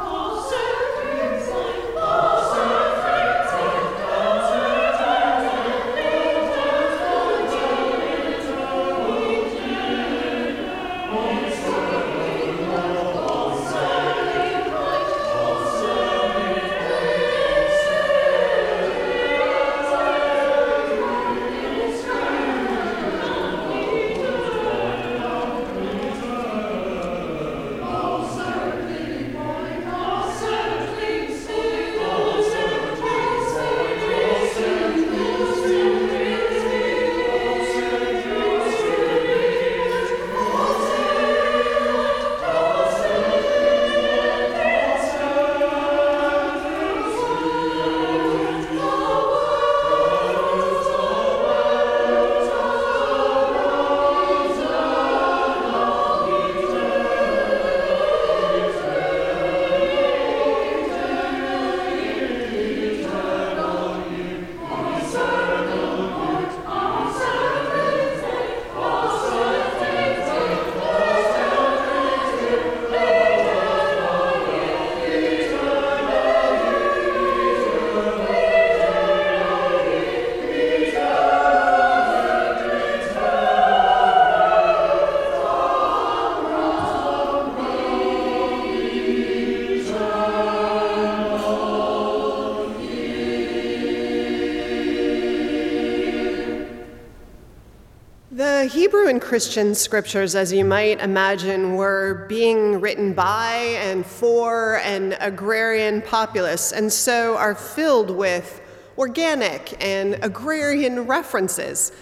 Christian 99.31 99.76
scriptures, 99.76 100.35
as 100.35 100.53
you 100.53 100.64
might 100.64 100.99
imagine, 101.01 101.76
were 101.76 102.26
being 102.28 102.81
written 102.81 103.12
by 103.12 103.76
and 103.78 104.05
for 104.05 104.78
an 104.78 105.14
agrarian 105.20 106.03
populace, 106.03 106.72
and 106.72 106.93
so 106.93 107.37
are 107.37 107.55
filled 107.55 108.11
with 108.11 108.61
organic 108.99 109.81
and 109.81 110.18
agrarian 110.24 111.07
references. 111.07 111.93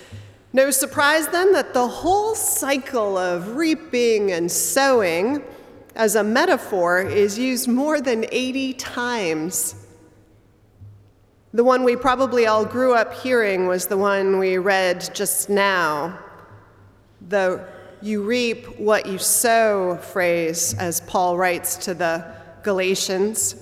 No 0.54 0.70
surprise 0.70 1.28
then 1.28 1.52
that 1.52 1.74
the 1.74 1.86
whole 1.86 2.34
cycle 2.34 3.18
of 3.18 3.56
reaping 3.56 4.32
and 4.32 4.50
sowing 4.50 5.44
as 5.96 6.16
a 6.16 6.24
metaphor 6.24 7.02
is 7.02 7.38
used 7.38 7.68
more 7.68 8.00
than 8.00 8.24
80 8.32 8.72
times. 8.72 9.74
The 11.52 11.62
one 11.62 11.84
we 11.84 11.94
probably 11.94 12.46
all 12.46 12.64
grew 12.64 12.94
up 12.94 13.12
hearing 13.12 13.66
was 13.66 13.86
the 13.86 13.98
one 13.98 14.38
we 14.38 14.56
read 14.56 15.10
just 15.14 15.50
now 15.50 16.20
the 17.28 17.64
you 18.00 18.22
reap 18.22 18.78
what 18.78 19.06
you 19.06 19.18
sow 19.18 19.96
phrase, 19.96 20.74
as 20.74 21.00
Paul 21.00 21.36
writes 21.36 21.76
to 21.78 21.94
the 21.94 22.24
Galatians, 22.62 23.56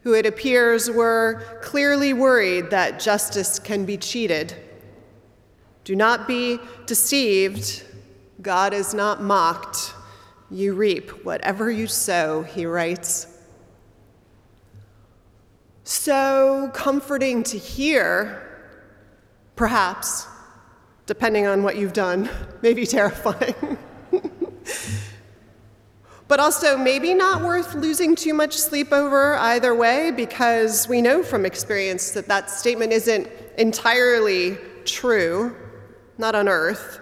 who 0.00 0.14
it 0.14 0.24
appears 0.24 0.90
were 0.90 1.42
clearly 1.62 2.14
worried 2.14 2.70
that 2.70 3.00
justice 3.00 3.58
can 3.58 3.84
be 3.84 3.98
cheated. 3.98 4.54
Do 5.84 5.94
not 5.94 6.26
be 6.26 6.58
deceived. 6.86 7.82
God 8.40 8.72
is 8.72 8.94
not 8.94 9.22
mocked. 9.22 9.92
You 10.50 10.74
reap 10.74 11.24
whatever 11.24 11.70
you 11.70 11.86
sow, 11.86 12.42
he 12.42 12.64
writes. 12.64 13.26
So 15.84 16.70
comforting 16.72 17.42
to 17.44 17.58
hear, 17.58 18.42
perhaps 19.56 20.26
depending 21.08 21.46
on 21.46 21.62
what 21.64 21.76
you've 21.76 21.94
done, 21.94 22.30
maybe 22.62 22.86
terrifying. 22.86 23.78
but 26.28 26.38
also 26.38 26.76
maybe 26.76 27.14
not 27.14 27.42
worth 27.42 27.74
losing 27.74 28.14
too 28.14 28.34
much 28.34 28.52
sleep 28.52 28.92
over 28.92 29.34
either 29.36 29.74
way, 29.74 30.12
because 30.12 30.86
we 30.86 31.02
know 31.02 31.22
from 31.22 31.44
experience 31.44 32.10
that 32.10 32.28
that 32.28 32.50
statement 32.50 32.92
isn't 32.92 33.26
entirely 33.56 34.58
true, 34.84 35.56
not 36.18 36.34
on 36.34 36.46
earth. 36.46 37.00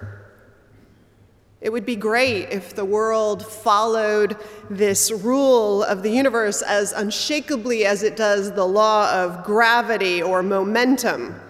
It 1.60 1.72
would 1.72 1.84
be 1.84 1.96
great 1.96 2.50
if 2.50 2.76
the 2.76 2.84
world 2.84 3.44
followed 3.44 4.36
this 4.70 5.10
rule 5.10 5.82
of 5.82 6.04
the 6.04 6.10
universe 6.10 6.62
as 6.62 6.92
unshakably 6.92 7.84
as 7.84 8.04
it 8.04 8.14
does 8.16 8.52
the 8.52 8.66
law 8.66 9.10
of 9.10 9.42
gravity 9.42 10.22
or 10.22 10.44
momentum. 10.44 11.40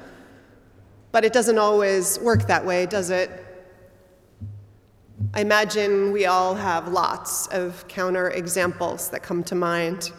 But 1.16 1.24
it 1.24 1.32
doesn't 1.32 1.56
always 1.56 2.18
work 2.18 2.46
that 2.46 2.66
way, 2.66 2.84
does 2.84 3.08
it? 3.08 3.30
I 5.32 5.40
imagine 5.40 6.12
we 6.12 6.26
all 6.26 6.54
have 6.54 6.88
lots 6.88 7.46
of 7.46 7.88
counter 7.88 8.28
examples 8.28 9.08
that 9.08 9.22
come 9.22 9.42
to 9.44 9.54
mind. 9.54 10.12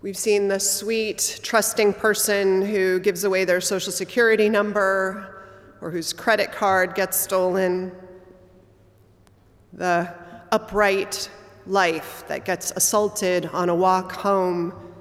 We've 0.00 0.16
seen 0.16 0.48
the 0.48 0.58
sweet, 0.58 1.40
trusting 1.42 1.92
person 1.92 2.62
who 2.62 2.98
gives 3.00 3.24
away 3.24 3.44
their 3.44 3.60
social 3.60 3.92
security 3.92 4.48
number 4.48 5.44
or 5.82 5.90
whose 5.90 6.14
credit 6.14 6.50
card 6.50 6.94
gets 6.94 7.18
stolen. 7.18 7.92
The 9.74 10.14
upright 10.50 11.28
life 11.66 12.24
that 12.28 12.46
gets 12.46 12.70
assaulted 12.74 13.50
on 13.52 13.68
a 13.68 13.74
walk 13.74 14.12
home 14.12 14.91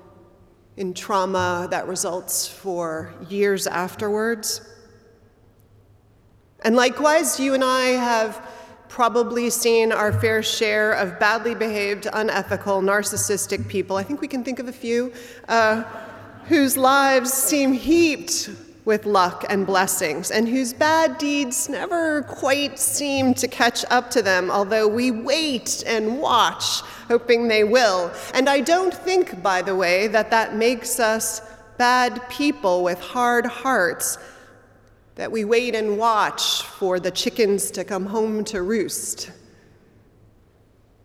in 0.77 0.93
trauma 0.93 1.67
that 1.71 1.87
results 1.87 2.47
for 2.47 3.13
years 3.29 3.67
afterwards. 3.67 4.61
And 6.63 6.75
likewise, 6.75 7.39
you 7.39 7.53
and 7.53 7.63
I 7.63 7.87
have 7.89 8.47
probably 8.87 9.49
seen 9.49 9.91
our 9.91 10.11
fair 10.11 10.43
share 10.43 10.91
of 10.93 11.19
badly 11.19 11.55
behaved, 11.55 12.07
unethical, 12.11 12.81
narcissistic 12.81 13.67
people. 13.67 13.95
I 13.95 14.03
think 14.03 14.21
we 14.21 14.27
can 14.27 14.43
think 14.43 14.59
of 14.59 14.67
a 14.67 14.73
few 14.73 15.13
uh, 15.47 15.83
whose 16.45 16.77
lives 16.77 17.31
seem 17.31 17.73
heaped 17.73 18.49
with 18.83 19.05
luck 19.05 19.45
and 19.49 19.67
blessings, 19.67 20.31
and 20.31 20.47
whose 20.47 20.73
bad 20.73 21.17
deeds 21.17 21.69
never 21.69 22.23
quite 22.23 22.79
seem 22.79 23.33
to 23.35 23.47
catch 23.47 23.85
up 23.91 24.09
to 24.09 24.21
them, 24.21 24.49
although 24.49 24.87
we 24.87 25.11
wait 25.11 25.83
and 25.85 26.19
watch, 26.19 26.81
hoping 27.07 27.47
they 27.47 27.63
will. 27.63 28.11
And 28.33 28.49
I 28.49 28.61
don't 28.61 28.93
think, 28.93 29.43
by 29.43 29.61
the 29.61 29.75
way, 29.75 30.07
that 30.07 30.31
that 30.31 30.55
makes 30.55 30.99
us 30.99 31.41
bad 31.77 32.27
people 32.29 32.83
with 32.83 32.99
hard 32.99 33.45
hearts, 33.45 34.17
that 35.15 35.31
we 35.31 35.45
wait 35.45 35.75
and 35.75 35.97
watch 35.97 36.63
for 36.63 36.99
the 36.99 37.11
chickens 37.11 37.69
to 37.71 37.83
come 37.83 38.07
home 38.07 38.43
to 38.45 38.63
roost. 38.63 39.31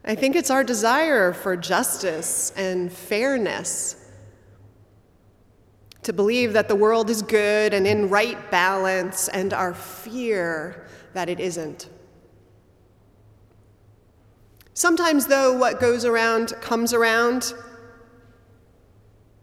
I 0.04 0.14
think 0.14 0.36
it's 0.36 0.50
our 0.50 0.64
desire 0.64 1.32
for 1.32 1.56
justice 1.56 2.52
and 2.56 2.90
fairness 2.90 4.05
to 6.06 6.12
believe 6.12 6.52
that 6.52 6.68
the 6.68 6.76
world 6.76 7.10
is 7.10 7.20
good 7.20 7.74
and 7.74 7.84
in 7.84 8.08
right 8.08 8.48
balance, 8.48 9.26
and 9.26 9.52
our 9.52 9.74
fear 9.74 10.86
that 11.14 11.28
it 11.28 11.40
isn't. 11.40 11.88
Sometimes, 14.72 15.26
though, 15.26 15.58
what 15.58 15.80
goes 15.80 16.04
around 16.04 16.52
comes 16.60 16.94
around. 16.94 17.54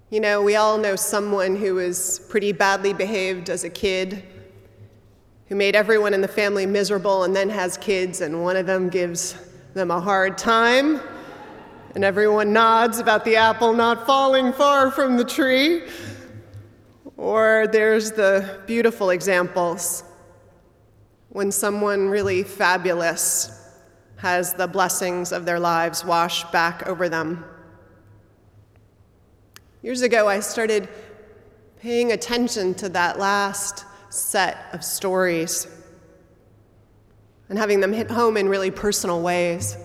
You 0.09 0.21
know, 0.21 0.41
we 0.41 0.55
all 0.55 0.77
know 0.77 0.95
someone 0.95 1.57
who 1.57 1.75
was 1.75 2.21
pretty 2.29 2.53
badly 2.53 2.93
behaved 2.93 3.49
as 3.49 3.65
a 3.65 3.69
kid, 3.69 4.23
who 5.47 5.55
made 5.55 5.75
everyone 5.75 6.13
in 6.13 6.21
the 6.21 6.29
family 6.29 6.65
miserable, 6.65 7.25
and 7.25 7.35
then 7.35 7.49
has 7.49 7.75
kids, 7.75 8.21
and 8.21 8.41
one 8.41 8.55
of 8.55 8.65
them 8.65 8.87
gives 8.87 9.35
them 9.73 9.91
a 9.91 9.99
hard 9.99 10.37
time, 10.37 11.01
and 11.93 12.05
everyone 12.05 12.53
nods 12.53 12.99
about 12.99 13.25
the 13.25 13.35
apple 13.35 13.73
not 13.73 14.05
falling 14.05 14.53
far 14.53 14.89
from 14.91 15.17
the 15.17 15.25
tree. 15.25 15.83
Or 17.23 17.67
there's 17.67 18.11
the 18.11 18.59
beautiful 18.67 19.11
examples 19.11 20.03
when 21.29 21.53
someone 21.53 22.09
really 22.09 22.43
fabulous 22.43 23.65
has 24.17 24.53
the 24.55 24.67
blessings 24.67 25.31
of 25.31 25.45
their 25.45 25.57
lives 25.57 26.03
wash 26.03 26.43
back 26.51 26.85
over 26.85 27.07
them. 27.07 27.45
Years 29.81 30.01
ago, 30.01 30.27
I 30.27 30.41
started 30.41 30.89
paying 31.79 32.11
attention 32.11 32.73
to 32.73 32.89
that 32.89 33.17
last 33.17 33.85
set 34.09 34.57
of 34.73 34.83
stories 34.83 35.65
and 37.47 37.57
having 37.57 37.79
them 37.79 37.93
hit 37.93 38.11
home 38.11 38.35
in 38.35 38.49
really 38.49 38.69
personal 38.69 39.21
ways. 39.21 39.77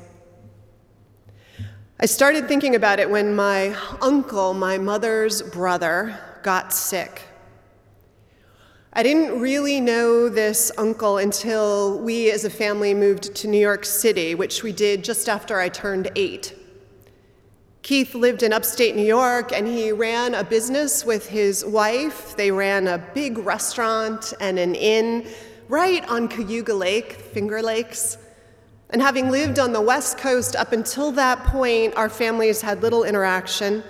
I 2.00 2.06
started 2.06 2.48
thinking 2.48 2.74
about 2.74 2.98
it 2.98 3.08
when 3.08 3.36
my 3.36 3.76
uncle, 4.02 4.54
my 4.54 4.76
mother's 4.76 5.40
brother, 5.40 6.18
got 6.42 6.72
sick. 6.72 7.22
I 8.94 9.02
didn't 9.02 9.38
really 9.38 9.80
know 9.80 10.30
this 10.30 10.72
uncle 10.78 11.18
until 11.18 11.98
we 11.98 12.30
as 12.30 12.46
a 12.46 12.50
family 12.50 12.94
moved 12.94 13.34
to 13.36 13.46
New 13.46 13.60
York 13.60 13.84
City, 13.84 14.34
which 14.34 14.62
we 14.62 14.72
did 14.72 15.04
just 15.04 15.28
after 15.28 15.60
I 15.60 15.68
turned 15.68 16.10
eight. 16.16 16.54
Keith 17.82 18.14
lived 18.14 18.42
in 18.42 18.52
upstate 18.52 18.96
New 18.96 19.06
York 19.06 19.52
and 19.52 19.66
he 19.66 19.92
ran 19.92 20.34
a 20.34 20.42
business 20.42 21.04
with 21.04 21.28
his 21.28 21.64
wife. 21.66 22.34
They 22.36 22.50
ran 22.50 22.88
a 22.88 22.98
big 22.98 23.38
restaurant 23.38 24.32
and 24.40 24.58
an 24.58 24.74
inn 24.74 25.28
right 25.68 26.06
on 26.08 26.26
Cayuga 26.26 26.74
Lake, 26.74 27.12
Finger 27.12 27.62
Lakes. 27.62 28.16
And 28.90 29.02
having 29.02 29.30
lived 29.30 29.58
on 29.58 29.72
the 29.72 29.82
West 29.82 30.16
Coast 30.16 30.56
up 30.56 30.72
until 30.72 31.12
that 31.12 31.44
point, 31.44 31.94
our 31.94 32.08
families 32.08 32.62
had 32.62 32.82
little 32.82 33.04
interaction. 33.04 33.84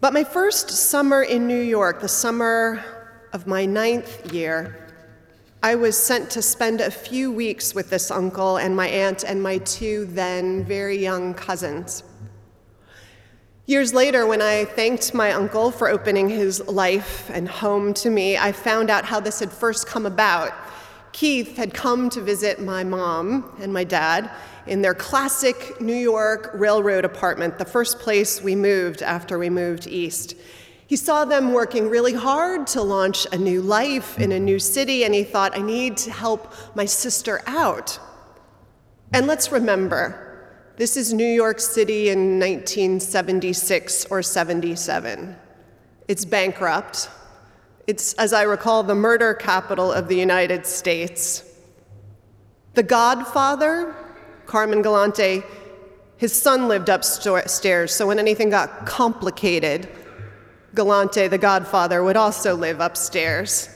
But 0.00 0.14
my 0.14 0.24
first 0.24 0.70
summer 0.70 1.22
in 1.22 1.46
New 1.46 1.60
York, 1.60 2.00
the 2.00 2.08
summer 2.08 2.82
of 3.32 3.46
my 3.46 3.64
ninth 3.64 4.32
year, 4.32 4.88
I 5.62 5.74
was 5.74 5.96
sent 5.96 6.30
to 6.30 6.42
spend 6.42 6.80
a 6.80 6.90
few 6.90 7.30
weeks 7.30 7.74
with 7.74 7.90
this 7.90 8.10
uncle 8.10 8.56
and 8.56 8.74
my 8.74 8.88
aunt 8.88 9.24
and 9.24 9.42
my 9.42 9.58
two 9.58 10.06
then 10.06 10.64
very 10.64 10.96
young 10.96 11.34
cousins. 11.34 12.02
Years 13.66 13.94
later, 13.94 14.26
when 14.26 14.42
I 14.42 14.64
thanked 14.64 15.14
my 15.14 15.32
uncle 15.32 15.70
for 15.70 15.88
opening 15.88 16.28
his 16.28 16.66
life 16.66 17.30
and 17.32 17.46
home 17.46 17.94
to 17.94 18.10
me, 18.10 18.36
I 18.36 18.50
found 18.52 18.90
out 18.90 19.04
how 19.04 19.20
this 19.20 19.38
had 19.38 19.52
first 19.52 19.86
come 19.86 20.06
about. 20.06 20.52
Keith 21.12 21.56
had 21.56 21.74
come 21.74 22.10
to 22.10 22.20
visit 22.20 22.60
my 22.60 22.82
mom 22.82 23.54
and 23.60 23.72
my 23.72 23.84
dad 23.84 24.30
in 24.66 24.82
their 24.82 24.94
classic 24.94 25.80
New 25.80 25.94
York 25.94 26.50
railroad 26.54 27.04
apartment, 27.04 27.58
the 27.58 27.64
first 27.64 27.98
place 27.98 28.42
we 28.42 28.56
moved 28.56 29.02
after 29.02 29.38
we 29.38 29.50
moved 29.50 29.86
east. 29.86 30.34
He 30.90 30.96
saw 30.96 31.24
them 31.24 31.52
working 31.52 31.88
really 31.88 32.14
hard 32.14 32.66
to 32.74 32.82
launch 32.82 33.24
a 33.30 33.38
new 33.38 33.62
life 33.62 34.18
in 34.18 34.32
a 34.32 34.40
new 34.40 34.58
city, 34.58 35.04
and 35.04 35.14
he 35.14 35.22
thought, 35.22 35.56
I 35.56 35.62
need 35.62 35.96
to 35.98 36.10
help 36.10 36.52
my 36.74 36.84
sister 36.84 37.42
out. 37.46 38.00
And 39.12 39.28
let's 39.28 39.52
remember, 39.52 40.48
this 40.78 40.96
is 40.96 41.12
New 41.12 41.32
York 41.32 41.60
City 41.60 42.08
in 42.08 42.40
1976 42.40 44.06
or 44.06 44.20
77. 44.20 45.36
It's 46.08 46.24
bankrupt. 46.24 47.08
It's, 47.86 48.14
as 48.14 48.32
I 48.32 48.42
recall, 48.42 48.82
the 48.82 48.96
murder 48.96 49.32
capital 49.32 49.92
of 49.92 50.08
the 50.08 50.16
United 50.16 50.66
States. 50.66 51.44
The 52.74 52.82
Godfather, 52.82 53.94
Carmine 54.46 54.82
Galante, 54.82 55.44
his 56.16 56.32
son 56.32 56.66
lived 56.66 56.88
upstairs, 56.88 57.94
so 57.94 58.08
when 58.08 58.18
anything 58.18 58.50
got 58.50 58.86
complicated, 58.86 59.88
Galante, 60.74 61.26
the 61.26 61.38
Godfather, 61.38 62.04
would 62.04 62.16
also 62.16 62.54
live 62.54 62.80
upstairs. 62.80 63.68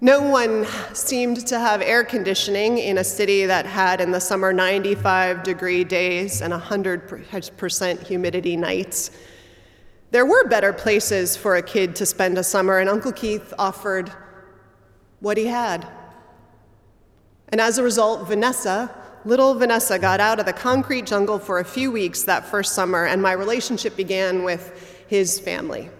No 0.00 0.20
one 0.20 0.66
seemed 0.94 1.46
to 1.46 1.60
have 1.60 1.80
air 1.80 2.02
conditioning 2.02 2.78
in 2.78 2.98
a 2.98 3.04
city 3.04 3.46
that 3.46 3.66
had, 3.66 4.00
in 4.00 4.10
the 4.10 4.20
summer, 4.20 4.52
95 4.52 5.44
degree 5.44 5.84
days 5.84 6.42
and 6.42 6.52
100% 6.52 8.02
humidity 8.02 8.56
nights. 8.56 9.12
There 10.10 10.26
were 10.26 10.48
better 10.48 10.72
places 10.72 11.36
for 11.36 11.56
a 11.56 11.62
kid 11.62 11.94
to 11.96 12.06
spend 12.06 12.36
a 12.36 12.42
summer, 12.42 12.78
and 12.78 12.90
Uncle 12.90 13.12
Keith 13.12 13.54
offered 13.58 14.10
what 15.20 15.36
he 15.36 15.46
had. 15.46 15.86
And 17.50 17.60
as 17.60 17.78
a 17.78 17.82
result, 17.82 18.26
Vanessa, 18.26 18.90
little 19.24 19.54
Vanessa, 19.54 19.98
got 19.98 20.18
out 20.18 20.40
of 20.40 20.46
the 20.46 20.52
concrete 20.52 21.06
jungle 21.06 21.38
for 21.38 21.60
a 21.60 21.64
few 21.64 21.92
weeks 21.92 22.24
that 22.24 22.44
first 22.44 22.74
summer, 22.74 23.06
and 23.06 23.22
my 23.22 23.32
relationship 23.32 23.94
began 23.96 24.42
with 24.42 25.04
his 25.06 25.38
family. 25.38 25.90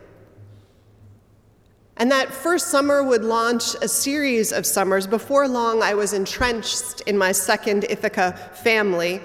And 2.03 2.11
that 2.11 2.35
first 2.35 2.67
summer 2.67 3.05
would 3.05 3.23
launch 3.23 3.77
a 3.81 3.87
series 3.87 4.53
of 4.53 4.67
summers. 4.67 5.07
Before 5.07 5.47
long, 5.47 5.85
I 5.85 5.95
was 5.95 6.15
entrenched 6.15 7.01
in 7.03 7.17
my 7.17 7.31
second 7.31 7.85
Ithaca 7.89 8.33
family, 8.55 9.21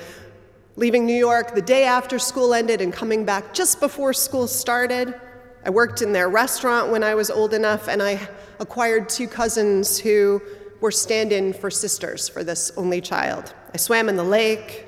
leaving 0.75 1.03
New 1.03 1.15
York 1.15 1.55
the 1.55 1.61
day 1.63 1.85
after 1.85 2.19
school 2.19 2.53
ended 2.53 2.79
and 2.79 2.93
coming 2.93 3.25
back 3.25 3.51
just 3.51 3.79
before 3.79 4.13
school 4.13 4.45
started. 4.45 5.19
I 5.65 5.71
worked 5.71 6.03
in 6.03 6.11
their 6.11 6.29
restaurant 6.29 6.91
when 6.91 7.01
I 7.01 7.15
was 7.15 7.31
old 7.31 7.55
enough, 7.55 7.87
and 7.87 7.99
I 7.99 8.29
acquired 8.59 9.09
two 9.09 9.27
cousins 9.27 9.97
who 9.97 10.39
were 10.79 10.91
stand 10.91 11.31
in 11.31 11.53
for 11.53 11.71
sisters 11.71 12.29
for 12.29 12.43
this 12.43 12.71
only 12.77 13.01
child. 13.01 13.55
I 13.73 13.77
swam 13.77 14.07
in 14.07 14.17
the 14.17 14.23
lake. 14.23 14.85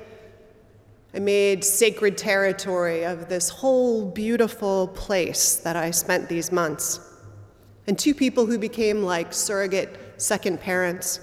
I 1.12 1.18
made 1.18 1.64
sacred 1.64 2.16
territory 2.16 3.04
of 3.04 3.28
this 3.28 3.48
whole 3.48 4.08
beautiful 4.08 4.86
place 4.94 5.56
that 5.56 5.74
I 5.74 5.90
spent 5.90 6.28
these 6.28 6.52
months 6.52 7.09
and 7.90 7.98
two 7.98 8.14
people 8.14 8.46
who 8.46 8.56
became 8.56 9.02
like 9.02 9.32
surrogate 9.32 9.98
second 10.16 10.60
parents. 10.60 11.18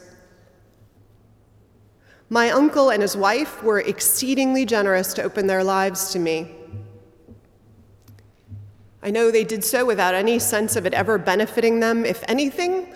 My 2.27 2.49
uncle 2.49 2.89
and 2.89 3.01
his 3.01 3.15
wife 3.15 3.63
were 3.63 3.79
exceedingly 3.79 4.65
generous 4.65 5.13
to 5.13 5.23
open 5.23 5.47
their 5.47 5.63
lives 5.63 6.11
to 6.11 6.19
me. 6.19 6.53
I 9.01 9.11
know 9.11 9.31
they 9.31 9.45
did 9.45 9.63
so 9.63 9.85
without 9.85 10.13
any 10.13 10.39
sense 10.39 10.75
of 10.75 10.85
it 10.85 10.93
ever 10.93 11.17
benefiting 11.17 11.79
them. 11.79 12.05
If 12.05 12.21
anything, 12.27 12.93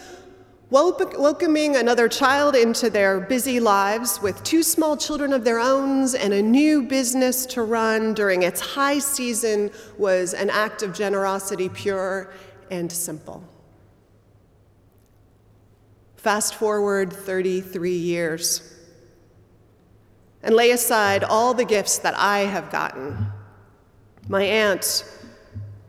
welcoming 0.69 1.77
another 1.77 2.09
child 2.09 2.57
into 2.57 2.89
their 2.89 3.21
busy 3.21 3.61
lives 3.61 4.21
with 4.21 4.43
two 4.43 4.63
small 4.63 4.97
children 4.97 5.31
of 5.31 5.45
their 5.45 5.61
own 5.61 6.13
and 6.17 6.33
a 6.33 6.41
new 6.41 6.83
business 6.83 7.45
to 7.45 7.63
run 7.63 8.13
during 8.15 8.43
its 8.43 8.59
high 8.59 8.99
season 8.99 9.71
was 9.97 10.33
an 10.33 10.49
act 10.49 10.83
of 10.83 10.93
generosity, 10.93 11.69
pure 11.69 12.33
and 12.69 12.91
simple. 12.91 13.41
Fast 16.21 16.53
forward 16.53 17.11
33 17.11 17.93
years 17.93 18.75
and 20.43 20.53
lay 20.53 20.69
aside 20.69 21.23
all 21.23 21.55
the 21.55 21.65
gifts 21.65 21.97
that 21.97 22.13
I 22.15 22.41
have 22.41 22.69
gotten. 22.69 23.25
My 24.29 24.43
aunt, 24.43 25.03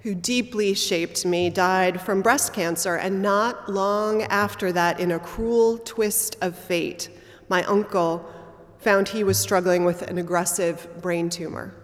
who 0.00 0.14
deeply 0.14 0.72
shaped 0.72 1.26
me, 1.26 1.50
died 1.50 2.00
from 2.00 2.22
breast 2.22 2.54
cancer, 2.54 2.94
and 2.96 3.20
not 3.20 3.70
long 3.70 4.22
after 4.22 4.72
that, 4.72 5.00
in 5.00 5.12
a 5.12 5.18
cruel 5.18 5.76
twist 5.76 6.38
of 6.40 6.56
fate, 6.56 7.10
my 7.50 7.62
uncle 7.64 8.26
found 8.78 9.08
he 9.08 9.24
was 9.24 9.38
struggling 9.38 9.84
with 9.84 10.00
an 10.00 10.16
aggressive 10.16 10.88
brain 11.02 11.28
tumor. 11.28 11.74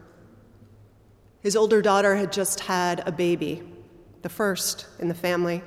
His 1.42 1.54
older 1.54 1.82
daughter 1.82 2.16
had 2.16 2.32
just 2.32 2.60
had 2.60 3.06
a 3.06 3.12
baby, 3.12 3.62
the 4.22 4.30
first 4.30 4.86
in 4.98 5.08
the 5.08 5.14
family. 5.14 5.62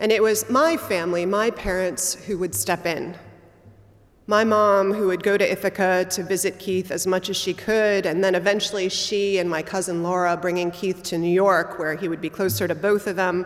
And 0.00 0.10
it 0.10 0.22
was 0.22 0.48
my 0.48 0.78
family, 0.78 1.26
my 1.26 1.50
parents, 1.50 2.14
who 2.14 2.38
would 2.38 2.54
step 2.54 2.86
in. 2.86 3.14
My 4.26 4.44
mom, 4.44 4.94
who 4.94 5.08
would 5.08 5.22
go 5.22 5.36
to 5.36 5.52
Ithaca 5.52 6.06
to 6.08 6.22
visit 6.22 6.58
Keith 6.58 6.90
as 6.90 7.06
much 7.06 7.28
as 7.28 7.36
she 7.36 7.52
could, 7.52 8.06
and 8.06 8.24
then 8.24 8.34
eventually 8.34 8.88
she 8.88 9.38
and 9.38 9.50
my 9.50 9.60
cousin 9.60 10.02
Laura 10.02 10.38
bringing 10.38 10.70
Keith 10.70 11.02
to 11.02 11.18
New 11.18 11.30
York, 11.30 11.78
where 11.78 11.96
he 11.96 12.08
would 12.08 12.22
be 12.22 12.30
closer 12.30 12.66
to 12.66 12.74
both 12.74 13.06
of 13.06 13.16
them. 13.16 13.44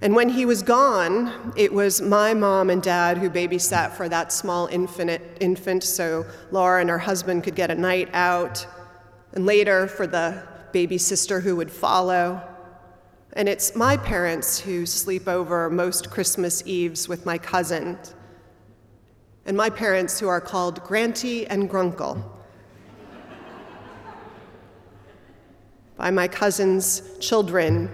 And 0.00 0.14
when 0.14 0.30
he 0.30 0.46
was 0.46 0.62
gone, 0.62 1.52
it 1.56 1.74
was 1.74 2.00
my 2.00 2.32
mom 2.32 2.70
and 2.70 2.82
dad 2.82 3.18
who 3.18 3.28
babysat 3.28 3.92
for 3.92 4.08
that 4.08 4.32
small 4.32 4.68
infant, 4.68 5.20
infant 5.40 5.84
so 5.84 6.24
Laura 6.52 6.80
and 6.80 6.88
her 6.88 7.00
husband 7.00 7.44
could 7.44 7.54
get 7.54 7.70
a 7.70 7.74
night 7.74 8.08
out, 8.14 8.66
and 9.34 9.44
later 9.44 9.88
for 9.88 10.06
the 10.06 10.42
baby 10.72 10.96
sister 10.96 11.40
who 11.40 11.54
would 11.56 11.70
follow. 11.70 12.55
And 13.36 13.50
it's 13.50 13.76
my 13.76 13.98
parents 13.98 14.58
who 14.58 14.86
sleep 14.86 15.28
over 15.28 15.68
most 15.68 16.10
Christmas 16.10 16.62
Eves 16.64 17.06
with 17.06 17.26
my 17.26 17.36
cousin, 17.36 17.98
and 19.44 19.54
my 19.54 19.68
parents 19.68 20.18
who 20.18 20.26
are 20.26 20.40
called 20.40 20.82
Granty 20.82 21.46
and 21.46 21.68
Grunkle. 21.68 22.24
by 25.98 26.10
my 26.10 26.26
cousin's 26.26 27.02
children, 27.20 27.90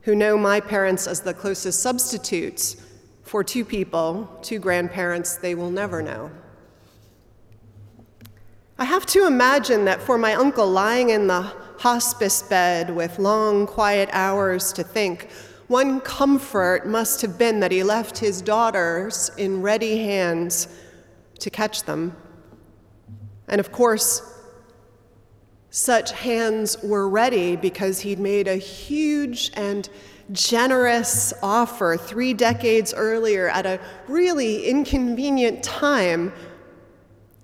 who 0.00 0.16
know 0.16 0.36
my 0.36 0.58
parents 0.58 1.06
as 1.06 1.20
the 1.20 1.32
closest 1.32 1.78
substitutes 1.78 2.76
for 3.22 3.44
two 3.44 3.64
people, 3.64 4.28
two 4.42 4.58
grandparents 4.58 5.36
they 5.36 5.54
will 5.54 5.70
never 5.70 6.02
know. 6.02 6.28
I 8.78 8.84
have 8.84 9.06
to 9.06 9.28
imagine 9.28 9.84
that 9.84 10.02
for 10.02 10.18
my 10.18 10.34
uncle 10.34 10.68
lying 10.68 11.10
in 11.10 11.28
the 11.28 11.52
hospice 11.78 12.42
bed 12.42 12.94
with 12.94 13.18
long, 13.18 13.66
quiet 13.66 14.08
hours 14.12 14.72
to 14.74 14.82
think, 14.82 15.30
one 15.68 16.00
comfort 16.00 16.86
must 16.86 17.22
have 17.22 17.38
been 17.38 17.60
that 17.60 17.72
he 17.72 17.82
left 17.82 18.18
his 18.18 18.42
daughters 18.42 19.30
in 19.38 19.62
ready 19.62 19.98
hands 19.98 20.68
to 21.38 21.50
catch 21.50 21.84
them. 21.84 22.16
And 23.48 23.60
of 23.60 23.72
course, 23.72 24.30
such 25.70 26.12
hands 26.12 26.80
were 26.82 27.08
ready 27.08 27.56
because 27.56 28.00
he'd 28.00 28.20
made 28.20 28.46
a 28.46 28.56
huge 28.56 29.50
and 29.54 29.88
generous 30.32 31.32
offer 31.42 31.96
three 31.96 32.32
decades 32.32 32.94
earlier 32.94 33.48
at 33.48 33.66
a 33.66 33.80
really 34.06 34.66
inconvenient 34.66 35.62
time 35.62 36.32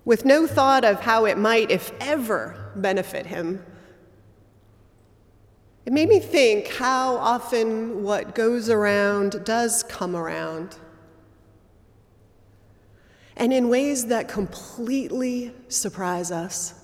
with 0.04 0.24
no 0.24 0.46
thought 0.46 0.84
of 0.84 1.00
how 1.00 1.24
it 1.24 1.36
might, 1.36 1.70
if 1.70 1.92
ever, 2.00 2.72
benefit 2.76 3.26
him. 3.26 3.64
It 5.90 5.94
made 5.94 6.08
me 6.08 6.20
think 6.20 6.68
how 6.68 7.16
often 7.16 8.04
what 8.04 8.36
goes 8.36 8.70
around 8.70 9.44
does 9.44 9.82
come 9.82 10.14
around. 10.14 10.76
And 13.36 13.52
in 13.52 13.68
ways 13.68 14.06
that 14.06 14.28
completely 14.28 15.52
surprise 15.66 16.30
us. 16.30 16.74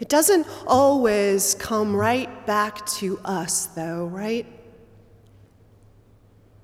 It 0.00 0.08
doesn't 0.08 0.48
always 0.66 1.54
come 1.54 1.94
right 1.94 2.44
back 2.44 2.84
to 2.96 3.20
us, 3.24 3.66
though, 3.66 4.06
right? 4.06 4.44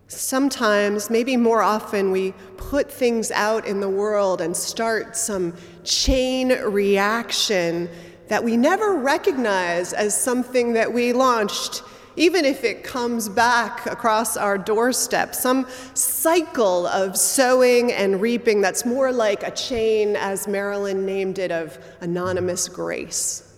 Sometimes, 0.09 1.11
maybe 1.11 1.36
more 1.36 1.62
often, 1.62 2.11
we 2.11 2.32
put 2.57 2.90
things 2.90 3.30
out 3.30 3.68
in 3.68 3.78
the 3.78 3.88
world 3.88 4.40
and 4.40 4.57
start 4.57 5.16
some 5.16 5.55
chain 5.84 6.48
reaction 6.48 7.88
that 8.29 8.43
we 8.43 8.57
never 8.57 8.95
recognize 8.95 9.93
as 9.93 10.18
something 10.18 10.72
that 10.72 10.93
we 10.93 11.12
launched, 11.12 11.83
even 12.16 12.45
if 12.45 12.64
it 12.64 12.85
comes 12.85 13.29
back 13.29 13.87
across 13.87 14.37
our 14.37 14.57
doorstep. 14.57 15.35
Some 15.35 15.66
cycle 15.95 16.87
of 16.87 17.16
sowing 17.16 17.93
and 17.93 18.20
reaping 18.20 18.61
that's 18.61 18.87
more 18.87 19.12
like 19.12 19.43
a 19.43 19.51
chain, 19.51 20.16
as 20.16 20.47
Marilyn 20.47 21.05
named 21.05 21.39
it, 21.39 21.51
of 21.51 21.79
anonymous 22.01 22.68
grace. 22.68 23.51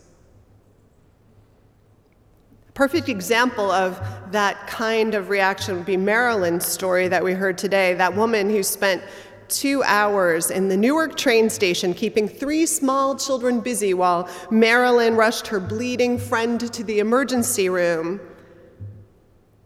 Perfect 2.75 3.09
example 3.09 3.71
of 3.71 3.99
that 4.33 4.67
kind 4.67 5.15
of 5.15 5.31
reaction 5.31 5.77
would 5.77 5.87
be 5.87 5.97
Marilyn's 5.97 6.67
story 6.67 7.09
that 7.09 7.25
we 7.25 7.33
heard 7.33 7.57
today. 7.57 7.95
That 7.95 8.15
woman 8.15 8.51
who 8.51 8.63
spent 8.63 9.03
two 9.49 9.83
hours 9.85 10.51
in 10.51 10.69
the 10.69 10.77
Newark 10.77 11.17
train 11.17 11.51
station, 11.51 11.95
keeping 11.95 12.29
three 12.29 12.67
small 12.67 13.17
children 13.17 13.61
busy 13.61 13.95
while 13.95 14.29
Marilyn 14.51 15.17
rushed 15.17 15.47
her 15.49 15.61
bleeding 15.61 16.19
friend 16.19 16.61
to 16.73 16.85
the 16.85 16.99
emergency 16.99 17.69
room. 17.69 18.21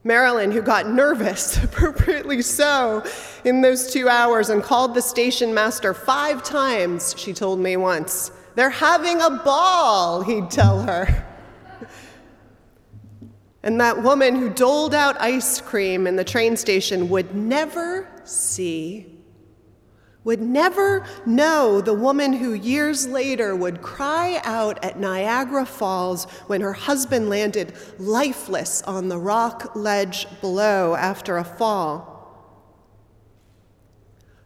Marilyn, 0.02 0.50
who 0.50 0.62
got 0.62 0.88
nervous, 0.88 1.62
appropriately 1.64 2.42
so, 2.42 3.04
in 3.44 3.60
those 3.60 3.92
two 3.92 4.08
hours 4.08 4.48
and 4.48 4.62
called 4.62 4.94
the 4.94 5.02
station 5.02 5.52
master 5.52 5.92
five 5.92 6.42
times, 6.42 7.14
she 7.18 7.32
told 7.32 7.60
me 7.60 7.76
once. 7.76 8.32
They're 8.54 8.70
having 8.70 9.20
a 9.20 9.30
ball, 9.30 10.22
he'd 10.22 10.50
tell 10.50 10.82
her. 10.82 11.26
And 13.62 13.80
that 13.80 14.02
woman 14.02 14.36
who 14.36 14.48
doled 14.48 14.94
out 14.94 15.20
ice 15.20 15.60
cream 15.60 16.06
in 16.06 16.16
the 16.16 16.24
train 16.24 16.56
station 16.56 17.10
would 17.10 17.34
never 17.34 18.08
see 18.24 19.19
would 20.30 20.40
never 20.40 21.04
know 21.26 21.80
the 21.80 21.92
woman 21.92 22.32
who 22.32 22.52
years 22.52 23.04
later 23.08 23.56
would 23.56 23.82
cry 23.82 24.40
out 24.44 24.78
at 24.84 24.96
Niagara 24.96 25.66
Falls 25.66 26.26
when 26.46 26.60
her 26.60 26.72
husband 26.72 27.28
landed 27.28 27.72
lifeless 27.98 28.80
on 28.82 29.08
the 29.08 29.18
rock 29.18 29.74
ledge 29.74 30.28
below 30.40 30.94
after 30.94 31.36
a 31.36 31.42
fall. 31.42 32.06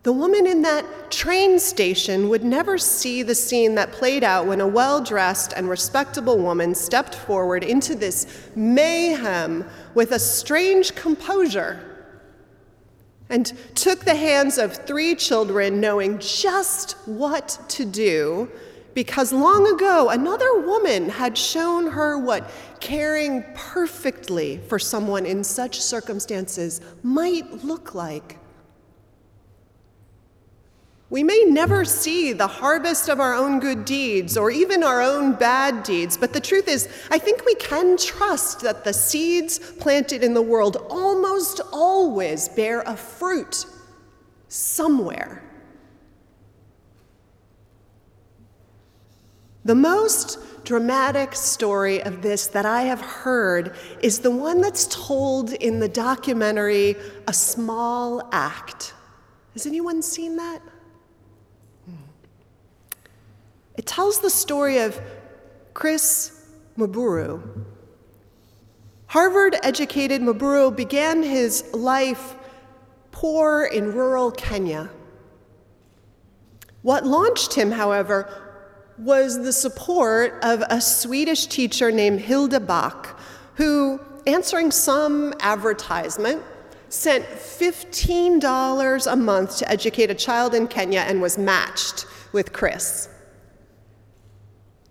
The 0.04 0.12
woman 0.14 0.46
in 0.46 0.62
that 0.62 1.10
train 1.10 1.58
station 1.58 2.30
would 2.30 2.44
never 2.44 2.78
see 2.78 3.22
the 3.22 3.34
scene 3.34 3.74
that 3.74 3.92
played 3.92 4.24
out 4.24 4.46
when 4.46 4.62
a 4.62 4.66
well 4.66 5.02
dressed 5.02 5.52
and 5.54 5.68
respectable 5.68 6.38
woman 6.38 6.74
stepped 6.74 7.14
forward 7.14 7.62
into 7.62 7.94
this 7.94 8.48
mayhem 8.56 9.66
with 9.92 10.12
a 10.12 10.18
strange 10.18 10.94
composure 10.94 11.93
and 13.30 13.52
took 13.74 14.00
the 14.00 14.14
hands 14.14 14.58
of 14.58 14.74
three 14.86 15.14
children, 15.14 15.80
knowing 15.80 16.18
just 16.18 16.92
what 17.06 17.58
to 17.68 17.84
do, 17.84 18.50
because 18.94 19.32
long 19.32 19.66
ago 19.74 20.10
another 20.10 20.60
woman 20.60 21.08
had 21.08 21.36
shown 21.36 21.86
her 21.90 22.18
what 22.18 22.50
caring 22.80 23.44
perfectly 23.54 24.58
for 24.68 24.78
someone 24.78 25.26
in 25.26 25.42
such 25.42 25.80
circumstances 25.80 26.80
might 27.02 27.64
look 27.64 27.94
like. 27.94 28.38
We 31.14 31.22
may 31.22 31.44
never 31.46 31.84
see 31.84 32.32
the 32.32 32.48
harvest 32.48 33.08
of 33.08 33.20
our 33.20 33.34
own 33.34 33.60
good 33.60 33.84
deeds 33.84 34.36
or 34.36 34.50
even 34.50 34.82
our 34.82 35.00
own 35.00 35.34
bad 35.34 35.84
deeds, 35.84 36.16
but 36.16 36.32
the 36.32 36.40
truth 36.40 36.66
is, 36.66 36.88
I 37.08 37.18
think 37.18 37.44
we 37.44 37.54
can 37.54 37.96
trust 37.96 38.62
that 38.62 38.82
the 38.82 38.92
seeds 38.92 39.60
planted 39.60 40.24
in 40.24 40.34
the 40.34 40.42
world 40.42 40.76
almost 40.90 41.60
always 41.72 42.48
bear 42.48 42.80
a 42.80 42.96
fruit 42.96 43.64
somewhere. 44.48 45.40
The 49.64 49.76
most 49.76 50.40
dramatic 50.64 51.36
story 51.36 52.02
of 52.02 52.22
this 52.22 52.48
that 52.48 52.66
I 52.66 52.82
have 52.82 53.00
heard 53.00 53.76
is 54.02 54.18
the 54.18 54.32
one 54.32 54.60
that's 54.60 54.88
told 54.88 55.52
in 55.52 55.78
the 55.78 55.88
documentary 55.88 56.96
A 57.28 57.32
Small 57.32 58.28
Act. 58.32 58.94
Has 59.52 59.64
anyone 59.64 60.02
seen 60.02 60.34
that? 60.38 60.60
It 63.76 63.86
tells 63.86 64.20
the 64.20 64.30
story 64.30 64.78
of 64.78 65.00
Chris 65.74 66.46
Mburu. 66.78 67.64
Harvard 69.06 69.56
educated 69.62 70.22
Mburu 70.22 70.74
began 70.74 71.22
his 71.22 71.64
life 71.72 72.36
poor 73.12 73.64
in 73.64 73.92
rural 73.92 74.30
Kenya. 74.30 74.90
What 76.82 77.06
launched 77.06 77.54
him, 77.54 77.70
however, 77.70 78.28
was 78.98 79.42
the 79.42 79.52
support 79.52 80.38
of 80.42 80.62
a 80.68 80.80
Swedish 80.80 81.46
teacher 81.46 81.90
named 81.90 82.20
Hilda 82.20 82.60
Back, 82.60 83.16
who, 83.54 84.00
answering 84.26 84.70
some 84.70 85.32
advertisement, 85.40 86.42
sent 86.88 87.24
$15 87.24 89.12
a 89.12 89.16
month 89.16 89.58
to 89.58 89.70
educate 89.70 90.10
a 90.10 90.14
child 90.14 90.54
in 90.54 90.68
Kenya 90.68 91.00
and 91.00 91.20
was 91.20 91.38
matched 91.38 92.06
with 92.32 92.52
Chris. 92.52 93.08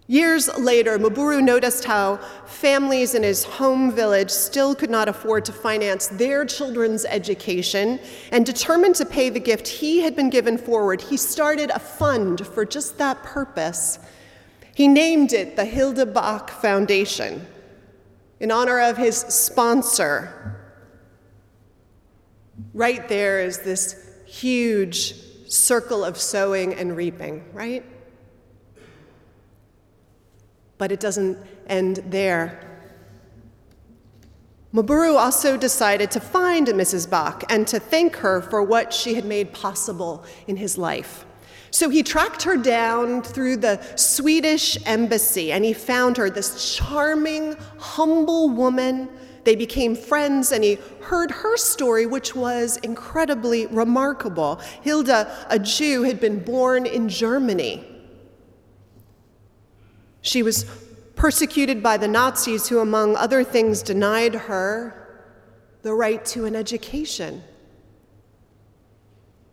Years 0.07 0.49
later, 0.57 0.99
Mburu 0.99 1.41
noticed 1.41 1.85
how 1.85 2.17
families 2.45 3.15
in 3.15 3.23
his 3.23 3.45
home 3.45 3.89
village 3.89 4.29
still 4.29 4.75
could 4.75 4.89
not 4.89 5.07
afford 5.07 5.45
to 5.45 5.53
finance 5.53 6.07
their 6.07 6.43
children's 6.45 7.05
education, 7.05 7.99
and 8.31 8.45
determined 8.45 8.95
to 8.95 9.05
pay 9.05 9.29
the 9.29 9.39
gift 9.39 9.65
he 9.65 10.01
had 10.01 10.13
been 10.13 10.29
given 10.29 10.57
forward, 10.57 11.01
he 11.01 11.15
started 11.15 11.69
a 11.69 11.79
fund 11.79 12.45
for 12.45 12.65
just 12.65 12.97
that 12.97 13.23
purpose. 13.23 13.97
He 14.75 14.89
named 14.89 15.31
it 15.31 15.55
the 15.55 15.65
Hilda 15.65 16.05
Back 16.05 16.49
Foundation 16.49 17.47
in 18.41 18.51
honor 18.51 18.81
of 18.81 18.97
his 18.97 19.17
sponsor. 19.17 20.59
Right 22.73 23.07
there 23.07 23.39
is 23.39 23.59
this 23.59 23.95
huge 24.25 25.15
circle 25.49 26.03
of 26.03 26.17
sowing 26.17 26.73
and 26.73 26.97
reaping, 26.97 27.45
right? 27.53 27.85
But 30.83 30.91
it 30.91 30.99
doesn't 30.99 31.37
end 31.67 32.03
there. 32.09 32.59
Mburu 34.73 35.15
also 35.15 35.55
decided 35.55 36.11
to 36.11 36.19
find 36.19 36.67
Mrs. 36.67 37.09
Back 37.09 37.45
and 37.49 37.65
to 37.67 37.79
thank 37.79 38.17
her 38.17 38.41
for 38.41 38.61
what 38.61 38.91
she 38.91 39.13
had 39.13 39.23
made 39.23 39.53
possible 39.53 40.25
in 40.45 40.57
his 40.57 40.77
life. 40.77 41.25
So 41.71 41.87
he 41.87 42.03
tracked 42.03 42.43
her 42.43 42.57
down 42.57 43.21
through 43.21 43.55
the 43.67 43.81
Swedish 43.95 44.77
embassy 44.85 45.53
and 45.53 45.63
he 45.63 45.71
found 45.71 46.17
her, 46.17 46.29
this 46.29 46.75
charming, 46.75 47.55
humble 47.77 48.49
woman. 48.49 49.07
They 49.45 49.55
became 49.55 49.95
friends 49.95 50.51
and 50.51 50.65
he 50.65 50.79
heard 50.99 51.31
her 51.31 51.55
story, 51.55 52.07
which 52.07 52.35
was 52.35 52.75
incredibly 52.83 53.67
remarkable. 53.67 54.59
Hilda, 54.81 55.33
a 55.49 55.59
Jew, 55.59 56.03
had 56.03 56.19
been 56.19 56.43
born 56.43 56.85
in 56.85 57.07
Germany. 57.07 57.85
She 60.23 60.41
was 60.41 60.65
persecuted 61.15 61.83
by 61.83 61.97
the 61.97 62.07
Nazis, 62.07 62.67
who, 62.67 62.79
among 62.79 63.15
other 63.15 63.43
things, 63.43 63.83
denied 63.83 64.33
her 64.33 64.99
the 65.83 65.93
right 65.93 66.23
to 66.25 66.45
an 66.45 66.55
education. 66.55 67.43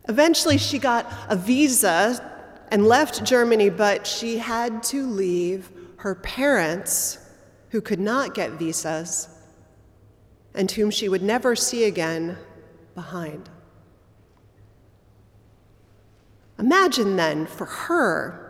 Eventually, 0.09 0.57
she 0.57 0.79
got 0.79 1.11
a 1.29 1.35
visa 1.35 2.65
and 2.71 2.87
left 2.87 3.23
Germany, 3.23 3.69
but 3.69 4.07
she 4.07 4.37
had 4.37 4.81
to 4.83 5.05
leave 5.05 5.69
her 5.97 6.15
parents, 6.15 7.19
who 7.69 7.81
could 7.81 7.99
not 7.99 8.33
get 8.33 8.51
visas 8.51 9.29
and 10.53 10.71
whom 10.71 10.89
she 10.89 11.07
would 11.07 11.21
never 11.21 11.55
see 11.55 11.83
again, 11.83 12.37
behind. 12.95 13.49
Imagine 16.57 17.15
then 17.15 17.45
for 17.45 17.65
her 17.65 18.40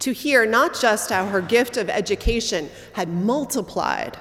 to 0.00 0.12
hear 0.12 0.46
not 0.46 0.78
just 0.78 1.10
how 1.10 1.26
her 1.26 1.40
gift 1.40 1.76
of 1.76 1.88
education 1.88 2.70
had 2.92 3.08
multiplied, 3.08 4.16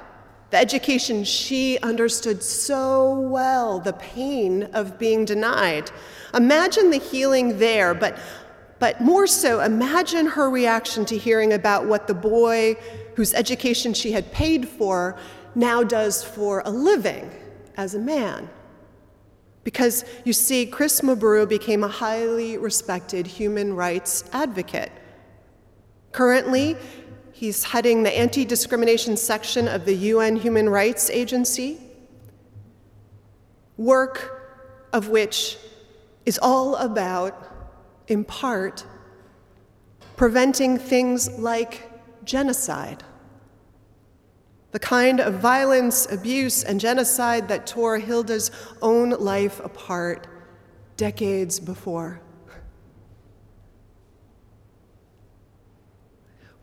the 0.53 0.57
education 0.57 1.23
she 1.23 1.79
understood 1.79 2.43
so 2.43 3.19
well, 3.19 3.79
the 3.79 3.93
pain 3.93 4.63
of 4.73 4.99
being 4.99 5.25
denied. 5.25 5.89
Imagine 6.35 6.91
the 6.91 6.99
healing 6.99 7.57
there, 7.57 7.95
but, 7.95 8.19
but 8.77 9.01
more 9.01 9.25
so, 9.25 9.61
imagine 9.61 10.27
her 10.27 10.51
reaction 10.51 11.05
to 11.05 11.17
hearing 11.17 11.53
about 11.53 11.87
what 11.87 12.05
the 12.05 12.13
boy 12.13 12.75
whose 13.15 13.33
education 13.33 13.95
she 13.95 14.11
had 14.11 14.31
paid 14.31 14.67
for 14.67 15.17
now 15.55 15.83
does 15.83 16.23
for 16.23 16.61
a 16.65 16.69
living 16.69 17.31
as 17.75 17.95
a 17.95 17.99
man. 17.99 18.47
Because 19.63 20.05
you 20.25 20.33
see, 20.33 20.65
Chris 20.65 21.01
Mburu 21.01 21.47
became 21.47 21.83
a 21.83 21.87
highly 21.87 22.57
respected 22.57 23.25
human 23.25 23.73
rights 23.75 24.23
advocate. 24.33 24.91
Currently, 26.13 26.77
he's 27.31 27.63
heading 27.63 28.03
the 28.03 28.15
anti 28.15 28.45
discrimination 28.45 29.17
section 29.17 29.67
of 29.67 29.83
the 29.83 29.95
UN 29.95 30.35
Human 30.35 30.69
Rights 30.69 31.09
Agency, 31.09 31.79
work 33.77 34.87
of 34.93 35.09
which 35.09 35.57
is 36.25 36.39
all 36.39 36.75
about, 36.75 37.51
in 38.07 38.23
part, 38.23 38.85
preventing 40.15 40.77
things 40.77 41.29
like 41.39 41.89
genocide. 42.23 43.03
The 44.71 44.79
kind 44.79 45.19
of 45.19 45.35
violence, 45.35 46.07
abuse, 46.11 46.63
and 46.63 46.79
genocide 46.79 47.47
that 47.47 47.65
tore 47.65 47.97
Hilda's 47.97 48.51
own 48.83 49.09
life 49.09 49.59
apart 49.59 50.27
decades 50.95 51.59
before. 51.59 52.22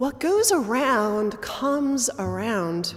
What 0.01 0.19
goes 0.19 0.51
around 0.51 1.43
comes 1.43 2.09
around, 2.19 2.95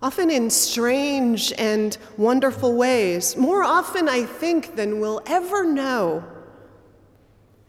often 0.00 0.30
in 0.30 0.48
strange 0.48 1.52
and 1.58 1.98
wonderful 2.16 2.76
ways, 2.76 3.36
more 3.36 3.64
often, 3.64 4.08
I 4.08 4.26
think, 4.26 4.76
than 4.76 5.00
we'll 5.00 5.22
ever 5.26 5.64
know. 5.64 6.22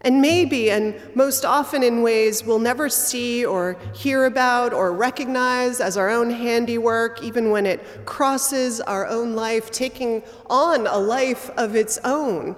And 0.02 0.22
maybe, 0.22 0.70
and 0.70 0.94
most 1.16 1.44
often 1.44 1.82
in 1.82 2.02
ways 2.02 2.44
we'll 2.44 2.60
never 2.60 2.88
see 2.88 3.44
or 3.44 3.76
hear 3.92 4.26
about 4.26 4.72
or 4.72 4.92
recognize 4.92 5.80
as 5.80 5.96
our 5.96 6.08
own 6.08 6.30
handiwork, 6.30 7.24
even 7.24 7.50
when 7.50 7.66
it 7.66 8.06
crosses 8.06 8.80
our 8.80 9.08
own 9.08 9.34
life, 9.34 9.72
taking 9.72 10.22
on 10.48 10.86
a 10.86 10.98
life 10.98 11.50
of 11.56 11.74
its 11.74 11.98
own. 12.04 12.54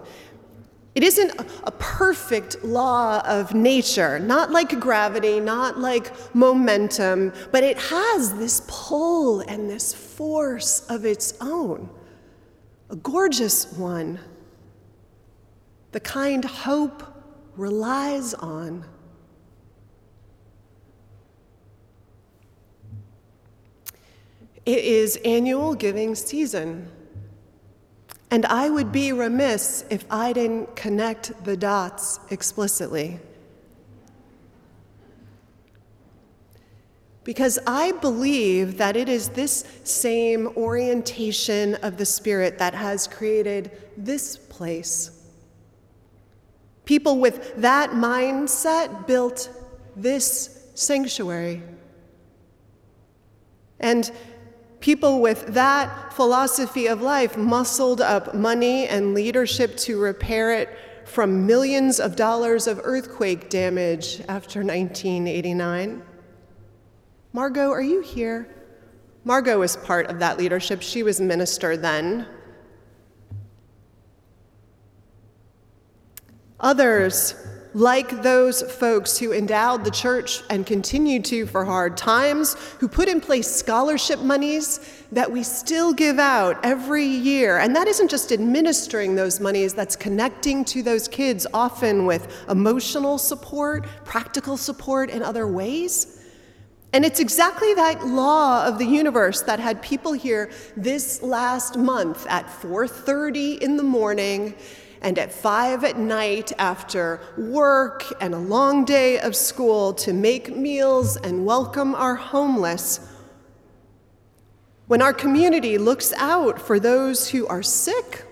It 1.01 1.05
isn't 1.05 1.33
a 1.65 1.71
perfect 1.71 2.63
law 2.63 3.23
of 3.25 3.55
nature, 3.55 4.19
not 4.19 4.51
like 4.51 4.79
gravity, 4.79 5.41
not 5.41 5.79
like 5.79 6.13
momentum, 6.35 7.33
but 7.51 7.65
it 7.65 7.79
has 7.79 8.35
this 8.35 8.61
pull 8.69 9.41
and 9.41 9.71
this 9.71 9.95
force 9.95 10.81
of 10.91 11.07
its 11.07 11.33
own. 11.41 11.89
A 12.91 12.97
gorgeous 12.97 13.73
one, 13.73 14.21
the 15.93 16.01
kind 16.01 16.45
hope 16.45 17.03
relies 17.57 18.35
on. 18.35 18.85
It 24.67 24.85
is 24.85 25.17
annual 25.25 25.75
giving 25.75 26.15
season. 26.15 26.91
And 28.31 28.47
I 28.47 28.71
would 28.71 28.93
be 28.93 29.13
remiss 29.13 29.85
if 29.91 30.05
I 30.11 30.33
didn't 30.33 30.77
connect 30.77 31.45
the 31.45 31.57
dots 31.57 32.21
explicitly. 32.31 33.19
Because 37.25 37.59
I 37.67 37.93
believe 37.93 38.79
that 38.79 38.97
it 38.97 39.09
is 39.09 39.31
this 39.31 39.65
same 39.85 40.49
orientation 40.57 41.75
of 41.77 41.97
the 41.97 42.07
Spirit 42.07 42.59
that 42.59 42.75
has 42.75 43.07
created 43.07 43.73
this 43.97 44.37
place. 44.37 45.11
People 46.85 47.19
with 47.19 47.57
that 47.57 47.91
mindset 47.91 49.07
built 49.07 49.51
this 49.97 50.67
sanctuary. 50.75 51.63
And 53.81 54.11
People 54.81 55.21
with 55.21 55.47
that 55.49 56.13
philosophy 56.15 56.87
of 56.87 57.03
life 57.03 57.37
muscled 57.37 58.01
up 58.01 58.35
money 58.35 58.87
and 58.89 59.15
leadership 59.15 59.77
to 59.77 60.01
repair 60.01 60.55
it 60.55 60.71
from 61.05 61.47
millions 61.47 62.01
of 62.01 62.17
dollars 62.17 62.67
of 62.67 62.81
earthquake 62.83 63.51
damage 63.51 64.21
after 64.29 64.61
1989. 64.61 66.03
Margot, 67.33 67.71
are 67.71 67.83
you 67.83 68.01
here? 68.01 68.49
Margot 69.25 69.59
was 69.59 69.77
part 69.77 70.07
of 70.07 70.19
that 70.19 70.39
leadership. 70.39 70.81
She 70.81 71.03
was 71.03 71.21
minister 71.21 71.77
then. 71.77 72.27
Others 76.59 77.35
like 77.75 78.23
those 78.23 78.63
folks 78.63 79.19
who 79.19 79.33
endowed 79.33 79.85
the 79.85 79.91
church 79.91 80.43
and 80.51 80.67
continue 80.67 81.21
to 81.23 81.47
for 81.47 81.65
hard 81.65 81.97
times, 81.97 82.55
who 82.79 82.89
put 82.89 83.09
in 83.09 83.21
place 83.21 83.51
scholarship 83.51 84.21
monies 84.21 84.81
that 85.13 85.31
we 85.31 85.43
still 85.43 85.93
give 85.93 86.19
out 86.19 86.59
every 86.65 87.05
year. 87.05 87.59
And 87.59 87.75
that 87.77 87.89
isn't 87.89 88.09
just 88.11 88.33
administering 88.33 89.15
those 89.15 89.41
monies, 89.41 89.75
that's 89.75 89.97
connecting 89.97 90.65
to 90.67 90.83
those 90.83 91.09
kids, 91.09 91.47
often 91.55 92.07
with 92.07 92.45
emotional 92.49 93.19
support, 93.19 93.87
practical 94.05 94.57
support, 94.57 95.11
and 95.11 95.23
other 95.23 95.47
ways. 95.47 96.17
And 96.93 97.05
it's 97.05 97.21
exactly 97.21 97.73
that 97.75 98.05
law 98.05 98.67
of 98.67 98.79
the 98.79 98.85
universe 98.85 99.43
that 99.43 99.61
had 99.61 99.81
people 99.81 100.13
here 100.13 100.51
this 100.77 101.23
last 101.23 101.77
month 101.77 102.27
at 102.29 102.47
4:30 102.49 103.63
in 103.63 103.77
the 103.77 103.85
morning 103.85 104.55
and 105.03 105.19
at 105.19 105.33
five 105.33 105.85
at 105.85 105.99
night 105.99 106.53
after 106.59 107.21
work 107.37 108.05
and 108.21 108.35
a 108.35 108.39
long 108.39 108.85
day 108.85 109.19
of 109.19 109.35
school 109.35 109.93
to 109.95 110.13
make 110.13 110.55
meals 110.55 111.17
and 111.17 111.47
welcome 111.47 111.95
our 111.95 112.15
homeless. 112.15 113.01
When 114.87 115.01
our 115.01 115.15
community 115.15 115.79
looks 115.79 116.13
out 116.17 116.61
for 116.61 116.79
those 116.79 117.31
who 117.31 117.47
are 117.47 117.63
sick 117.63 118.25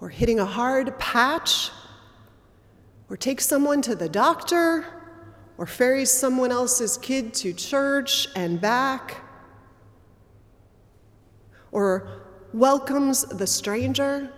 or 0.00 0.08
hitting 0.08 0.38
a 0.38 0.44
hard 0.44 0.98
patch, 0.98 1.70
or 3.10 3.16
take 3.16 3.40
someone 3.40 3.82
to 3.82 3.94
the 3.94 4.08
doctor, 4.08 4.84
or 5.56 5.66
ferries 5.66 6.10
someone 6.10 6.52
else's 6.52 6.96
kid 6.98 7.34
to 7.34 7.52
church 7.52 8.28
and 8.36 8.60
back, 8.60 9.24
or 11.72 12.22
welcomes 12.52 13.22
the 13.24 13.46
stranger. 13.46 14.32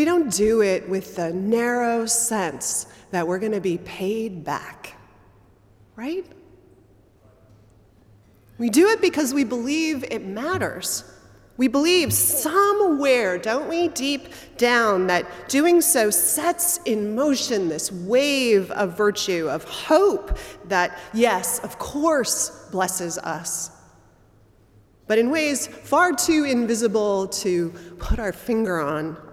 We 0.00 0.06
don't 0.06 0.32
do 0.32 0.62
it 0.62 0.88
with 0.88 1.16
the 1.16 1.30
narrow 1.30 2.06
sense 2.06 2.86
that 3.10 3.28
we're 3.28 3.38
going 3.38 3.52
to 3.52 3.60
be 3.60 3.76
paid 3.76 4.44
back, 4.44 4.94
right? 5.94 6.24
We 8.56 8.70
do 8.70 8.88
it 8.88 9.02
because 9.02 9.34
we 9.34 9.44
believe 9.44 10.02
it 10.04 10.24
matters. 10.24 11.04
We 11.58 11.68
believe 11.68 12.14
somewhere, 12.14 13.36
don't 13.36 13.68
we, 13.68 13.88
deep 13.88 14.32
down, 14.56 15.08
that 15.08 15.26
doing 15.50 15.82
so 15.82 16.08
sets 16.08 16.78
in 16.86 17.14
motion 17.14 17.68
this 17.68 17.92
wave 17.92 18.70
of 18.70 18.96
virtue, 18.96 19.50
of 19.50 19.64
hope 19.64 20.38
that, 20.64 20.98
yes, 21.12 21.58
of 21.58 21.78
course, 21.78 22.70
blesses 22.70 23.18
us. 23.18 23.70
But 25.06 25.18
in 25.18 25.28
ways 25.28 25.66
far 25.66 26.14
too 26.14 26.44
invisible 26.44 27.28
to 27.28 27.68
put 27.98 28.18
our 28.18 28.32
finger 28.32 28.80
on. 28.80 29.26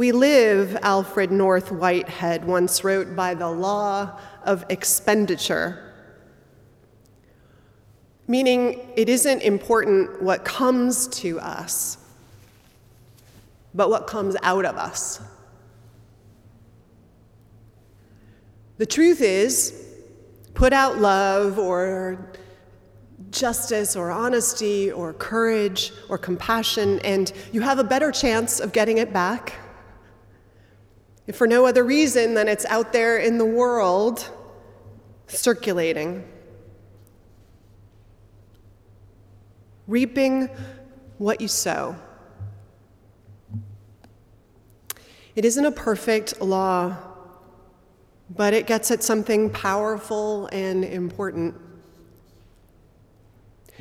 We 0.00 0.12
live, 0.12 0.78
Alfred 0.80 1.30
North 1.30 1.70
Whitehead 1.70 2.46
once 2.46 2.82
wrote, 2.82 3.14
by 3.14 3.34
the 3.34 3.50
law 3.50 4.18
of 4.44 4.64
expenditure 4.70 5.92
meaning 8.26 8.80
it 8.96 9.10
isn't 9.10 9.42
important 9.42 10.22
what 10.22 10.42
comes 10.42 11.06
to 11.08 11.38
us, 11.38 11.98
but 13.74 13.90
what 13.90 14.06
comes 14.06 14.36
out 14.42 14.64
of 14.64 14.76
us. 14.76 15.20
The 18.78 18.86
truth 18.86 19.20
is, 19.20 19.86
put 20.54 20.72
out 20.72 20.96
love 20.96 21.58
or 21.58 22.30
justice 23.32 23.96
or 23.96 24.10
honesty 24.10 24.90
or 24.90 25.12
courage 25.12 25.92
or 26.08 26.16
compassion, 26.16 27.00
and 27.00 27.30
you 27.52 27.60
have 27.60 27.78
a 27.78 27.84
better 27.84 28.10
chance 28.10 28.60
of 28.60 28.72
getting 28.72 28.96
it 28.96 29.12
back. 29.12 29.52
If 31.30 31.36
for 31.36 31.46
no 31.46 31.64
other 31.64 31.84
reason 31.84 32.34
than 32.34 32.46
it's 32.48 32.66
out 32.66 32.92
there 32.92 33.16
in 33.18 33.38
the 33.38 33.46
world 33.46 34.28
circulating. 35.28 36.24
reaping 39.90 40.48
what 41.18 41.40
you 41.40 41.48
sow. 41.48 41.96
It 45.34 45.44
isn't 45.44 45.64
a 45.64 45.72
perfect 45.72 46.40
law, 46.40 46.96
but 48.30 48.54
it 48.54 48.68
gets 48.68 48.92
at 48.92 49.02
something 49.02 49.50
powerful 49.50 50.48
and 50.52 50.84
important. 50.84 51.56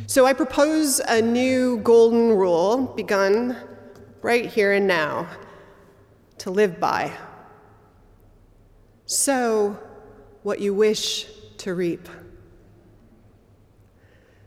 So 0.08 0.26
I 0.26 0.34
propose 0.34 1.00
a 1.00 1.22
new 1.22 1.78
golden 1.78 2.30
rule 2.30 2.88
begun 2.96 3.56
right 4.24 4.48
here 4.48 4.74
and 4.74 4.88
now 4.88 5.28
to 6.40 6.50
live 6.50 6.80
by. 6.80 7.16
Sow 9.10 9.76
what 10.44 10.60
you 10.60 10.72
wish 10.72 11.26
to 11.58 11.74
reap. 11.74 12.08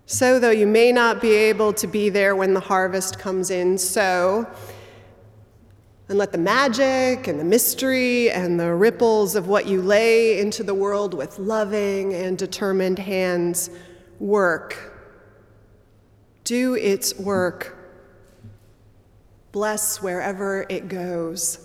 So, 0.07 0.39
though 0.39 0.51
you 0.51 0.69
may 0.69 0.93
not 0.93 1.21
be 1.21 1.33
able 1.33 1.73
to 1.73 1.89
be 1.89 2.11
there 2.11 2.37
when 2.37 2.55
the 2.55 2.61
harvest 2.61 3.19
comes 3.19 3.51
in, 3.51 3.77
sow 3.77 4.47
and 6.09 6.17
let 6.17 6.31
the 6.31 6.39
magic 6.39 7.27
and 7.27 7.41
the 7.41 7.45
mystery 7.45 8.31
and 8.31 8.61
the 8.61 8.73
ripples 8.73 9.35
of 9.35 9.49
what 9.49 9.67
you 9.67 9.83
lay 9.83 10.39
into 10.39 10.63
the 10.63 10.75
world 10.75 11.13
with 11.13 11.41
loving 11.41 12.15
and 12.15 12.39
determined 12.39 13.01
hands 13.01 13.69
work. 14.21 14.97
Do 16.45 16.75
its 16.75 17.19
work. 17.19 17.77
Bless 19.51 20.01
wherever 20.01 20.67
it 20.69 20.87
goes. 20.87 21.62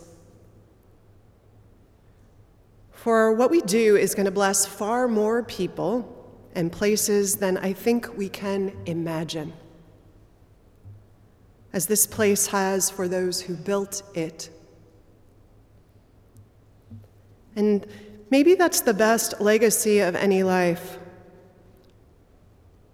For 3.07 3.31
what 3.31 3.49
we 3.49 3.61
do 3.61 3.95
is 3.95 4.13
going 4.13 4.25
to 4.25 4.31
bless 4.31 4.65
far 4.65 5.07
more 5.07 5.41
people 5.41 6.29
and 6.55 6.69
places 6.69 7.37
than 7.37 7.55
I 7.57 7.71
think 7.71 8.17
we 8.17 8.27
can 8.27 8.75
imagine. 8.85 9.53
As 11.71 11.85
this 11.85 12.05
place 12.05 12.47
has 12.47 12.89
for 12.89 13.07
those 13.07 13.39
who 13.39 13.55
built 13.55 14.03
it. 14.13 14.49
And 17.55 17.87
maybe 18.29 18.55
that's 18.55 18.81
the 18.81 18.93
best 18.93 19.39
legacy 19.39 19.99
of 19.99 20.13
any 20.13 20.43
life. 20.43 20.97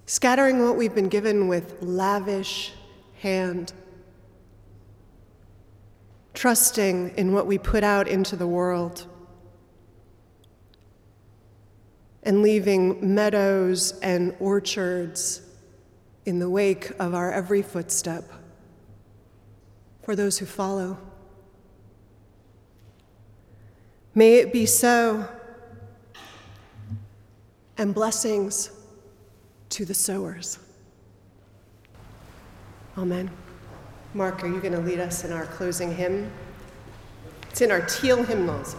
Scattering 0.05 0.64
what 0.64 0.76
we've 0.76 0.93
been 0.93 1.09
given 1.09 1.47
with 1.47 1.82
lavish 1.82 2.72
hand. 3.20 3.74
Trusting 6.36 7.16
in 7.18 7.34
what 7.34 7.47
we 7.47 7.57
put 7.57 7.84
out 7.84 8.07
into 8.07 8.36
the 8.36 8.45
world. 8.45 9.07
And 12.24 12.41
leaving 12.41 13.13
meadows 13.13 13.99
and 14.01 14.36
orchards 14.39 15.41
in 16.26 16.39
the 16.39 16.49
wake 16.49 16.91
of 16.99 17.13
our 17.13 17.32
every 17.32 17.61
footstep 17.61 18.24
for 20.03 20.15
those 20.15 20.38
who 20.38 20.45
follow. 20.45 20.97
May 24.15 24.36
it 24.36 24.53
be 24.53 24.65
so, 24.65 25.28
and 27.78 27.93
blessings 27.93 28.69
to 29.69 29.86
the 29.86 29.93
sowers. 29.93 30.59
Amen. 32.97 33.30
Mark, 34.13 34.43
are 34.43 34.47
you 34.47 34.61
going 34.61 34.74
to 34.74 34.80
lead 34.80 34.99
us 34.99 35.24
in 35.24 35.34
our 35.34 35.45
closing 35.47 35.95
hymn? 35.95 36.32
It's 37.49 37.61
in 37.61 37.71
our 37.71 37.82
teal 37.82 38.24
hymnals. 38.24 38.76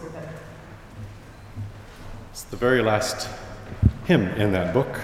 It's 2.35 2.43
the 2.43 2.57
very 2.57 2.83
last 2.83 3.29
hymn 4.07 4.27
in 4.31 4.51
that 4.51 4.75
book. 4.75 4.99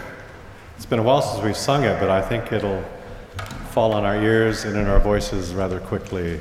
It's 0.77 0.85
been 0.85 0.99
a 0.99 1.03
while 1.05 1.23
since 1.23 1.45
we've 1.45 1.57
sung 1.57 1.85
it, 1.85 2.01
but 2.01 2.11
I 2.11 2.21
think 2.21 2.51
it'll 2.51 2.83
fall 3.71 3.93
on 3.93 4.05
our 4.05 4.21
ears 4.21 4.65
and 4.65 4.77
in 4.77 4.89
our 4.89 4.99
voices 4.99 5.55
rather 5.55 5.79
quickly. 5.79 6.41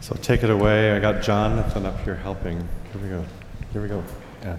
So 0.00 0.16
take 0.16 0.42
it 0.42 0.50
away. 0.50 0.96
I 0.96 0.98
got 0.98 1.22
Jonathan 1.22 1.86
up 1.86 2.00
here 2.00 2.16
helping. 2.16 2.58
Here 2.92 3.02
we 3.02 3.08
go. 3.08 3.24
Here 3.72 3.82
we 3.82 3.86
go. 3.86 4.02
Yeah. 4.42 4.58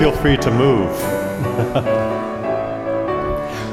Feel 0.00 0.12
free 0.12 0.38
to 0.38 0.50
move. 0.50 2.18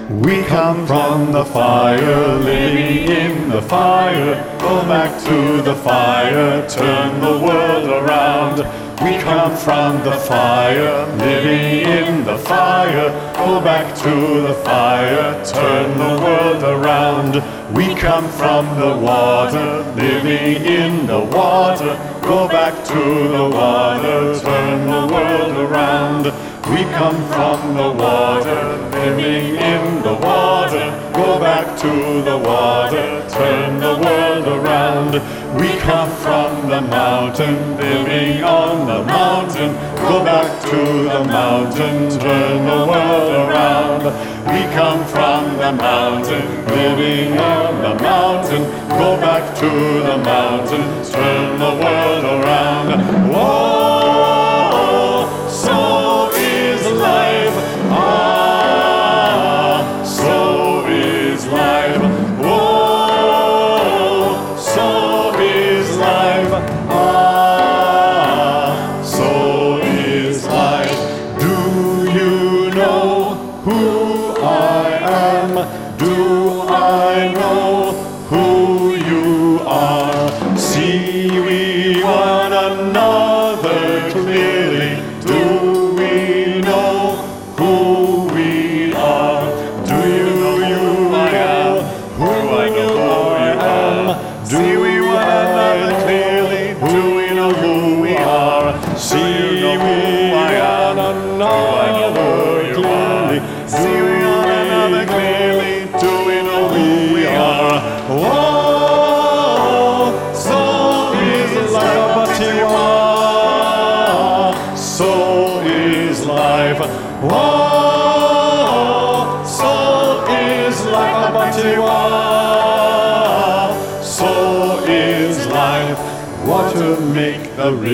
We 0.10 0.42
come 0.42 0.88
from 0.88 1.34
the 1.34 1.46
fire, 1.46 2.40
living 2.40 3.12
in 3.12 3.50
the 3.50 3.62
fire. 3.62 4.58
Go 4.58 4.82
back 4.88 5.24
to 5.26 5.62
the 5.62 5.76
fire, 5.76 6.68
turn 6.68 7.22
the 7.22 7.38
world 7.38 7.88
around. 7.88 8.58
We 9.04 9.20
come 9.20 9.56
from 9.56 10.04
the 10.04 10.18
fire, 10.18 11.06
living 11.18 11.88
in 11.88 12.26
the 12.26 12.40
fire. 12.40 13.12
Go 13.36 13.62
back 13.62 13.96
to 13.98 14.42
the 14.48 14.56
fire, 14.66 15.46
turn 15.46 15.96
the 16.00 16.24
world 16.24 16.64
around. 16.64 17.36
We 17.76 17.94
come 17.94 18.28
from 18.30 18.66
the 18.80 18.98
water, 18.98 19.84
living 19.94 20.66
in 20.66 21.06
the 21.06 21.20
water. 21.20 21.96
Go 22.24 22.48
back 22.48 22.74
to 22.86 22.94
the 22.96 23.48
water, 23.48 24.40
turn 24.40 24.88
the 24.88 25.14
world 25.14 25.70
around. 25.70 26.34
We 26.70 26.84
come 26.94 27.18
from 27.30 27.74
the 27.74 27.92
water, 27.92 28.78
living 28.92 29.56
in 29.56 30.04
the 30.04 30.14
water. 30.14 30.86
Go 31.14 31.40
back 31.40 31.76
to 31.80 32.22
the 32.22 32.38
water, 32.38 33.28
turn 33.28 33.80
the 33.80 33.98
world 33.98 34.48
around. 34.48 35.14
We 35.60 35.70
come 35.80 36.12
from 36.18 36.70
the 36.70 36.82
mountain, 36.82 37.76
living 37.78 38.44
on 38.44 38.86
the 38.86 39.04
mountain. 39.04 39.74
Go 39.96 40.24
back 40.24 40.62
to 40.70 40.78
the 41.14 41.24
mountain, 41.26 42.20
turn 42.20 42.66
the 42.66 42.86
world 42.86 43.50
around. 43.50 44.04
We 44.54 44.62
come 44.76 45.04
from 45.06 45.58
the 45.58 45.72
mountain, 45.74 46.66
living 46.68 47.38
on 47.40 47.82
the 47.82 47.96
mountain. 48.04 48.64
Go 48.90 49.18
back 49.18 49.56
to 49.58 49.70
the 50.10 50.18
mountain, 50.18 50.86
turn 51.12 51.60
the 51.60 51.74
world 51.84 52.26
around. 52.26 53.29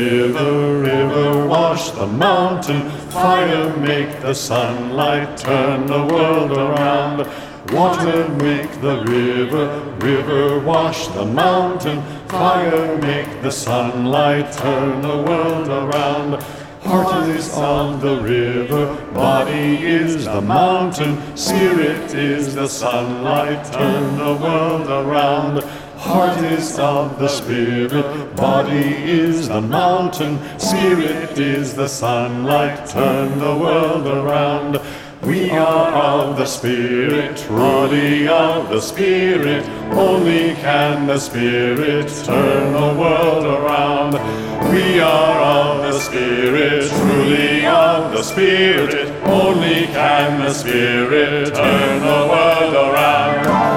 River, 0.06 0.80
river 0.80 1.48
wash 1.48 1.90
the 1.92 2.06
mountain, 2.06 2.90
fire 3.10 3.76
make 3.78 4.22
the 4.22 4.34
sunlight 4.34 5.38
turn 5.38 5.88
the 5.88 6.06
world 6.14 6.52
around. 6.52 7.28
Water 7.72 8.30
make 8.30 8.72
the 8.82 8.98
river, 9.08 9.66
river 10.00 10.60
wash 10.60 11.08
the 11.08 11.26
mountain, 11.26 12.04
fire 12.28 12.98
make 13.00 13.42
the 13.42 13.52
sunlight 13.52 14.54
turn 14.54 15.02
the 15.02 15.18
world 15.30 15.68
around. 15.68 16.44
Heart 16.84 17.30
is 17.30 17.52
on 17.56 18.00
the 18.00 18.18
river, 18.22 18.86
body 19.12 19.84
is 19.84 20.26
the 20.26 20.42
mountain, 20.42 21.14
spirit 21.36 22.14
is 22.14 22.54
the 22.54 22.68
sunlight, 22.68 23.66
turn 23.74 24.18
the 24.20 24.36
world 24.36 24.88
around. 24.88 25.64
Heart 26.06 26.44
is 26.52 26.78
of 26.78 27.18
the 27.18 27.28
spirit, 27.28 28.36
body 28.36 28.94
is 29.10 29.48
the 29.50 29.60
mountain, 29.60 30.38
spirit 30.60 31.40
is 31.40 31.74
the 31.74 31.88
sunlight, 31.88 32.88
turn 32.88 33.40
the 33.40 33.58
world 33.58 34.06
around. 34.06 34.80
We 35.24 35.50
are 35.50 35.92
of 35.92 36.38
the 36.38 36.46
Spirit, 36.46 37.36
truly 37.38 38.28
of 38.28 38.70
the 38.70 38.80
Spirit. 38.80 39.68
Only 39.94 40.54
can 40.54 41.08
the 41.08 41.18
Spirit 41.18 42.08
turn 42.24 42.74
the 42.74 43.02
world 43.02 43.46
around. 43.46 44.14
We 44.72 45.00
are 45.00 45.40
of 45.42 45.92
the 45.92 46.00
Spirit, 46.00 46.92
truly 46.92 47.66
of 47.66 48.12
the 48.12 48.22
Spirit. 48.22 49.10
Only 49.26 49.88
can 49.88 50.40
the 50.42 50.54
Spirit 50.54 51.56
turn 51.56 52.02
the 52.02 52.28
world 52.30 52.76
around. 52.76 53.75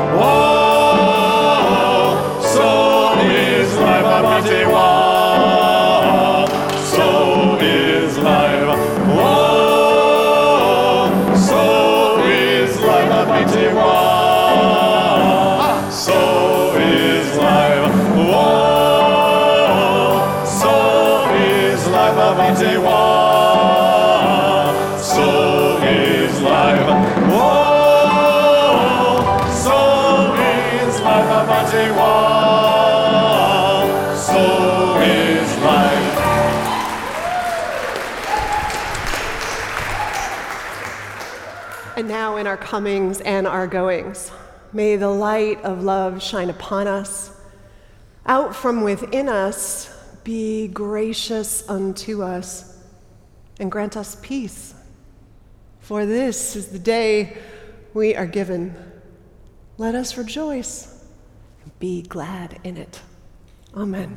Our 42.49 42.57
comings 42.57 43.21
and 43.21 43.47
our 43.47 43.67
goings, 43.67 44.33
may 44.73 44.97
the 44.97 45.11
light 45.11 45.63
of 45.63 45.85
love 45.85 46.23
shine 46.23 46.51
upon 46.51 46.89
us. 46.89 47.31
Out 48.27 48.57
from 48.57 48.83
within 48.83 49.29
us, 49.29 49.95
be 50.25 50.69
gracious 50.69 51.69
unto 51.69 52.23
us 52.23 52.83
and 53.61 53.71
grant 53.71 53.97
us 53.97 54.17
peace. 54.23 54.75
For 55.81 56.07
this 56.07 56.57
is 56.57 56.69
the 56.69 56.79
day 56.79 57.39
we 57.95 58.17
are 58.17 58.27
given. 58.27 58.75
Let 59.77 59.95
us 59.95 60.17
rejoice 60.17 61.05
and 61.63 61.79
be 61.79 62.03
glad 62.03 62.59
in 62.65 62.77
it. 62.77 63.01
Amen. 63.75 64.17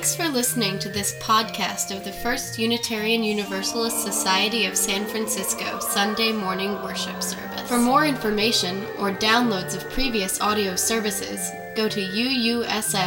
Thanks 0.00 0.16
for 0.16 0.28
listening 0.30 0.78
to 0.78 0.88
this 0.88 1.14
podcast 1.18 1.94
of 1.94 2.04
the 2.06 2.12
First 2.12 2.58
Unitarian 2.58 3.22
Universalist 3.22 4.02
Society 4.02 4.64
of 4.64 4.74
San 4.74 5.04
Francisco 5.04 5.78
Sunday 5.78 6.32
morning 6.32 6.72
worship 6.82 7.22
service. 7.22 7.68
For 7.68 7.76
more 7.76 8.06
information 8.06 8.82
or 8.98 9.12
downloads 9.12 9.76
of 9.76 9.90
previous 9.90 10.40
audio 10.40 10.74
services, 10.74 11.50
go 11.76 11.86
to 11.86 12.00
uusf.org. 12.00 13.02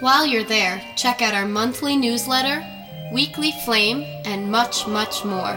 While 0.00 0.26
you're 0.26 0.42
there, 0.42 0.82
check 0.96 1.22
out 1.22 1.34
our 1.34 1.46
monthly 1.46 1.96
newsletter, 1.96 2.66
weekly 3.12 3.52
flame, 3.64 4.02
and 4.24 4.50
much, 4.50 4.88
much 4.88 5.24
more. 5.24 5.56